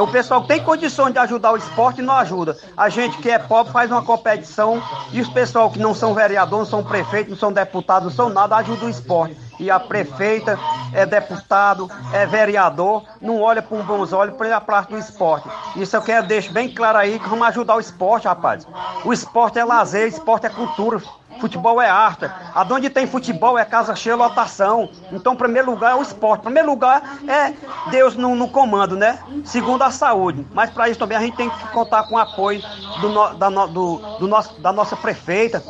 O 0.00 0.06
pessoal 0.06 0.42
que 0.42 0.48
tem 0.48 0.62
condições 0.62 1.12
de 1.12 1.18
ajudar 1.18 1.52
o 1.52 1.56
esporte 1.56 2.00
e 2.00 2.04
não 2.04 2.14
ajuda. 2.14 2.56
A 2.76 2.88
gente 2.88 3.18
que 3.18 3.30
é 3.30 3.38
pobre 3.38 3.72
faz 3.72 3.90
uma 3.90 4.02
competição 4.02 4.82
e 5.12 5.20
os 5.20 5.28
pessoal 5.28 5.70
que 5.70 5.78
não 5.78 5.94
são 5.94 6.14
vereadores, 6.14 6.70
não 6.70 6.82
são 6.82 6.84
prefeitos, 6.88 7.30
não 7.30 7.38
são 7.38 7.52
deputados, 7.52 8.08
não 8.08 8.14
são 8.14 8.28
nada, 8.28 8.56
ajuda 8.56 8.86
o 8.86 8.88
esporte. 8.88 9.36
E 9.58 9.70
a 9.70 9.80
prefeita 9.80 10.58
é 10.92 11.04
deputado, 11.04 11.90
é 12.12 12.24
vereador, 12.26 13.02
não 13.20 13.40
olha 13.40 13.60
com 13.60 13.82
bons 13.82 14.12
olhos 14.12 14.36
para 14.36 14.56
a 14.56 14.60
parte 14.60 14.90
do 14.90 14.98
esporte. 14.98 15.48
Isso 15.74 15.96
eu 15.96 16.02
quero 16.02 16.26
deixar 16.26 16.52
bem 16.52 16.72
claro 16.72 16.98
aí 16.98 17.18
que 17.18 17.28
vamos 17.28 17.48
ajudar 17.48 17.76
o 17.76 17.80
esporte, 17.80 18.28
rapaz. 18.28 18.66
O 19.04 19.12
esporte 19.12 19.58
é 19.58 19.64
lazer, 19.64 20.04
o 20.04 20.08
esporte 20.08 20.46
é 20.46 20.48
cultura. 20.48 21.02
Futebol 21.40 21.80
é 21.80 21.88
arte. 21.88 22.30
Aonde 22.54 22.90
tem 22.90 23.06
futebol 23.06 23.58
é 23.58 23.64
casa 23.64 23.94
cheia, 23.94 24.16
lotação. 24.16 24.90
Então, 25.12 25.36
primeiro 25.36 25.70
lugar 25.70 25.92
é 25.92 25.94
o 25.94 26.02
esporte. 26.02 26.42
Primeiro 26.42 26.68
lugar 26.68 27.18
é 27.26 27.52
Deus 27.90 28.14
no, 28.16 28.34
no 28.34 28.48
comando, 28.48 28.96
né? 28.96 29.18
Segundo 29.44 29.82
a 29.82 29.90
saúde. 29.90 30.46
Mas 30.52 30.70
para 30.70 30.88
isso 30.88 30.98
também 30.98 31.16
a 31.16 31.20
gente 31.20 31.36
tem 31.36 31.50
que 31.50 31.68
contar 31.68 32.04
com 32.04 32.14
o 32.14 32.18
apoio 32.18 32.60
do, 33.00 33.08
no, 33.08 33.34
da, 33.34 33.50
no, 33.50 33.68
do, 33.68 33.96
do 34.18 34.26
nosso, 34.26 34.60
da 34.60 34.72
nossa 34.72 34.96
prefeita. 34.96 35.62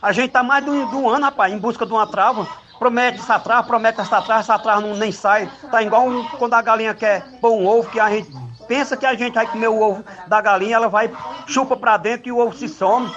A 0.00 0.12
gente 0.12 0.30
tá 0.30 0.42
mais 0.42 0.64
de 0.64 0.70
um, 0.70 1.08
ano, 1.08 1.24
rapaz, 1.24 1.52
em 1.52 1.58
busca 1.58 1.86
de 1.86 1.92
uma 1.92 2.06
trava. 2.06 2.46
Promete 2.78 3.20
essa 3.20 3.38
trava, 3.38 3.66
promete 3.66 4.00
essa 4.00 4.20
trava, 4.20 4.40
essa 4.40 4.58
trava 4.58 4.80
não, 4.80 4.96
nem 4.96 5.12
sai. 5.12 5.48
Tá 5.70 5.82
igual 5.82 6.06
quando 6.38 6.54
a 6.54 6.62
galinha 6.62 6.94
quer 6.94 7.22
pôr 7.40 7.52
um 7.52 7.66
ovo, 7.66 7.88
que 7.88 8.00
a 8.00 8.10
gente 8.10 8.32
pensa 8.66 8.96
que 8.96 9.06
a 9.06 9.14
gente 9.14 9.34
vai 9.34 9.46
comer 9.46 9.68
o 9.68 9.80
ovo 9.80 10.04
da 10.26 10.40
galinha, 10.40 10.76
ela 10.76 10.88
vai, 10.88 11.10
chupa 11.46 11.76
pra 11.76 11.96
dentro 11.96 12.28
e 12.28 12.32
o 12.32 12.38
ovo 12.38 12.56
se 12.56 12.68
some. 12.68 13.12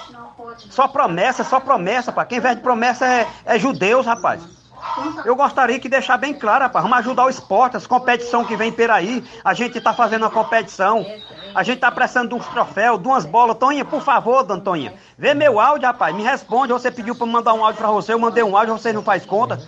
Só 0.70 0.88
promessa, 0.88 1.44
só 1.44 1.60
promessa, 1.60 2.10
rapaz. 2.10 2.28
Quem 2.28 2.40
vende 2.40 2.60
promessa 2.60 3.06
é, 3.06 3.26
é 3.44 3.58
judeus, 3.58 4.06
rapaz. 4.06 4.42
Eu 5.24 5.34
gostaria 5.34 5.78
que 5.78 5.88
deixar 5.88 6.16
bem 6.16 6.32
claro, 6.32 6.64
rapaz. 6.64 6.82
Vamos 6.82 6.98
ajudar 6.98 7.24
o 7.24 7.30
esporte, 7.30 7.76
as 7.76 7.86
competições 7.86 8.46
que 8.46 8.56
vem 8.56 8.70
por 8.70 8.90
aí. 8.90 9.24
A 9.44 9.52
gente 9.52 9.80
tá 9.80 9.92
fazendo 9.92 10.22
uma 10.22 10.30
competição. 10.30 11.04
A 11.54 11.62
gente 11.62 11.78
tá 11.80 11.90
precisando 11.90 12.28
de 12.28 12.34
uns 12.34 12.46
troféus, 12.46 13.00
de 13.00 13.08
umas 13.08 13.24
bolas. 13.24 13.56
Toninha, 13.56 13.84
por 13.84 14.02
favor, 14.02 14.44
dona 14.44 14.60
Toninha. 14.60 14.94
Vê 15.18 15.34
meu 15.34 15.58
áudio, 15.58 15.86
rapaz. 15.86 16.14
Me 16.14 16.22
responde. 16.22 16.72
Você 16.72 16.90
pediu 16.90 17.16
eu 17.18 17.26
mandar 17.26 17.54
um 17.54 17.64
áudio 17.64 17.78
pra 17.78 17.90
você. 17.90 18.12
Eu 18.12 18.18
mandei 18.18 18.44
um 18.44 18.56
áudio, 18.56 18.78
você 18.78 18.92
não 18.92 19.02
faz 19.02 19.24
conta. 19.24 19.60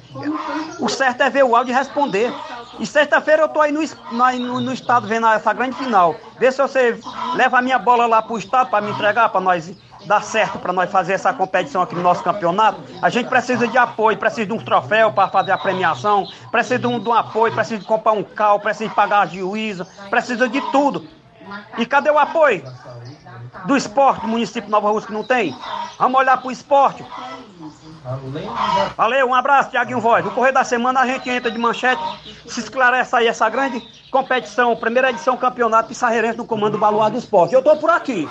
O 0.78 0.88
certo 0.88 1.22
é 1.22 1.30
ver 1.30 1.44
o 1.44 1.56
áudio 1.56 1.72
e 1.72 1.74
responder. 1.74 2.32
E 2.78 2.86
sexta-feira 2.86 3.42
eu 3.42 3.48
tô 3.48 3.60
aí 3.60 3.72
no, 3.72 3.80
no, 4.12 4.60
no 4.60 4.72
estado 4.72 5.08
vendo 5.08 5.26
essa 5.26 5.52
grande 5.52 5.76
final. 5.76 6.14
Vê 6.38 6.52
se 6.52 6.58
você 6.58 6.98
leva 7.34 7.58
a 7.58 7.62
minha 7.62 7.78
bola 7.78 8.06
lá 8.06 8.22
pro 8.22 8.38
estado 8.38 8.70
pra 8.70 8.80
me 8.80 8.90
entregar, 8.90 9.30
pra 9.30 9.40
nós 9.40 9.72
dar 10.08 10.22
certo 10.22 10.58
pra 10.58 10.72
nós 10.72 10.90
fazer 10.90 11.12
essa 11.12 11.32
competição 11.34 11.82
aqui 11.82 11.94
no 11.94 12.02
nosso 12.02 12.24
campeonato. 12.24 12.80
A 13.02 13.10
gente 13.10 13.28
precisa 13.28 13.68
de 13.68 13.76
apoio, 13.76 14.16
precisa 14.16 14.46
de 14.46 14.52
um 14.52 14.58
troféu 14.58 15.12
para 15.12 15.28
fazer 15.28 15.52
a 15.52 15.58
premiação, 15.58 16.26
precisa 16.50 16.78
de 16.78 16.86
um, 16.86 16.98
de 16.98 17.08
um 17.08 17.12
apoio, 17.12 17.54
precisa 17.54 17.78
de 17.78 17.84
comprar 17.84 18.12
um 18.12 18.24
carro, 18.24 18.58
precisa 18.58 18.88
de 18.88 18.94
pagar 18.94 19.20
a 19.20 19.26
juíza, 19.26 19.86
precisa 20.08 20.48
de 20.48 20.60
tudo. 20.72 21.06
E 21.76 21.84
cadê 21.84 22.10
o 22.10 22.18
apoio? 22.18 22.64
Do 23.66 23.76
esporte 23.76 24.22
do 24.22 24.28
município 24.28 24.62
de 24.62 24.70
Nova 24.70 24.90
Rússia 24.90 25.08
que 25.08 25.12
não 25.12 25.24
tem? 25.24 25.54
Vamos 25.98 26.18
olhar 26.18 26.38
pro 26.38 26.50
esporte. 26.50 27.04
Valeu, 28.96 29.28
um 29.28 29.34
abraço, 29.34 29.70
Tiaguinho 29.70 30.00
Voz. 30.00 30.24
No 30.24 30.30
correr 30.30 30.52
da 30.52 30.64
semana 30.64 31.00
a 31.00 31.06
gente 31.06 31.28
entra 31.28 31.50
de 31.50 31.58
manchete, 31.58 32.02
se 32.46 32.60
esclarece 32.60 33.14
aí 33.14 33.26
essa 33.26 33.48
grande 33.50 33.82
competição, 34.10 34.74
primeira 34.74 35.10
edição 35.10 35.36
campeonato 35.36 35.88
Pissarreirense 35.88 36.38
no 36.38 36.46
comando 36.46 36.72
do 36.72 36.78
Baluar 36.78 37.10
do 37.10 37.18
Esporte. 37.18 37.54
Eu 37.54 37.62
tô 37.62 37.76
por 37.76 37.90
aqui. 37.90 38.26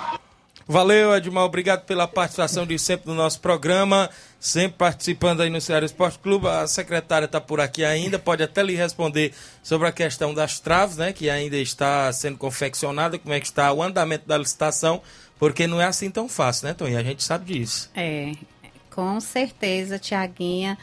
Valeu, 0.67 1.15
Edmar. 1.15 1.45
Obrigado 1.45 1.85
pela 1.85 2.05
participação 2.07 2.65
de 2.65 2.77
sempre 2.77 3.07
no 3.07 3.15
nosso 3.15 3.39
programa. 3.39 4.09
Sempre 4.37 4.77
participando 4.77 5.41
aí 5.41 5.49
no 5.49 5.61
Ceará 5.61 5.85
Esporte 5.85 6.19
Clube. 6.19 6.47
A 6.47 6.67
secretária 6.67 7.25
está 7.25 7.39
por 7.39 7.61
aqui 7.61 7.85
ainda. 7.85 8.19
Pode 8.19 8.43
até 8.43 8.61
lhe 8.61 8.75
responder 8.75 9.33
sobre 9.63 9.87
a 9.87 9.91
questão 9.93 10.33
das 10.33 10.59
traves, 10.59 10.97
né? 10.97 11.13
Que 11.13 11.29
ainda 11.29 11.55
está 11.55 12.11
sendo 12.11 12.37
confeccionada. 12.37 13.17
Como 13.17 13.33
é 13.33 13.39
que 13.39 13.45
está 13.45 13.71
o 13.71 13.81
andamento 13.81 14.27
da 14.27 14.37
licitação. 14.37 15.01
Porque 15.39 15.67
não 15.67 15.79
é 15.79 15.85
assim 15.85 16.11
tão 16.11 16.27
fácil, 16.27 16.67
né, 16.67 16.73
Toninho? 16.73 16.99
A 16.99 17.03
gente 17.03 17.23
sabe 17.23 17.53
disso. 17.53 17.89
É, 17.95 18.33
com 18.89 19.19
certeza, 19.21 19.97
Tiaguinha. 19.97 20.77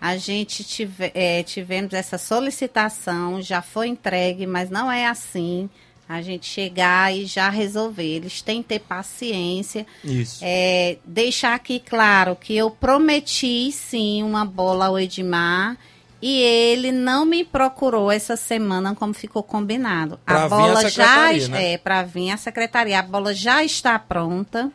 A 0.00 0.16
gente 0.16 0.64
tive, 0.64 1.12
é, 1.14 1.42
tivemos 1.42 1.92
essa 1.92 2.18
solicitação, 2.18 3.42
já 3.42 3.60
foi 3.60 3.88
entregue, 3.88 4.46
mas 4.46 4.70
não 4.70 4.90
é 4.90 5.06
assim. 5.06 5.68
A 6.08 6.22
gente 6.22 6.46
chegar 6.46 7.14
e 7.14 7.26
já 7.26 7.50
resolver. 7.50 8.16
Eles 8.16 8.40
têm 8.40 8.62
que 8.62 8.68
ter 8.70 8.78
paciência. 8.80 9.86
Isso. 10.02 10.40
É, 10.42 10.96
deixar 11.04 11.54
aqui 11.54 11.78
claro 11.78 12.34
que 12.34 12.56
eu 12.56 12.70
prometi 12.70 13.70
sim 13.70 14.22
uma 14.22 14.44
bola 14.44 14.86
ao 14.86 14.98
Edmar 14.98 15.76
e 16.20 16.40
ele 16.40 16.90
não 16.90 17.24
me 17.24 17.44
procurou 17.44 18.10
essa 18.10 18.36
semana 18.36 18.94
como 18.94 19.14
ficou 19.14 19.42
combinado. 19.42 20.18
Pra 20.24 20.44
a 20.44 20.48
vir 20.48 20.54
a 20.54 20.58
bola 20.58 20.90
já 20.90 21.32
né? 21.32 21.74
é 21.74 21.78
para 21.78 22.02
vir 22.02 22.30
a 22.30 22.36
secretaria. 22.36 22.98
A 22.98 23.02
bola 23.02 23.32
já 23.32 23.62
está 23.62 23.98
pronta. 23.98 24.70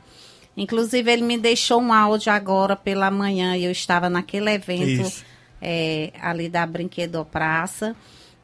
Inclusive 0.55 1.11
ele 1.11 1.23
me 1.23 1.37
deixou 1.37 1.81
um 1.81 1.91
áudio 1.91 2.31
agora 2.31 2.75
pela 2.75 3.09
manhã 3.09 3.57
e 3.57 3.65
eu 3.65 3.71
estava 3.71 4.09
naquele 4.09 4.51
evento 4.51 5.11
é, 5.61 6.13
ali 6.21 6.47
da 6.47 6.65
Brinquedo 6.65 7.25
Praça. 7.25 7.95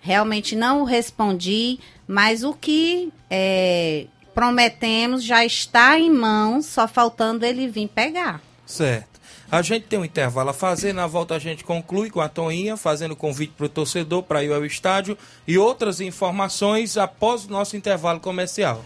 Realmente 0.02 0.56
não 0.56 0.84
respondi, 0.84 1.80
mas 2.08 2.44
o 2.44 2.54
que 2.54 3.12
é, 3.30 4.06
prometemos 4.34 5.24
já 5.24 5.44
está 5.46 6.00
em 6.00 6.10
mãos, 6.10 6.66
só 6.66 6.88
faltando 6.88 7.46
ele 7.46 7.68
vir 7.68 7.88
pegar. 7.88 8.42
Certo. 8.66 9.20
A 9.52 9.64
gente 9.64 9.88
tem 9.88 9.98
um 9.98 10.06
intervalo 10.06 10.52
a 10.52 10.54
fazer, 10.54 10.94
na 10.94 11.08
volta 11.08 11.36
a 11.36 11.40
gente 11.40 11.64
conclui 11.64 12.12
com 12.12 12.22
a 12.22 12.30
Toinha, 12.30 12.78
fazendo 12.78 13.16
convite 13.16 13.54
para 13.58 13.66
o 13.66 13.70
torcedor 13.70 14.22
para 14.22 14.44
ir 14.44 14.54
ao 14.54 14.64
estádio 14.64 15.18
e 15.48 15.58
outras 15.58 16.00
informações 16.00 16.98
após 16.98 17.46
o 17.46 17.50
nosso 17.50 17.76
intervalo 17.76 18.20
comercial. 18.20 18.86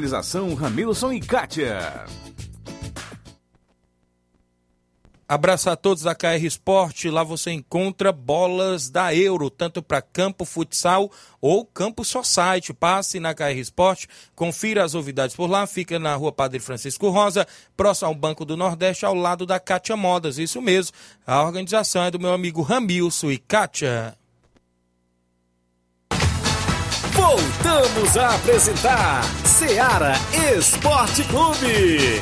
Ramilson 0.55 1.13
e 1.13 1.19
Kátia. 1.19 2.05
Abraço 5.27 5.69
a 5.69 5.77
todos 5.77 6.03
da 6.03 6.13
KR 6.13 6.43
Esporte. 6.43 7.09
Lá 7.09 7.23
você 7.23 7.51
encontra 7.51 8.11
bolas 8.11 8.89
da 8.89 9.15
Euro, 9.15 9.49
tanto 9.49 9.81
para 9.81 10.01
campo 10.01 10.43
futsal 10.43 11.09
ou 11.39 11.65
campo 11.65 12.03
society. 12.03 12.73
Passe 12.73 13.17
na 13.17 13.33
KR 13.33 13.57
Esporte, 13.57 14.09
confira 14.35 14.83
as 14.83 14.93
novidades 14.93 15.33
por 15.33 15.49
lá. 15.49 15.65
Fica 15.65 15.97
na 15.97 16.15
rua 16.15 16.33
Padre 16.33 16.59
Francisco 16.59 17.09
Rosa, 17.09 17.47
próximo 17.77 18.09
ao 18.09 18.15
Banco 18.15 18.43
do 18.43 18.57
Nordeste, 18.57 19.05
ao 19.05 19.15
lado 19.15 19.45
da 19.45 19.57
Kátia 19.57 19.95
Modas. 19.95 20.37
Isso 20.37 20.61
mesmo. 20.61 20.93
A 21.25 21.41
organização 21.41 22.03
é 22.03 22.11
do 22.11 22.19
meu 22.19 22.33
amigo 22.33 22.61
Ramilson 22.61 23.31
e 23.31 23.37
Kátia. 23.37 24.17
Voltamos 27.13 28.17
a 28.17 28.35
apresentar 28.35 29.23
Seara 29.45 30.13
Esporte 30.57 31.23
Clube. 31.25 32.21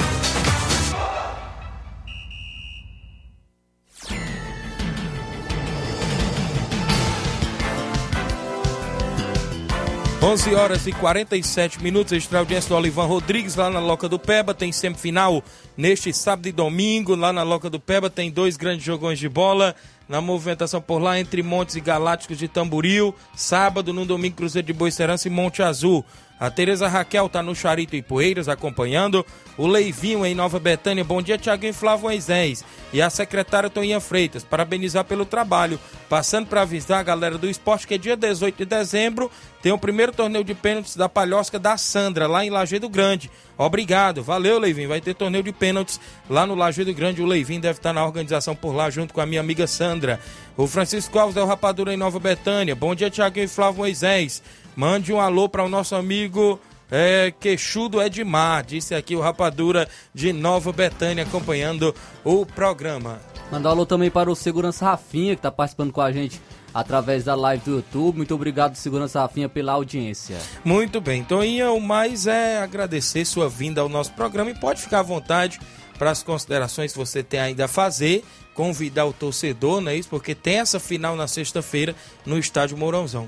11 10.21 10.53
horas 10.53 10.85
e 10.85 10.91
47 10.91 11.81
minutos, 11.81 12.11
extra 12.11 12.39
audiência 12.39 12.69
do 12.69 12.75
Olivan 12.75 13.05
Rodrigues, 13.05 13.55
lá 13.55 13.69
na 13.69 13.79
Loca 13.79 14.09
do 14.09 14.19
Peba, 14.19 14.53
tem 14.53 14.71
semifinal 14.71 15.41
neste 15.77 16.13
sábado 16.13 16.47
e 16.47 16.51
domingo, 16.51 17.15
lá 17.15 17.31
na 17.31 17.41
Loca 17.41 17.69
do 17.69 17.79
Peba 17.79 18.09
tem 18.09 18.29
dois 18.29 18.57
grandes 18.57 18.83
jogões 18.83 19.17
de 19.17 19.29
bola, 19.29 19.73
na 20.10 20.20
movimentação 20.20 20.82
por 20.82 20.99
lá, 20.99 21.20
entre 21.20 21.43
Montes 21.43 21.76
e 21.76 21.80
Galácticos 21.80 22.39
de 22.39 22.47
Tamboril, 22.47 23.14
sábado, 23.36 23.93
no 23.93 24.05
domingo, 24.05 24.38
Cruzeiro 24.38 24.66
de 24.66 24.74
Boicerança 24.74 25.28
e 25.28 25.32
Monte 25.32 25.62
Azul. 25.62 26.03
A 26.39 26.49
Tereza 26.49 26.87
Raquel 26.87 27.27
tá 27.27 27.43
no 27.43 27.53
Charito 27.53 27.95
e 27.95 28.01
Poeiras 28.01 28.47
acompanhando. 28.47 29.25
O 29.57 29.67
Leivinho 29.67 30.25
em 30.25 30.33
Nova 30.33 30.57
Betânia. 30.57 31.03
Bom 31.03 31.21
dia, 31.21 31.37
Tiaguinho 31.37 31.71
e 31.71 31.73
Flávio 31.73 32.03
Moisés. 32.03 32.63
E 32.93 33.01
a 33.01 33.09
secretária 33.09 33.69
Toninha 33.69 33.99
Freitas. 33.99 34.43
Parabenizar 34.43 35.03
pelo 35.03 35.25
trabalho. 35.25 35.77
Passando 36.07 36.47
para 36.47 36.61
avisar 36.61 36.99
a 36.99 37.03
galera 37.03 37.37
do 37.37 37.49
esporte 37.49 37.85
que 37.85 37.95
é 37.95 37.97
dia 37.97 38.15
18 38.15 38.57
de 38.57 38.65
dezembro 38.65 39.29
tem 39.61 39.73
o 39.73 39.77
primeiro 39.77 40.13
torneio 40.13 40.43
de 40.43 40.53
pênaltis 40.53 40.95
da 40.95 41.09
Palhosca 41.09 41.59
da 41.59 41.75
Sandra, 41.77 42.27
lá 42.27 42.45
em 42.45 42.49
Lajeado 42.49 42.87
Grande. 42.87 43.29
Obrigado. 43.57 44.23
Valeu, 44.23 44.57
Leivinho. 44.57 44.87
Vai 44.87 45.01
ter 45.01 45.13
torneio 45.13 45.43
de 45.43 45.51
pênaltis 45.51 45.99
lá 46.29 46.47
no 46.47 46.55
Lajeado 46.55 46.93
Grande. 46.93 47.21
O 47.21 47.25
Leivinho 47.25 47.59
deve 47.59 47.77
estar 47.77 47.91
na 47.91 48.05
organização 48.05 48.55
por 48.55 48.73
lá 48.73 48.89
junto 48.89 49.13
com 49.13 49.19
a 49.19 49.25
minha 49.25 49.41
amiga 49.41 49.67
Sandra. 49.67 50.17
O 50.55 50.65
Francisco 50.65 51.19
Alves 51.19 51.35
é 51.35 51.41
o 51.41 51.45
Rapadura 51.45 51.93
em 51.93 51.97
Nova 51.97 52.19
Betânia. 52.19 52.73
Bom 52.73 52.95
dia, 52.95 53.09
Tiaguinho 53.09 53.45
e 53.45 53.49
Flávio 53.49 53.79
Moisés. 53.79 54.41
Mande 54.76 55.11
um 55.11 55.20
alô 55.20 55.49
para 55.49 55.63
o 55.63 55.70
nosso 55.70 55.95
amigo 55.95 56.59
é, 56.91 57.32
queixudo 57.39 58.01
Edmar, 58.01 58.65
disse 58.65 58.95
aqui 58.95 59.15
o 59.15 59.22
Rapadura 59.22 59.88
de 60.13 60.34
Nova 60.34 60.72
Betânia, 60.72 61.24
acompanhando 61.24 61.93
o 62.24 62.45
programa. 62.45 63.20
Mandar 63.51 63.70
um 63.70 63.72
alô 63.74 63.86
também 63.86 64.09
para 64.09 64.32
o 64.32 64.36
Segurança 64.36 64.86
Rafinha, 64.86 65.36
que 65.36 65.39
está 65.39 65.51
participando 65.51 65.91
com 65.91 66.01
a 66.01 66.11
gente 66.11 66.41
através 66.74 67.24
da 67.24 67.36
live 67.36 67.63
do 67.63 67.76
YouTube. 67.78 68.17
Muito 68.17 68.34
obrigado, 68.34 68.76
Segurança 68.76 69.22
Rafinha, 69.22 69.49
pela 69.49 69.74
audiência. 69.74 70.38
Muito 70.63 71.01
bem, 71.01 71.24
Toninha, 71.24 71.72
o 71.72 71.80
mais 71.80 72.28
é 72.28 72.59
agradecer 72.59 73.26
sua 73.26 73.49
vinda 73.49 73.82
ao 73.82 73.89
nosso 73.89 74.13
programa 74.13 74.51
e 74.51 74.55
pode 74.55 74.82
ficar 74.82 74.99
à 74.99 75.03
vontade 75.03 75.59
para 75.97 76.11
as 76.11 76.24
considerações 76.24 76.93
que 76.93 76.97
você 76.97 77.22
tem 77.22 77.39
ainda 77.39 77.65
a 77.65 77.67
fazer, 77.67 78.24
convidar 78.53 79.05
o 79.05 79.13
torcedor, 79.13 79.82
não 79.82 79.91
é 79.91 79.95
isso? 79.95 80.09
Porque 80.09 80.34
tem 80.34 80.59
essa 80.59 80.80
final 80.80 81.15
na 81.15 81.28
sexta-feira 81.28 81.95
no 82.26 82.38
estádio 82.38 82.78
Mourãozão. 82.78 83.28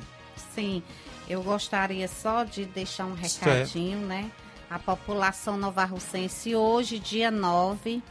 Sim, 0.56 0.82
eu 1.32 1.42
gostaria 1.42 2.10
só 2.10 2.44
de 2.44 2.66
deixar 2.66 3.06
um 3.06 3.14
recadinho, 3.14 4.00
né? 4.00 4.30
A 4.70 4.78
população 4.78 5.56
novarrocense 5.58 6.54
hoje, 6.56 7.00
dia 7.00 7.32
9 7.32 8.04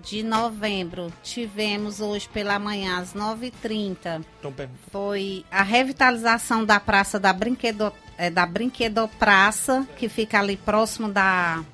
de 0.00 0.22
novembro, 0.22 1.12
tivemos 1.22 2.00
hoje 2.00 2.28
pela 2.28 2.58
manhã 2.58 2.98
às 2.98 3.14
9h30, 3.14 4.24
Então, 4.38 4.54
foi 4.90 5.44
a 5.50 5.62
revitalização 5.62 6.64
da 6.64 6.78
praça 6.78 7.18
da 7.18 7.32
Brinquedo, 7.32 7.92
é, 8.16 8.30
da 8.30 8.46
Brinquedopraça, 8.46 9.86
que 9.96 10.08
fica 10.08 10.38
ali 10.38 10.56
próximo 10.56 11.08
da, 11.08 11.64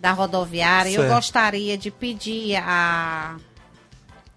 da 0.00 0.12
rodoviária. 0.12 0.90
Eu 0.90 1.02
Certo. 1.02 1.14
gostaria 1.14 1.76
de 1.78 1.90
pedir 1.90 2.56
a, 2.56 3.36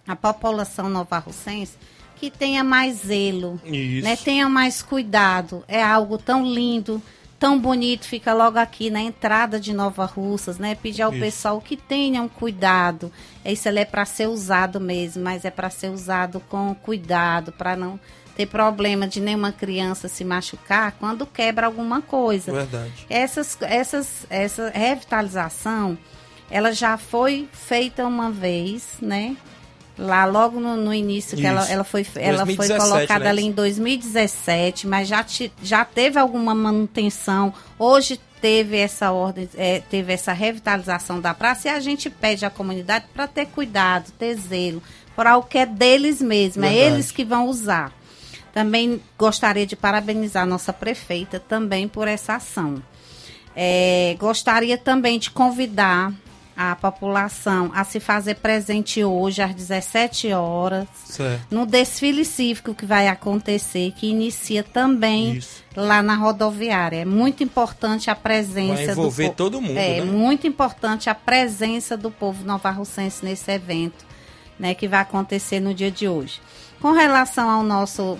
a 0.07 0.15
população 0.15 0.89
novarrocense 0.89 1.73
que 2.19 2.29
tenha 2.29 2.63
mais 2.63 2.97
zelo, 3.05 3.59
Isso. 3.65 4.03
né? 4.03 4.15
tenha 4.15 4.49
mais 4.49 4.81
cuidado. 4.81 5.63
É 5.67 5.83
algo 5.83 6.17
tão 6.17 6.45
lindo, 6.45 7.01
tão 7.39 7.59
bonito, 7.59 8.05
fica 8.05 8.33
logo 8.33 8.57
aqui 8.57 8.89
na 8.89 9.01
entrada 9.01 9.59
de 9.59 9.73
Nova 9.73 10.05
Russas, 10.05 10.57
né? 10.57 10.75
Pedir 10.75 11.03
ao 11.03 11.11
Isso. 11.11 11.19
pessoal 11.19 11.61
que 11.61 11.77
tenham 11.77 12.27
cuidado. 12.27 13.11
Isso 13.45 13.69
é 13.69 13.85
para 13.85 14.05
ser 14.05 14.27
usado 14.27 14.79
mesmo, 14.79 15.23
mas 15.23 15.45
é 15.45 15.51
para 15.51 15.69
ser 15.69 15.89
usado 15.89 16.39
com 16.49 16.73
cuidado, 16.75 17.51
para 17.51 17.75
não 17.75 17.99
ter 18.35 18.45
problema 18.45 19.07
de 19.07 19.19
nenhuma 19.19 19.51
criança 19.51 20.07
se 20.07 20.23
machucar 20.23 20.91
quando 20.99 21.25
quebra 21.25 21.65
alguma 21.65 22.03
coisa. 22.03 22.51
Verdade. 22.51 23.05
Essas, 23.09 23.57
essas, 23.61 24.27
essa 24.29 24.69
revitalização, 24.69 25.97
ela 26.49 26.71
já 26.71 26.97
foi 26.97 27.49
feita 27.51 28.05
uma 28.05 28.29
vez, 28.29 28.97
né? 29.01 29.35
Lá 29.97 30.25
logo 30.25 30.59
no, 30.59 30.77
no 30.77 30.93
início 30.93 31.35
que 31.35 31.45
ela, 31.45 31.61
Isso. 31.61 31.71
ela 31.71 31.83
foi, 31.83 32.05
ela 32.15 32.45
foi 32.45 32.55
2017, 32.55 32.89
colocada 32.89 33.23
né? 33.23 33.29
ali 33.31 33.45
em 33.45 33.51
2017, 33.51 34.85
mas 34.87 35.07
já, 35.07 35.23
ti- 35.23 35.51
já 35.63 35.83
teve 35.83 36.19
alguma 36.19 36.53
manutenção. 36.53 37.51
Hoje 37.79 38.19
teve 38.39 38.77
essa 38.77 39.11
ordem, 39.11 39.49
é, 39.57 39.79
teve 39.89 40.13
essa 40.13 40.33
revitalização 40.33 41.19
da 41.19 41.33
praça 41.33 41.67
e 41.67 41.71
a 41.71 41.79
gente 41.79 42.09
pede 42.11 42.45
à 42.45 42.49
comunidade 42.51 43.05
para 43.11 43.27
ter 43.27 43.47
cuidado, 43.47 44.11
ter 44.11 44.35
zelo, 44.35 44.83
para 45.15 45.35
o 45.35 45.41
que 45.41 45.57
é 45.57 45.65
deles 45.65 46.21
mesmo, 46.21 46.63
é 46.63 46.69
Verdade. 46.69 46.93
eles 46.93 47.11
que 47.11 47.25
vão 47.25 47.47
usar. 47.47 47.91
Também 48.53 49.01
gostaria 49.17 49.65
de 49.65 49.75
parabenizar 49.75 50.43
a 50.43 50.45
nossa 50.45 50.71
prefeita 50.71 51.39
também 51.39 51.87
por 51.87 52.07
essa 52.07 52.35
ação. 52.35 52.81
É, 53.55 54.15
gostaria 54.19 54.77
também 54.77 55.17
de 55.17 55.31
convidar 55.31 56.13
a 56.57 56.75
população 56.75 57.71
a 57.75 57.83
se 57.83 57.99
fazer 57.99 58.35
presente 58.37 59.03
hoje 59.03 59.43
às 59.43 59.53
17 59.53 60.33
horas 60.33 60.87
Certo. 61.05 61.45
no 61.51 61.67
desfile 61.67 62.25
cívico 62.25 62.73
que 62.73 62.83
vai 62.85 63.07
acontecer, 63.07 63.91
que 63.95 64.07
inicia 64.07 64.63
também 64.63 65.39
lá 65.75 66.01
na 66.01 66.15
rodoviária. 66.15 66.97
É 66.97 67.05
muito 67.05 67.43
importante 67.43 68.09
a 68.09 68.15
presença 68.15 68.73
Vai 68.73 68.85
envolver 68.91 69.29
do 69.29 69.35
todo 69.35 69.61
mundo, 69.61 69.77
É 69.77 69.99
né? 69.99 70.05
muito 70.05 70.47
importante 70.47 71.11
a 71.11 71.15
presença 71.15 71.95
do 71.95 72.09
povo 72.09 72.43
novarrocense 72.43 73.23
nesse 73.23 73.51
evento, 73.51 74.03
né, 74.57 74.73
que 74.73 74.87
vai 74.87 75.01
acontecer 75.01 75.59
no 75.59 75.75
dia 75.75 75.91
de 75.91 76.07
hoje. 76.07 76.41
Com 76.81 76.91
relação 76.91 77.47
ao 77.47 77.61
nosso 77.61 78.17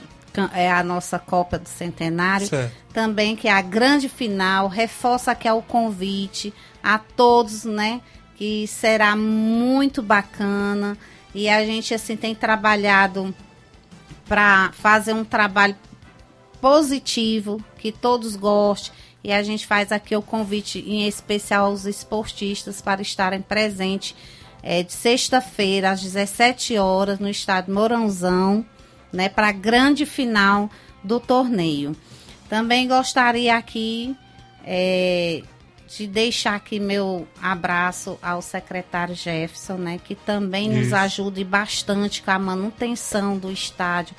é, 0.53 0.71
a 0.71 0.83
nossa 0.83 1.17
Copa 1.17 1.57
do 1.57 1.67
Centenário, 1.67 2.45
Certo. 2.45 2.71
também 2.93 3.35
que 3.35 3.47
é 3.47 3.51
a 3.51 3.61
grande 3.61 4.07
final, 4.07 4.67
reforça 4.67 5.33
que 5.33 5.47
é 5.47 5.53
o 5.53 5.63
convite 5.63 6.53
a 6.83 6.99
todos, 6.99 7.63
né, 7.63 8.01
que 8.37 8.67
será 8.67 9.15
muito 9.15 10.01
bacana 10.01 10.97
e 11.33 11.49
a 11.49 11.65
gente 11.65 11.93
assim 11.93 12.15
tem 12.15 12.35
trabalhado 12.35 13.33
para 14.27 14.71
fazer 14.73 15.13
um 15.13 15.23
trabalho 15.23 15.75
positivo, 16.61 17.63
que 17.77 17.91
todos 17.91 18.35
gostem. 18.35 18.93
E 19.23 19.31
a 19.31 19.41
gente 19.43 19.65
faz 19.65 19.91
aqui 19.91 20.15
o 20.15 20.21
convite 20.21 20.79
em 20.79 21.07
especial 21.07 21.65
aos 21.65 21.85
esportistas 21.85 22.81
para 22.81 23.01
estarem 23.01 23.41
presentes 23.41 24.15
é, 24.61 24.83
de 24.83 24.93
sexta-feira 24.93 25.91
às 25.91 26.01
17 26.01 26.77
horas 26.77 27.19
no 27.19 27.29
estado 27.29 27.71
Mourãozão, 27.71 28.65
né, 29.11 29.29
para 29.29 29.49
a 29.49 29.51
grande 29.51 30.05
final 30.05 30.69
do 31.03 31.19
torneio. 31.19 31.95
Também 32.49 32.87
gostaria 32.87 33.55
aqui 33.55 34.15
é, 34.63 35.43
de 35.87 36.05
deixar 36.05 36.55
aqui 36.55 36.79
meu 36.79 37.27
abraço 37.41 38.19
ao 38.21 38.41
secretário 38.41 39.15
Jefferson, 39.15 39.75
né, 39.75 39.99
que 40.03 40.13
também 40.13 40.69
nos 40.69 40.87
Isso. 40.87 40.95
ajude 40.95 41.43
bastante 41.43 42.21
com 42.21 42.31
a 42.31 42.37
manutenção 42.37 43.37
do 43.37 43.51
estádio. 43.51 44.15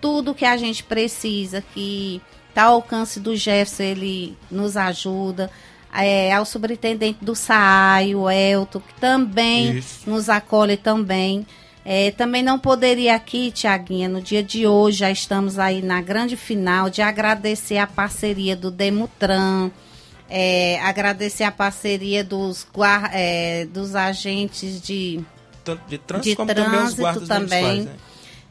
Tudo 0.00 0.34
que 0.34 0.44
a 0.44 0.56
gente 0.56 0.82
precisa, 0.82 1.62
que 1.72 2.20
está 2.48 2.64
ao 2.64 2.74
alcance 2.74 3.20
do 3.20 3.36
Jefferson, 3.36 3.82
ele 3.84 4.36
nos 4.50 4.76
ajuda. 4.76 5.50
É, 5.94 6.32
ao 6.32 6.46
superintendente 6.46 7.22
do 7.22 7.34
SAAI, 7.34 8.14
o 8.14 8.28
Elton, 8.28 8.80
que 8.80 8.94
também 8.94 9.76
Isso. 9.76 10.08
nos 10.08 10.30
acolhe 10.30 10.76
também. 10.76 11.46
É, 11.84 12.10
também 12.12 12.42
não 12.42 12.58
poderia 12.58 13.14
aqui, 13.14 13.50
Tiaguinha, 13.50 14.08
no 14.08 14.20
dia 14.20 14.42
de 14.42 14.66
hoje, 14.66 14.98
já 14.98 15.10
estamos 15.10 15.58
aí 15.58 15.82
na 15.82 16.00
grande 16.00 16.36
final, 16.36 16.88
de 16.88 17.02
agradecer 17.02 17.76
a 17.76 17.86
parceria 17.86 18.56
do 18.56 18.70
Demutran, 18.70 19.70
é, 20.34 20.80
agradecer 20.80 21.44
a 21.44 21.52
parceria 21.52 22.24
dos, 22.24 22.66
é, 23.12 23.66
dos 23.66 23.94
agentes 23.94 24.80
de, 24.80 25.20
Tanto 25.62 25.86
de 25.86 25.98
trânsito 25.98 26.30
de 26.30 26.36
também 26.36 26.54
trânsito 26.64 27.26
também. 27.26 27.62
municipais, 27.62 27.84
né? 27.84 27.92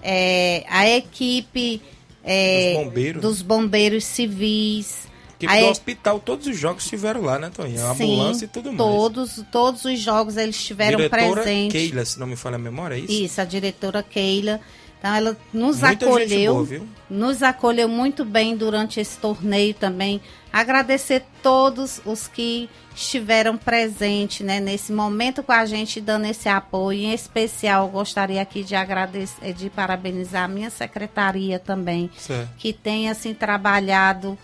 É, 0.03 0.63
a 0.69 0.87
equipe 0.87 1.81
é, 2.23 2.73
Dos 2.75 2.83
bombeiros. 2.85 3.21
dos 3.21 3.41
bombeiros 3.41 4.03
civis. 4.03 5.09
A 5.43 5.57
do 5.57 5.65
e- 5.65 5.69
hospital 5.71 6.19
todos 6.19 6.45
os 6.45 6.55
jogos 6.55 6.83
estiveram 6.83 7.21
lá, 7.21 7.39
né, 7.39 7.49
Toninho? 7.51 7.83
A 7.87 7.95
Sim, 7.95 8.03
ambulância 8.13 8.45
e 8.45 8.47
tudo 8.47 8.65
mais. 8.67 8.77
Todos, 8.77 9.43
todos 9.51 9.83
os 9.85 9.99
jogos 9.99 10.37
eles 10.37 10.55
estiveram 10.55 10.97
Diretora 10.97 11.41
presentes. 11.41 11.71
Keila, 11.81 12.05
se 12.05 12.19
não 12.19 12.27
me 12.27 12.35
falha 12.35 12.57
a 12.57 12.59
memória, 12.59 12.93
é 12.93 12.99
isso? 12.99 13.11
Isso, 13.11 13.41
a 13.41 13.45
diretora 13.45 14.03
Keila. 14.03 14.61
Então 15.01 15.15
ela 15.15 15.35
nos 15.51 15.81
Muita 15.81 16.05
acolheu, 16.05 16.63
boa, 16.63 16.81
nos 17.09 17.41
acolheu 17.41 17.89
muito 17.89 18.23
bem 18.23 18.55
durante 18.55 18.99
esse 18.99 19.17
torneio 19.17 19.73
também. 19.73 20.21
Agradecer 20.53 21.23
todos 21.41 21.99
os 22.05 22.27
que 22.27 22.69
estiveram 22.95 23.57
presentes, 23.57 24.45
né, 24.45 24.59
nesse 24.59 24.93
momento 24.93 25.41
com 25.41 25.51
a 25.51 25.65
gente 25.65 25.99
dando 25.99 26.25
esse 26.25 26.47
apoio. 26.47 26.99
Em 26.99 27.13
especial, 27.13 27.87
gostaria 27.87 28.39
aqui 28.43 28.63
de 28.63 28.75
agradecer, 28.75 29.53
de 29.53 29.71
parabenizar 29.71 30.43
a 30.43 30.47
minha 30.47 30.69
secretaria 30.69 31.57
também, 31.57 32.11
Certo. 32.15 32.51
que 32.59 32.71
tem 32.71 33.09
assim 33.09 33.33
trabalhado 33.33 34.37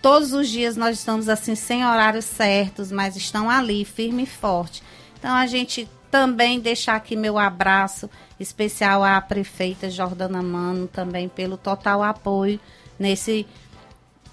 todos 0.00 0.32
os 0.32 0.48
dias 0.48 0.74
nós 0.74 0.96
estamos 0.96 1.28
assim 1.28 1.54
sem 1.54 1.84
horários 1.84 2.24
certos, 2.24 2.90
mas 2.90 3.14
estão 3.14 3.50
ali 3.50 3.84
firme 3.84 4.22
e 4.22 4.26
forte. 4.26 4.82
Então 5.18 5.34
a 5.34 5.46
gente 5.46 5.86
também 6.10 6.60
deixar 6.60 6.96
aqui 6.96 7.16
meu 7.16 7.38
abraço 7.38 8.08
especial 8.38 9.04
à 9.04 9.20
prefeita 9.20 9.90
Jordana 9.90 10.42
Mano 10.42 10.86
também 10.86 11.28
pelo 11.28 11.56
total 11.56 12.02
apoio 12.02 12.58
nesse 12.98 13.46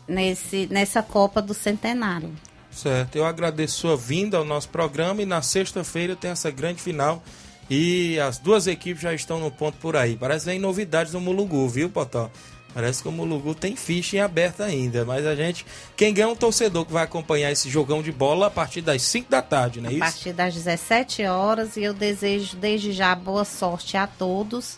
nesse 0.08 0.68
nessa 0.68 1.02
Copa 1.02 1.42
do 1.42 1.54
Centenário. 1.54 2.34
Certo, 2.72 3.16
eu 3.16 3.26
agradeço 3.26 3.78
sua 3.78 3.96
vinda 3.96 4.38
ao 4.38 4.44
nosso 4.44 4.70
programa 4.70 5.22
e 5.22 5.26
na 5.26 5.42
sexta-feira 5.42 6.16
tem 6.16 6.32
essa 6.32 6.52
grande 6.52 6.82
final 6.82 7.24
e 7.70 8.20
as 8.20 8.38
duas 8.38 8.68
equipes 8.68 9.02
já 9.02 9.14
estão 9.14 9.40
no 9.40 9.50
ponto 9.50 9.78
por 9.78 9.96
aí. 9.96 10.18
Parece 10.18 10.46
que 10.46 10.52
tem 10.52 10.60
novidades 10.60 11.14
no 11.14 11.22
Mulugu, 11.22 11.68
viu, 11.68 11.90
Potó? 11.90 12.30
Parece 12.76 13.02
que 13.02 13.08
o 13.08 13.12
Mulugu 13.12 13.56
tem 13.56 13.74
ficha 13.74 14.18
em 14.18 14.20
aberto 14.20 14.62
ainda, 14.62 15.06
mas 15.06 15.26
a 15.26 15.34
gente, 15.34 15.66
quem 15.96 16.14
ganha 16.14 16.28
é 16.28 16.30
um 16.30 16.36
torcedor 16.36 16.86
que 16.86 16.92
vai 16.92 17.06
acompanhar 17.06 17.50
esse 17.50 17.70
jogão 17.70 18.04
de 18.04 18.12
bola 18.12 18.48
a 18.48 18.50
partir 18.52 18.82
das 18.82 19.02
5 19.04 19.32
da 19.32 19.42
tarde, 19.42 19.80
não 19.80 19.90
é 19.90 19.94
a 19.94 19.96
isso? 19.96 20.00
partir 20.02 20.34
das 20.34 20.54
17 20.54 21.24
horas 21.24 21.78
e 21.78 21.84
eu 21.84 21.94
desejo 21.94 22.58
desde 22.58 22.92
já 22.92 23.16
boa 23.16 23.46
sorte 23.46 23.96
a 23.96 24.06
todos 24.06 24.78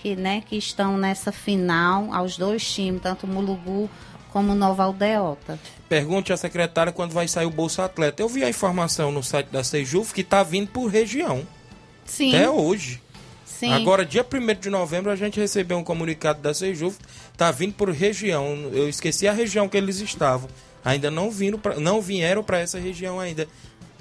que, 0.00 0.16
né, 0.16 0.42
que 0.44 0.56
estão 0.56 0.98
nessa 0.98 1.30
final, 1.30 2.12
aos 2.12 2.36
dois 2.36 2.68
times, 2.68 3.00
tanto 3.00 3.26
o 3.26 3.28
Mulugu 3.28 3.88
como 4.32 4.50
o 4.50 4.54
Nova 4.56 4.82
Aldeota. 4.82 5.56
Pergunte 5.88 6.32
à 6.32 6.36
secretária 6.36 6.92
quando 6.92 7.12
vai 7.12 7.28
sair 7.28 7.46
o 7.46 7.50
Bolsa 7.50 7.84
Atleta. 7.84 8.20
Eu 8.20 8.28
vi 8.28 8.42
a 8.42 8.48
informação 8.48 9.12
no 9.12 9.22
site 9.22 9.50
da 9.50 9.62
Sejuf 9.62 10.12
que 10.12 10.22
está 10.22 10.42
vindo 10.42 10.68
por 10.72 10.88
região. 10.88 11.46
Sim. 12.04 12.34
Até 12.34 12.50
hoje. 12.50 13.00
Sim. 13.58 13.72
Agora, 13.72 14.04
dia 14.04 14.24
1 14.24 14.60
de 14.60 14.70
novembro, 14.70 15.10
a 15.10 15.16
gente 15.16 15.40
recebeu 15.40 15.78
um 15.78 15.84
comunicado 15.84 16.40
da 16.40 16.52
Sejuf, 16.52 16.98
tá 17.36 17.50
vindo 17.50 17.72
por 17.72 17.88
região. 17.90 18.70
Eu 18.72 18.88
esqueci 18.88 19.26
a 19.26 19.32
região 19.32 19.68
que 19.68 19.76
eles 19.76 20.00
estavam. 20.00 20.48
ainda 20.84 21.10
não, 21.10 21.30
vindo 21.30 21.58
pra, 21.58 21.80
não 21.80 22.00
vieram 22.00 22.44
para 22.44 22.58
essa 22.58 22.78
região 22.78 23.18
ainda. 23.18 23.48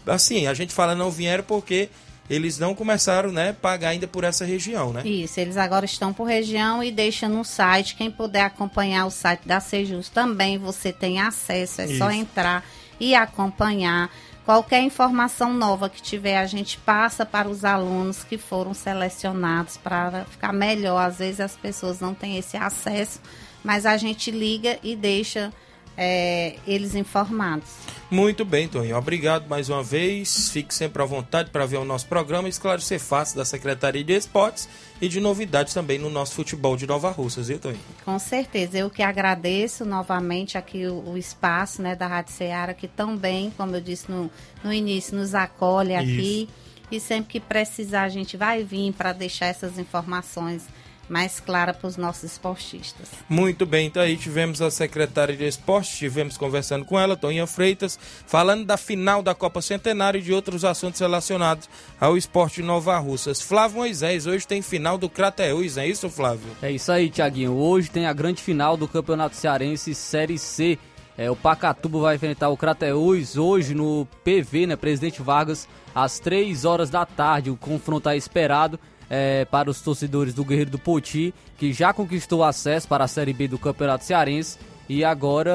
Assim, 0.05 0.45
a 0.45 0.53
gente 0.53 0.73
fala 0.73 0.93
não 0.93 1.09
vieram 1.09 1.43
porque 1.43 1.89
eles 2.29 2.59
não 2.59 2.75
começaram, 2.75 3.31
né, 3.31 3.53
pagar 3.53 3.89
ainda 3.89 4.07
por 4.07 4.23
essa 4.23 4.43
região, 4.45 4.91
né? 4.91 5.01
Isso, 5.07 5.39
eles 5.39 5.57
agora 5.57 5.85
estão 5.85 6.11
por 6.11 6.25
região 6.25 6.83
e 6.83 6.91
deixa 6.91 7.29
no 7.29 7.43
site. 7.43 7.95
Quem 7.95 8.11
puder 8.11 8.41
acompanhar 8.41 9.05
o 9.05 9.11
site 9.11 9.47
da 9.47 9.59
Sejus 9.59 10.09
também, 10.09 10.57
você 10.57 10.91
tem 10.91 11.21
acesso, 11.21 11.81
é 11.81 11.87
só 11.87 12.09
Isso. 12.09 12.19
entrar 12.19 12.63
e 12.99 13.15
acompanhar. 13.15 14.11
Qualquer 14.45 14.81
informação 14.81 15.51
nova 15.51 15.89
que 15.89 15.99
tiver, 15.99 16.37
a 16.37 16.45
gente 16.45 16.77
passa 16.77 17.25
para 17.25 17.49
os 17.49 17.65
alunos 17.65 18.23
que 18.23 18.37
foram 18.37 18.75
selecionados 18.75 19.75
para 19.75 20.23
ficar 20.25 20.53
melhor. 20.53 20.99
Às 20.99 21.17
vezes 21.17 21.39
as 21.39 21.55
pessoas 21.57 21.99
não 21.99 22.13
têm 22.13 22.37
esse 22.37 22.55
acesso, 22.55 23.19
mas 23.63 23.87
a 23.87 23.97
gente 23.97 24.29
liga 24.29 24.77
e 24.83 24.95
deixa 24.95 25.51
é, 25.97 26.55
eles 26.67 26.95
informados. 26.95 27.69
Muito 28.09 28.45
bem, 28.45 28.67
Toninho. 28.67 28.97
Obrigado 28.97 29.47
mais 29.47 29.67
uma 29.69 29.81
vez. 29.81 30.49
Fique 30.49 30.73
sempre 30.73 31.01
à 31.01 31.05
vontade 31.05 31.49
para 31.49 31.65
ver 31.65 31.77
o 31.77 31.85
nosso 31.85 32.07
programa 32.07 32.47
esclarecer 32.47 32.99
fatos 32.99 33.33
da 33.33 33.43
Secretaria 33.43 34.03
de 34.03 34.13
Esportes 34.13 34.69
e 35.01 35.07
de 35.07 35.19
novidades 35.19 35.73
também 35.73 35.97
no 35.97 36.09
nosso 36.09 36.35
futebol 36.35 36.77
de 36.77 36.85
Nova 36.85 37.09
Russas, 37.09 37.47
viu, 37.47 37.59
Toninho? 37.59 37.81
Com 38.03 38.19
certeza, 38.19 38.77
eu 38.77 38.89
que 38.89 39.01
agradeço 39.01 39.85
novamente 39.85 40.57
aqui 40.57 40.85
o, 40.85 41.11
o 41.11 41.17
espaço 41.17 41.81
né, 41.81 41.95
da 41.95 42.07
Rádio 42.07 42.33
Ceará, 42.33 42.73
que 42.73 42.87
também, 42.87 43.51
como 43.57 43.75
eu 43.75 43.81
disse 43.81 44.09
no, 44.09 44.29
no 44.63 44.71
início, 44.71 45.17
nos 45.17 45.33
acolhe 45.33 45.95
aqui. 45.95 46.47
E 46.91 46.99
sempre 46.99 47.31
que 47.31 47.39
precisar, 47.39 48.03
a 48.03 48.09
gente 48.09 48.37
vai 48.37 48.63
vir 48.63 48.93
para 48.93 49.11
deixar 49.11 49.47
essas 49.47 49.79
informações 49.79 50.63
mais 51.09 51.39
claras 51.39 51.77
para 51.77 51.87
os 51.87 51.97
nossos 51.97 52.23
esportistas. 52.23 53.07
Muito 53.29 53.65
bem, 53.65 53.87
então 53.87 54.01
aí 54.01 54.17
tivemos 54.17 54.61
a 54.61 54.71
secretária 54.71 55.35
de 55.35 55.45
Esportes, 55.45 55.93
estivemos 55.93 56.37
conversando 56.37 56.85
com 56.85 56.99
ela, 56.99 57.15
Toninha 57.15 57.47
Freitas, 57.47 57.99
falando 58.25 58.65
da 58.65 58.77
final 58.77 59.21
da 59.21 59.35
Copa 59.35 59.61
Centenário 59.61 60.19
e 60.19 60.23
de 60.23 60.33
outros 60.33 60.65
assuntos 60.65 60.99
relacionados 60.99 61.69
ao 61.99 62.17
esporte 62.17 62.61
de 62.61 62.63
Nova 62.63 62.97
Russas. 62.97 63.41
Flávio 63.41 63.77
Moisés, 63.77 64.25
hoje 64.25 64.47
tem 64.47 64.61
final 64.61 64.97
do 64.97 65.09
Crateús, 65.09 65.75
não 65.75 65.83
é 65.83 65.87
isso, 65.87 66.09
Flávio? 66.09 66.49
É 66.61 66.71
isso 66.71 66.91
aí, 66.91 67.09
Tiaguinho. 67.09 67.53
Hoje 67.53 67.89
tem 67.89 68.05
a 68.05 68.13
grande 68.13 68.41
final 68.41 68.75
do 68.75 68.87
Campeonato 68.87 69.35
Cearense 69.35 69.93
Série 69.93 70.37
C. 70.37 70.77
É, 71.17 71.31
o 71.31 71.35
Pacatuba 71.35 71.99
vai 71.99 72.15
enfrentar 72.15 72.49
o 72.49 72.57
Crateús 72.57 73.37
hoje 73.37 73.73
no 73.73 74.05
PV, 74.23 74.67
né? 74.67 74.75
Presidente 74.75 75.21
Vargas, 75.21 75.67
às 75.93 76.19
3 76.19 76.65
horas 76.65 76.89
da 76.89 77.05
tarde. 77.05 77.49
O 77.49 77.55
confronto 77.55 78.09
é 78.09 78.17
esperado 78.17 78.77
é, 79.09 79.45
para 79.45 79.69
os 79.69 79.81
torcedores 79.81 80.33
do 80.33 80.43
Guerreiro 80.43 80.71
do 80.71 80.79
Poti, 80.79 81.33
que 81.57 81.71
já 81.73 81.93
conquistou 81.93 82.43
acesso 82.43 82.87
para 82.87 83.03
a 83.03 83.07
Série 83.07 83.33
B 83.33 83.47
do 83.47 83.57
Campeonato 83.57 84.03
Cearense. 84.03 84.57
E 84.87 85.03
agora 85.03 85.51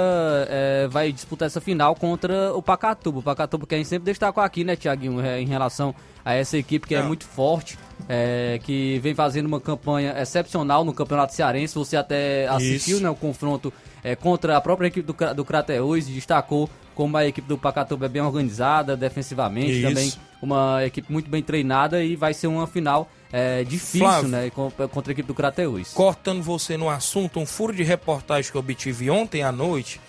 é, 0.49 0.89
vai 0.89 1.13
disputar 1.13 1.47
essa 1.47 1.61
final 1.61 1.95
contra 1.95 2.53
o 2.53 2.61
Pacatuba. 2.61 3.21
O 3.21 3.23
Pacatuba 3.23 3.65
que 3.65 3.77
a 3.77 3.79
gente 3.79 3.89
sempre 3.89 4.07
destacou 4.07 4.43
aqui, 4.43 4.65
né, 4.65 4.75
Tiaguinho, 4.75 5.21
é, 5.21 5.41
em 5.41 5.47
relação 5.47 5.95
a 6.25 6.35
essa 6.35 6.59
equipe 6.59 6.89
que 6.89 6.97
é 6.97 7.01
Não. 7.01 7.07
muito 7.07 7.25
forte, 7.25 7.79
é, 8.09 8.59
que 8.65 8.99
vem 8.99 9.15
fazendo 9.15 9.47
uma 9.47 9.61
campanha 9.61 10.21
excepcional 10.21 10.85
no 10.85 10.93
Campeonato 10.93 11.33
Cearense. 11.33 11.77
Você 11.77 11.97
até 11.97 12.49
assistiu 12.49 12.97
Isso. 12.97 13.05
né, 13.05 13.09
o 13.09 13.15
confronto 13.15 13.73
é, 14.03 14.17
contra 14.17 14.57
a 14.57 14.61
própria 14.61 14.89
equipe 14.89 15.07
do, 15.07 15.15
do 15.35 15.97
e 15.97 16.01
destacou 16.03 16.69
como 16.95 17.17
a 17.17 17.25
equipe 17.25 17.47
do 17.47 17.57
Pacatuba 17.57 18.07
é 18.07 18.09
bem 18.09 18.21
organizada 18.21 18.97
defensivamente, 18.97 19.73
Isso. 19.73 19.89
também 19.89 20.13
uma 20.43 20.85
equipe 20.85 21.11
muito 21.11 21.31
bem 21.31 21.43
treinada 21.43 22.03
e 22.03 22.17
vai 22.17 22.35
ser 22.35 22.47
uma 22.47 22.67
final 22.67 23.09
é, 23.33 23.63
difícil 23.63 24.01
Flávio. 24.01 24.29
né, 24.29 24.51
contra 24.51 25.11
a 25.11 25.13
equipe 25.13 25.27
do 25.27 25.35
Crateús. 25.35 25.93
Cortando 25.93 26.43
você 26.43 26.77
no 26.77 26.89
assunto, 26.89 27.39
um 27.39 27.47
furo 27.47 27.73
de 27.73 27.83
reportagem 27.83 28.51
que 28.51 28.57
eu 28.57 28.61
obtive 28.61 29.11
ontem 29.11 29.43
à 29.43 29.53
noite 29.53 30.01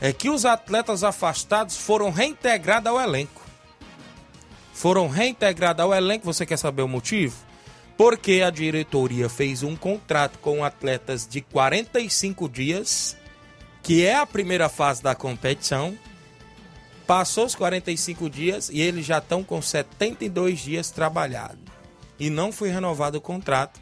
é 0.00 0.12
que 0.12 0.30
os 0.30 0.44
atletas 0.44 1.04
afastados 1.04 1.76
foram 1.76 2.10
reintegrados 2.10 2.90
ao 2.90 3.00
elenco. 3.00 3.42
Foram 4.72 5.08
reintegrados 5.08 5.82
ao 5.82 5.92
elenco, 5.92 6.24
você 6.24 6.46
quer 6.46 6.56
saber 6.56 6.82
o 6.82 6.88
motivo? 6.88 7.36
Porque 7.96 8.42
a 8.42 8.50
diretoria 8.50 9.28
fez 9.28 9.62
um 9.62 9.76
contrato 9.76 10.38
com 10.38 10.64
atletas 10.64 11.26
de 11.26 11.40
45 11.40 12.48
dias, 12.48 13.16
que 13.82 14.04
é 14.04 14.16
a 14.16 14.26
primeira 14.26 14.68
fase 14.68 15.02
da 15.02 15.14
competição. 15.14 15.96
Passou 17.06 17.44
os 17.44 17.54
45 17.54 18.30
dias 18.30 18.70
e 18.70 18.80
eles 18.80 19.04
já 19.04 19.18
estão 19.18 19.44
com 19.44 19.60
72 19.60 20.60
dias 20.60 20.90
trabalhados. 20.90 21.58
E 22.22 22.30
não 22.30 22.52
foi 22.52 22.68
renovado 22.68 23.18
o 23.18 23.20
contrato 23.20 23.80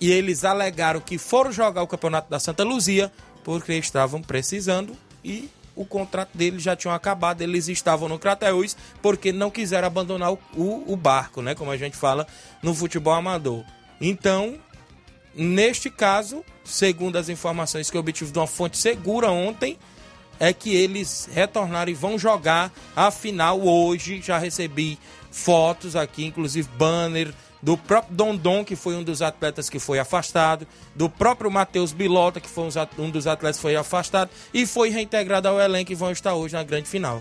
e 0.00 0.10
eles 0.10 0.46
alegaram 0.46 0.98
que 0.98 1.18
foram 1.18 1.52
jogar 1.52 1.82
o 1.82 1.86
campeonato 1.86 2.30
da 2.30 2.40
Santa 2.40 2.64
Luzia 2.64 3.12
porque 3.44 3.74
estavam 3.74 4.22
precisando 4.22 4.96
e 5.22 5.50
o 5.76 5.84
contrato 5.84 6.30
deles 6.32 6.62
já 6.62 6.74
tinha 6.74 6.94
acabado, 6.94 7.42
eles 7.42 7.68
estavam 7.68 8.08
no 8.08 8.18
Crateús 8.18 8.74
porque 9.02 9.30
não 9.30 9.50
quiseram 9.50 9.86
abandonar 9.86 10.32
o, 10.32 10.38
o, 10.56 10.94
o 10.94 10.96
barco, 10.96 11.42
né, 11.42 11.54
como 11.54 11.70
a 11.70 11.76
gente 11.76 11.98
fala 11.98 12.26
no 12.62 12.74
futebol 12.74 13.12
amador. 13.12 13.62
Então, 14.00 14.54
neste 15.34 15.90
caso, 15.90 16.42
segundo 16.64 17.16
as 17.16 17.28
informações 17.28 17.90
que 17.90 17.96
eu 17.98 18.00
obtive 18.00 18.32
de 18.32 18.38
uma 18.38 18.46
fonte 18.46 18.78
segura 18.78 19.30
ontem, 19.30 19.78
é 20.40 20.52
que 20.52 20.74
eles 20.74 21.28
retornaram 21.32 21.90
e 21.90 21.94
vão 21.94 22.18
jogar 22.18 22.72
a 22.96 23.10
final 23.10 23.60
hoje. 23.60 24.20
Já 24.20 24.38
recebi 24.38 24.98
fotos 25.34 25.96
aqui, 25.96 26.24
inclusive 26.24 26.68
banner 26.78 27.34
do 27.60 27.76
próprio 27.76 28.14
Dondon, 28.14 28.64
que 28.64 28.76
foi 28.76 28.94
um 28.94 29.02
dos 29.02 29.20
atletas 29.20 29.68
que 29.68 29.80
foi 29.80 29.98
afastado, 29.98 30.66
do 30.94 31.10
próprio 31.10 31.50
Matheus 31.50 31.92
Bilota, 31.92 32.38
que 32.38 32.48
foi 32.48 32.70
um 32.98 33.10
dos 33.10 33.26
atletas 33.26 33.56
que 33.56 33.62
foi 33.62 33.74
afastado 33.74 34.30
e 34.52 34.64
foi 34.64 34.90
reintegrado 34.90 35.48
ao 35.48 35.60
elenco 35.60 35.90
e 35.90 35.94
vão 35.94 36.12
estar 36.12 36.34
hoje 36.34 36.54
na 36.54 36.62
grande 36.62 36.88
final. 36.88 37.20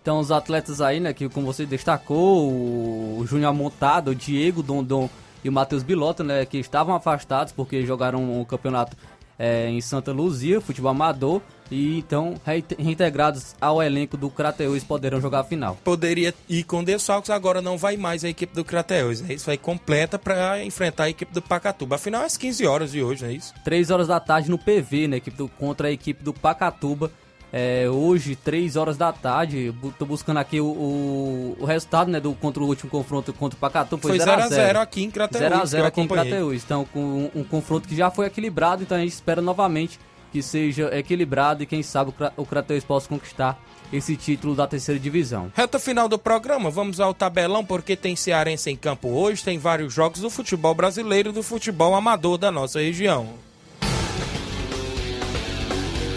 Então 0.00 0.20
os 0.20 0.30
atletas 0.30 0.80
aí, 0.80 1.00
né, 1.00 1.12
que 1.12 1.28
como 1.28 1.46
você 1.46 1.66
destacou, 1.66 2.48
o 2.48 3.26
Júnior 3.26 3.52
Montado, 3.52 4.12
o 4.12 4.14
Diego 4.14 4.62
Dondon 4.62 5.10
e 5.42 5.48
o 5.48 5.52
Matheus 5.52 5.82
Bilota, 5.82 6.22
né, 6.22 6.46
que 6.46 6.58
estavam 6.58 6.94
afastados 6.94 7.52
porque 7.52 7.84
jogaram 7.84 8.40
o 8.40 8.46
campeonato 8.46 8.96
é, 9.38 9.68
em 9.68 9.80
Santa 9.80 10.10
Luzia, 10.12 10.60
futebol 10.60 10.90
amador, 10.90 11.40
e 11.70 11.98
então 11.98 12.34
reinte- 12.44 12.74
reintegrados 12.78 13.54
ao 13.60 13.82
elenco 13.82 14.16
do 14.16 14.30
Crateus 14.30 14.82
poderão 14.82 15.20
jogar 15.20 15.40
a 15.40 15.44
final. 15.44 15.76
Poderia 15.84 16.34
ir 16.48 16.64
com 16.64 16.82
desfalques, 16.82 17.30
agora 17.30 17.60
não 17.60 17.76
vai 17.76 17.96
mais 17.96 18.24
a 18.24 18.28
equipe 18.28 18.54
do 18.54 18.64
Crateus. 18.64 19.22
É 19.28 19.34
isso, 19.34 19.46
vai 19.46 19.58
completa 19.58 20.18
para 20.18 20.64
enfrentar 20.64 21.04
a 21.04 21.10
equipe 21.10 21.32
do 21.32 21.42
Pacatuba. 21.42 21.96
Afinal, 21.96 22.22
é 22.22 22.26
às 22.26 22.36
15 22.36 22.66
horas 22.66 22.90
de 22.92 23.02
hoje, 23.02 23.22
não 23.22 23.30
é 23.30 23.34
isso? 23.34 23.52
3 23.64 23.90
horas 23.90 24.08
da 24.08 24.18
tarde 24.18 24.50
no 24.50 24.58
PV, 24.58 25.08
né, 25.08 25.16
equipe 25.18 25.36
do- 25.36 25.48
contra 25.48 25.88
a 25.88 25.92
equipe 25.92 26.22
do 26.24 26.32
Pacatuba. 26.32 27.10
É, 27.52 27.88
hoje, 27.88 28.36
3 28.36 28.76
horas 28.76 28.96
da 28.98 29.10
tarde, 29.12 29.74
tô 29.98 30.04
buscando 30.04 30.36
aqui 30.36 30.60
o, 30.60 30.66
o, 30.66 31.56
o 31.60 31.64
resultado, 31.64 32.10
né, 32.10 32.20
do, 32.20 32.34
contra 32.34 32.62
o 32.62 32.66
último 32.66 32.90
confronto 32.90 33.32
contra 33.32 33.56
o 33.56 33.60
Pacatuba. 33.60 34.02
Foi 34.02 34.18
0x0 34.18 34.76
aqui 34.76 35.04
em 35.04 35.10
Crateús. 35.10 35.40
0 35.42 35.54
a 35.56 35.60
que 35.60 35.66
0 35.68 35.82
eu 35.82 35.86
aqui 35.86 36.00
em. 36.02 36.08
Crateús. 36.08 36.62
Então, 36.64 36.84
com 36.92 37.00
um, 37.00 37.30
um 37.40 37.44
confronto 37.44 37.88
que 37.88 37.96
já 37.96 38.10
foi 38.10 38.26
equilibrado, 38.26 38.82
então 38.82 38.96
a 38.96 39.00
gente 39.00 39.12
espera 39.12 39.40
novamente 39.40 39.98
que 40.30 40.42
seja 40.42 40.94
equilibrado 40.94 41.62
e 41.62 41.66
quem 41.66 41.82
sabe 41.82 42.10
o, 42.10 42.12
Cra- 42.12 42.32
o 42.36 42.44
Crateús 42.44 42.84
possa 42.84 43.08
conquistar 43.08 43.58
esse 43.90 44.14
título 44.14 44.54
da 44.54 44.66
terceira 44.66 45.00
divisão. 45.00 45.50
Reta 45.56 45.78
final 45.78 46.06
do 46.06 46.18
programa, 46.18 46.70
vamos 46.70 47.00
ao 47.00 47.14
tabelão, 47.14 47.64
porque 47.64 47.96
tem 47.96 48.14
cearense 48.14 48.68
em 48.70 48.76
campo 48.76 49.08
hoje, 49.08 49.42
tem 49.42 49.58
vários 49.58 49.94
jogos 49.94 50.20
do 50.20 50.28
futebol 50.28 50.74
brasileiro 50.74 51.30
e 51.30 51.32
do 51.32 51.42
futebol 51.42 51.94
amador 51.94 52.36
da 52.36 52.50
nossa 52.52 52.78
região. 52.78 53.30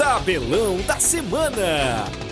Tabelão 0.02 0.78
da 0.88 1.00
semana. 1.00 2.31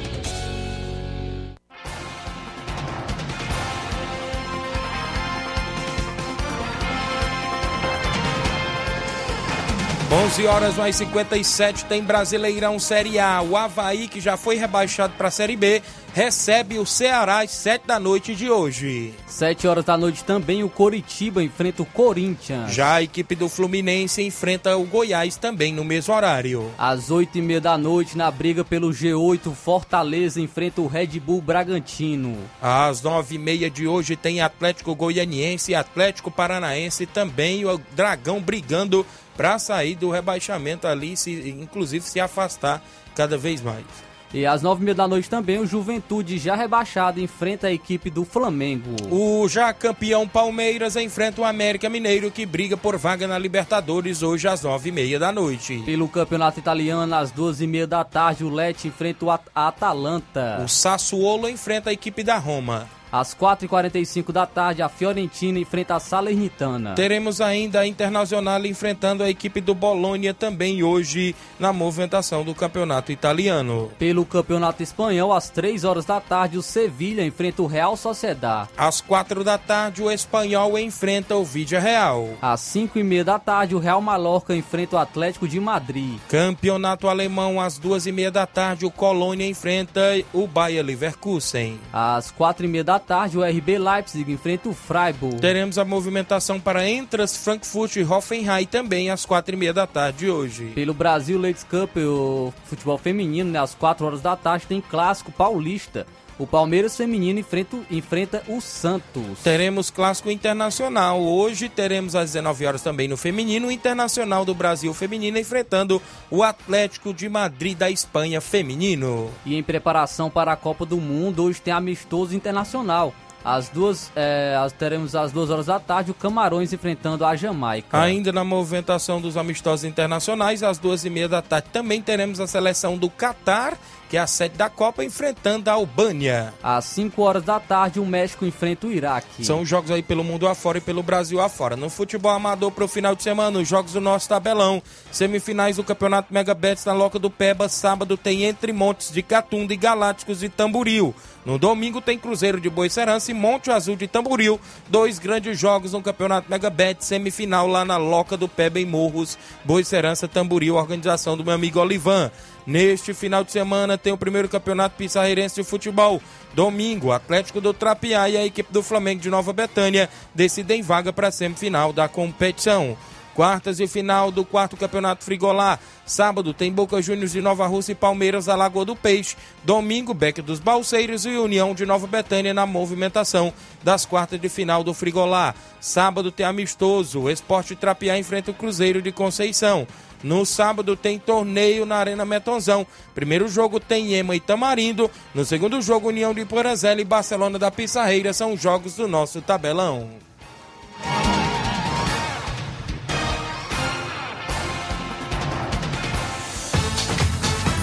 Onze 10.30 10.46
horas 10.46 10.76
mais 10.76 10.96
57 10.96 11.86
tem 11.86 12.04
Brasileirão 12.04 12.78
Série 12.78 13.18
A. 13.18 13.42
O 13.42 13.58
Havaí, 13.58 14.08
que 14.08 14.22
já 14.22 14.38
foi 14.38 14.58
rebaixado 14.58 15.16
para 15.18 15.30
a 15.30 15.32
Série 15.32 15.56
B, 15.56 15.82
recebe 16.14 16.78
o 16.78 16.86
Ceará 16.86 17.40
às 17.40 17.50
7 17.50 17.88
da 17.88 18.00
noite 18.00 18.36
de 18.36 18.48
hoje. 18.48 19.12
7 19.26 19.68
horas 19.68 19.84
da 19.84 19.98
noite 19.98 20.24
também 20.24 20.64
o 20.64 20.70
Coritiba 20.70 21.42
enfrenta 21.42 21.82
o 21.82 21.86
Corinthians. 21.86 22.72
Já 22.72 22.94
a 22.94 23.02
equipe 23.02 23.34
do 23.34 23.50
Fluminense 23.50 24.22
enfrenta 24.22 24.78
o 24.78 24.84
Goiás 24.84 25.36
também 25.36 25.74
no 25.74 25.84
mesmo 25.84 26.14
horário. 26.14 26.72
Às 26.78 27.10
8 27.10 27.40
e 27.40 27.42
meia 27.42 27.60
da 27.60 27.76
noite, 27.76 28.16
na 28.16 28.30
briga 28.30 28.64
pelo 28.64 28.92
G8, 28.92 29.52
Fortaleza 29.56 30.40
enfrenta 30.40 30.80
o 30.80 30.88
Red 30.88 31.20
Bull 31.20 31.42
Bragantino. 31.42 32.38
Às 32.62 33.02
nove 33.02 33.34
e 33.34 33.40
meia 33.40 33.68
de 33.68 33.88
hoje 33.88 34.16
tem 34.16 34.42
Atlético 34.42 34.94
Goianiense 34.94 35.72
e 35.72 35.76
Atlético 35.76 36.30
Paranaense 36.30 37.08
também 37.08 37.66
o 37.66 37.82
Dragão 37.96 38.40
brigando 38.40 39.04
para 39.40 39.58
sair 39.58 39.96
do 39.96 40.10
rebaixamento 40.10 40.86
ali, 40.86 41.16
se, 41.16 41.32
inclusive 41.50 42.04
se 42.04 42.20
afastar 42.20 42.84
cada 43.16 43.38
vez 43.38 43.62
mais. 43.62 43.86
E 44.34 44.46
às 44.46 44.62
nove 44.62 44.82
e 44.82 44.84
meia 44.84 44.94
da 44.94 45.08
noite 45.08 45.30
também, 45.30 45.60
o 45.60 45.66
Juventude, 45.66 46.38
já 46.38 46.56
rebaixado, 46.56 47.22
enfrenta 47.22 47.68
a 47.68 47.72
equipe 47.72 48.10
do 48.10 48.26
Flamengo. 48.26 48.98
O 49.10 49.48
já 49.48 49.72
campeão 49.72 50.28
Palmeiras 50.28 50.98
enfrenta 50.98 51.40
o 51.40 51.46
América 51.46 51.90
Mineiro 51.90 52.30
que 52.30 52.46
briga 52.46 52.76
por 52.76 52.98
vaga 52.98 53.30
na 53.30 53.40
Libertadores 53.40 54.22
hoje 54.24 54.46
às 54.46 54.62
nove 54.62 54.90
e 54.90 54.92
meia 54.92 55.18
da 55.18 55.32
noite. 55.32 55.82
Pelo 55.86 56.10
campeonato 56.10 56.60
italiano, 56.60 57.16
às 57.16 57.32
duas 57.32 57.62
e 57.62 57.66
meia 57.66 57.88
da 57.88 58.04
tarde, 58.04 58.44
o 58.44 58.50
Lecce 58.50 58.90
enfrenta 58.90 59.24
o 59.24 59.32
At 59.32 59.44
Atalanta. 59.56 60.62
O 60.66 60.68
Sassuolo 60.68 61.48
enfrenta 61.48 61.92
a 61.92 61.94
equipe 61.94 62.24
da 62.24 62.38
Roma. 62.38 62.90
Às 63.12 63.34
4h45 63.34 64.32
da 64.32 64.46
tarde, 64.46 64.82
a 64.82 64.90
Fiorentina 64.90 65.60
enfrenta 65.60 65.96
a 65.96 66.00
Salernitana. 66.00 66.94
Teremos 66.96 67.42
ainda 67.42 67.80
a 67.80 67.88
Internacional 67.88 68.66
enfrentando 68.66 69.24
a 69.24 69.30
equipe 69.30 69.62
do 69.62 69.74
Bolonha 69.74 70.34
também 70.34 70.84
hoje 70.84 71.36
na 71.60 71.74
movimentação 71.74 72.44
do 72.44 72.54
campeonato 72.54 73.12
italiano. 73.12 73.92
Pelo 73.98 74.26
campeonato 74.26 74.84
espanhol, 74.84 75.34
às 75.34 75.50
3 75.50 75.84
horas 75.84 76.06
da 76.06 76.20
tarde, 76.20 76.58
o 76.58 76.62
Sevilha 76.62 77.26
enfrenta 77.26 77.62
o 77.62 77.68
Real 77.68 77.98
Sociedad. 77.98 78.68
Às 78.78 79.02
4 79.02 79.44
da 79.44 79.58
tarde, 79.58 80.04
o 80.04 80.12
Espanhol 80.12 80.78
enfrenta 80.78 81.36
o 81.36 81.44
Vídea 81.44 81.80
Real. 81.80 82.30
Às 82.42 82.62
5 82.62 83.00
e 83.00 83.04
meia 83.04 83.24
da 83.24 83.40
tarde, 83.40 83.76
o 83.76 83.80
Real 83.80 84.02
Mallorca 84.02 84.56
enfrenta 84.56 84.98
o 84.98 85.00
Atlético 85.00 85.48
de 85.48 85.60
Madrid. 85.60 86.20
Campeonato 86.28 87.08
Alemão, 87.08 87.60
às 87.60 87.80
2 87.80 88.08
e 88.08 88.12
meia 88.12 88.32
da 88.32 88.46
tarde, 88.46 88.86
o 88.86 88.92
Colônia 88.92 89.48
enfrenta 89.48 90.02
o 90.34 90.46
Bayer 90.46 90.86
Leverkusen. 90.86 91.80
Às 91.92 92.32
4 92.32 92.66
e 92.66 92.68
meia 92.68 92.84
da 92.84 92.99
tarde, 93.00 93.38
o 93.38 93.44
RB 93.44 93.78
Leipzig 93.78 94.32
enfrenta 94.32 94.70
o 94.70 94.74
Freiburg. 94.74 95.40
Teremos 95.40 95.78
a 95.78 95.86
movimentação 95.86 96.60
para 96.60 96.88
Entras, 96.88 97.38
Frankfurt 97.38 97.96
e 97.96 98.04
Hoffenheim 98.04 98.66
também 98.66 99.10
às 99.10 99.26
4 99.26 99.56
e 99.56 99.58
meia 99.58 99.74
da 99.74 99.88
tarde 99.88 100.30
hoje. 100.30 100.72
Pelo 100.76 100.94
Brasil 100.94 101.40
Ladies 101.40 101.64
Cup, 101.64 101.96
o 101.98 102.54
futebol 102.66 102.98
feminino, 102.98 103.50
né, 103.50 103.60
às 103.60 103.74
4 103.74 104.06
horas 104.06 104.22
da 104.22 104.36
tarde, 104.36 104.68
tem 104.68 104.82
clássico 104.82 105.32
paulista. 105.32 106.06
O 106.40 106.48
Palmeiras 106.48 106.96
feminino 106.96 107.38
enfrenta, 107.38 107.78
enfrenta 107.92 108.44
o 108.48 108.62
Santos. 108.62 109.40
Teremos 109.44 109.90
clássico 109.92 110.32
internacional. 110.32 111.22
Hoje 111.22 111.68
teremos 111.68 112.16
às 112.16 112.32
19 112.32 112.66
horas 112.66 112.82
também 112.82 113.10
no 113.10 113.18
feminino, 113.18 113.68
o 113.68 113.72
Internacional 113.72 114.46
do 114.46 114.56
Brasil 114.56 114.94
feminino 114.94 115.38
enfrentando 115.38 116.02
o 116.32 116.42
Atlético 116.42 117.14
de 117.14 117.28
Madrid 117.28 117.78
da 117.78 117.92
Espanha 117.92 118.40
feminino. 118.40 119.30
E 119.46 119.54
em 119.54 119.62
preparação 119.62 120.30
para 120.30 120.54
a 120.54 120.56
Copa 120.56 120.86
do 120.86 120.96
Mundo, 120.96 121.44
hoje 121.44 121.60
tem 121.60 121.74
amistoso 121.74 122.34
internacional. 122.34 123.14
Às 123.44 123.70
duas, 123.70 124.12
é, 124.16 124.56
teremos 124.78 125.16
às 125.16 125.32
duas 125.32 125.50
horas 125.50 125.66
da 125.66 125.80
tarde 125.80 126.12
o 126.12 126.14
Camarões 126.14 126.74
enfrentando 126.74 127.26
a 127.26 127.36
Jamaica. 127.36 128.00
Ainda 128.00 128.32
na 128.34 128.44
movimentação 128.44 129.22
dos 129.22 129.38
amistosos 129.38 129.86
internacionais, 129.86 130.62
às 130.62 130.78
duas 130.78 131.06
e 131.06 131.10
meia 131.10 131.28
da 131.30 131.42
tarde 131.42 131.68
também 131.72 132.02
teremos 132.02 132.40
a 132.40 132.48
seleção 132.48 132.98
do 132.98 133.10
Catar, 133.10 133.78
que 134.10 134.18
é 134.18 134.20
a 134.20 134.26
sede 134.28 134.58
da 134.58 134.70
Copa, 134.70 135.04
enfrentando 135.04 135.70
a 135.70 135.74
Albânia. 135.74 136.52
Às 136.64 136.86
5 136.86 137.22
horas 137.22 137.44
da 137.44 137.60
tarde, 137.60 138.00
o 138.00 138.06
México 138.06 138.44
enfrenta 138.44 138.88
o 138.88 138.92
Iraque. 138.92 139.46
São 139.46 139.64
jogos 139.64 139.92
aí 139.92 140.02
pelo 140.02 140.24
mundo 140.24 140.48
afora 140.48 140.80
e 140.80 140.82
pelo 140.82 141.04
Brasil 141.04 141.40
afora. 141.40 141.76
No 141.76 141.92
futebol 141.92 142.32
amador 142.32 142.72
para 142.72 142.84
o 142.84 142.88
final 142.88 143.16
de 143.16 143.22
semana, 143.22 143.60
os 143.60 143.68
jogos 143.68 143.94
do 143.94 144.02
nosso 144.02 144.28
tabelão. 144.28 144.82
Semifinais 145.12 145.76
do 145.76 145.84
Campeonato 145.84 146.34
Mega 146.34 146.56
Bets 146.56 146.86
na 146.86 146.94
Loca 146.94 147.20
do 147.20 147.30
Peba. 147.30 147.70
Sábado 147.70 148.18
tem 148.18 148.46
Entre 148.46 148.74
Montes 148.74 149.12
de 149.12 149.22
Catunda 149.22 149.74
e 149.74 149.78
Galácticos 149.78 150.40
de 150.40 150.50
Tamboril. 150.50 151.14
No 151.46 151.58
domingo 151.58 152.02
tem 152.02 152.18
Cruzeiro 152.18 152.60
de 152.60 152.70
Boicerança 152.70 153.32
e 153.32 153.34
Monte 153.34 153.72
Azul 153.72 153.96
de 153.96 154.08
Tamboril. 154.08 154.60
Dois 154.88 155.20
grandes 155.20 155.58
jogos 155.58 155.94
no 155.94 156.02
Campeonato 156.02 156.50
Mega 156.50 156.70
Bet. 156.70 157.06
Semifinal 157.06 157.68
lá 157.68 157.86
na 157.86 157.98
Loca 157.98 158.36
do 158.36 158.48
Peba 158.48 158.80
em 158.80 158.86
Morros. 158.86 159.38
Boicerança 159.64 160.28
Tamboril, 160.28 160.76
organização 160.76 161.38
do 161.38 161.46
meu 161.46 161.54
amigo 161.54 161.80
Olivan. 161.80 162.32
Neste 162.70 163.16
final 163.16 163.44
de 163.44 163.52
semana 163.52 163.98
tem 163.98 164.14
o 164.14 164.18
primeiro 164.18 164.48
campeonato 164.48 164.96
pissarreirense 164.96 165.56
de 165.56 165.64
futebol. 165.64 166.22
Domingo, 166.54 167.12
Atlético 167.12 167.60
do 167.60 167.74
Trapiá 167.74 168.30
e 168.30 168.38
a 168.38 168.46
equipe 168.46 168.72
do 168.72 168.84
Flamengo 168.84 169.20
de 169.20 169.28
Nova 169.28 169.52
Betânia 169.52 170.08
decidem 170.36 170.84
vaga 170.84 171.12
para 171.12 171.30
a 171.30 171.32
semifinal 171.32 171.92
da 171.92 172.08
competição. 172.08 172.96
Quartas 173.34 173.80
e 173.80 173.88
final 173.88 174.30
do 174.30 174.46
quarto 174.46 174.78
campeonato 174.78 175.24
Frigolá. 175.24 175.80
Sábado 176.06 176.54
tem 176.54 176.72
Boca 176.72 177.02
Juniors 177.02 177.32
de 177.32 177.42
Nova 177.42 177.66
Rússia 177.66 177.94
e 177.94 177.96
Palmeiras 177.96 178.46
da 178.46 178.56
Lagoa 178.56 178.86
do 178.86 178.96
Peixe. 178.96 179.36
Domingo, 179.64 180.14
Beck 180.14 180.40
dos 180.40 180.60
Balseiros 180.60 181.26
e 181.26 181.30
União 181.30 181.74
de 181.74 181.88
Nova 181.88 182.06
Betânia 182.06 182.54
na 182.54 182.68
movimentação 182.68 183.52
das 183.84 184.06
quartas 184.06 184.40
de 184.40 184.50
final 184.50 184.84
do 184.84 184.94
Frigolá. 184.94 185.56
Sábado 185.80 186.32
tem 186.32 186.46
amistoso. 186.46 187.32
Esporte 187.32 187.76
Trapiá 187.76 188.16
enfrenta 188.16 188.52
o 188.52 188.54
Cruzeiro 188.54 189.02
de 189.02 189.12
Conceição. 189.12 189.88
No 190.24 190.46
sábado 190.46 190.96
tem 190.96 191.18
torneio 191.18 191.86
na 191.86 191.96
Arena 191.96 192.26
Metonzão. 192.26 192.86
Primeiro 193.16 193.48
jogo 193.48 193.80
tem 193.80 194.14
Ema 194.14 194.36
e 194.36 194.40
Tamarindo. 194.40 195.10
No 195.34 195.46
segundo 195.46 195.82
jogo, 195.82 196.10
União 196.10 196.34
de 196.34 196.46
Porazela 196.46 197.02
e 197.02 197.06
Barcelona 197.06 197.58
da 197.58 197.72
Pissarreira 197.72 198.34
são 198.34 198.54
os 198.54 198.62
jogos 198.62 198.96
do 198.96 199.08
nosso 199.08 199.42
tabelão. 199.42 200.10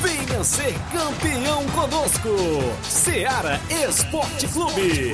Venha 0.02 0.44
ser 0.44 0.74
campeão 0.92 1.64
conosco. 1.74 2.28
Seara 2.82 3.60
Esporte 3.70 4.46
Clube. 4.48 5.12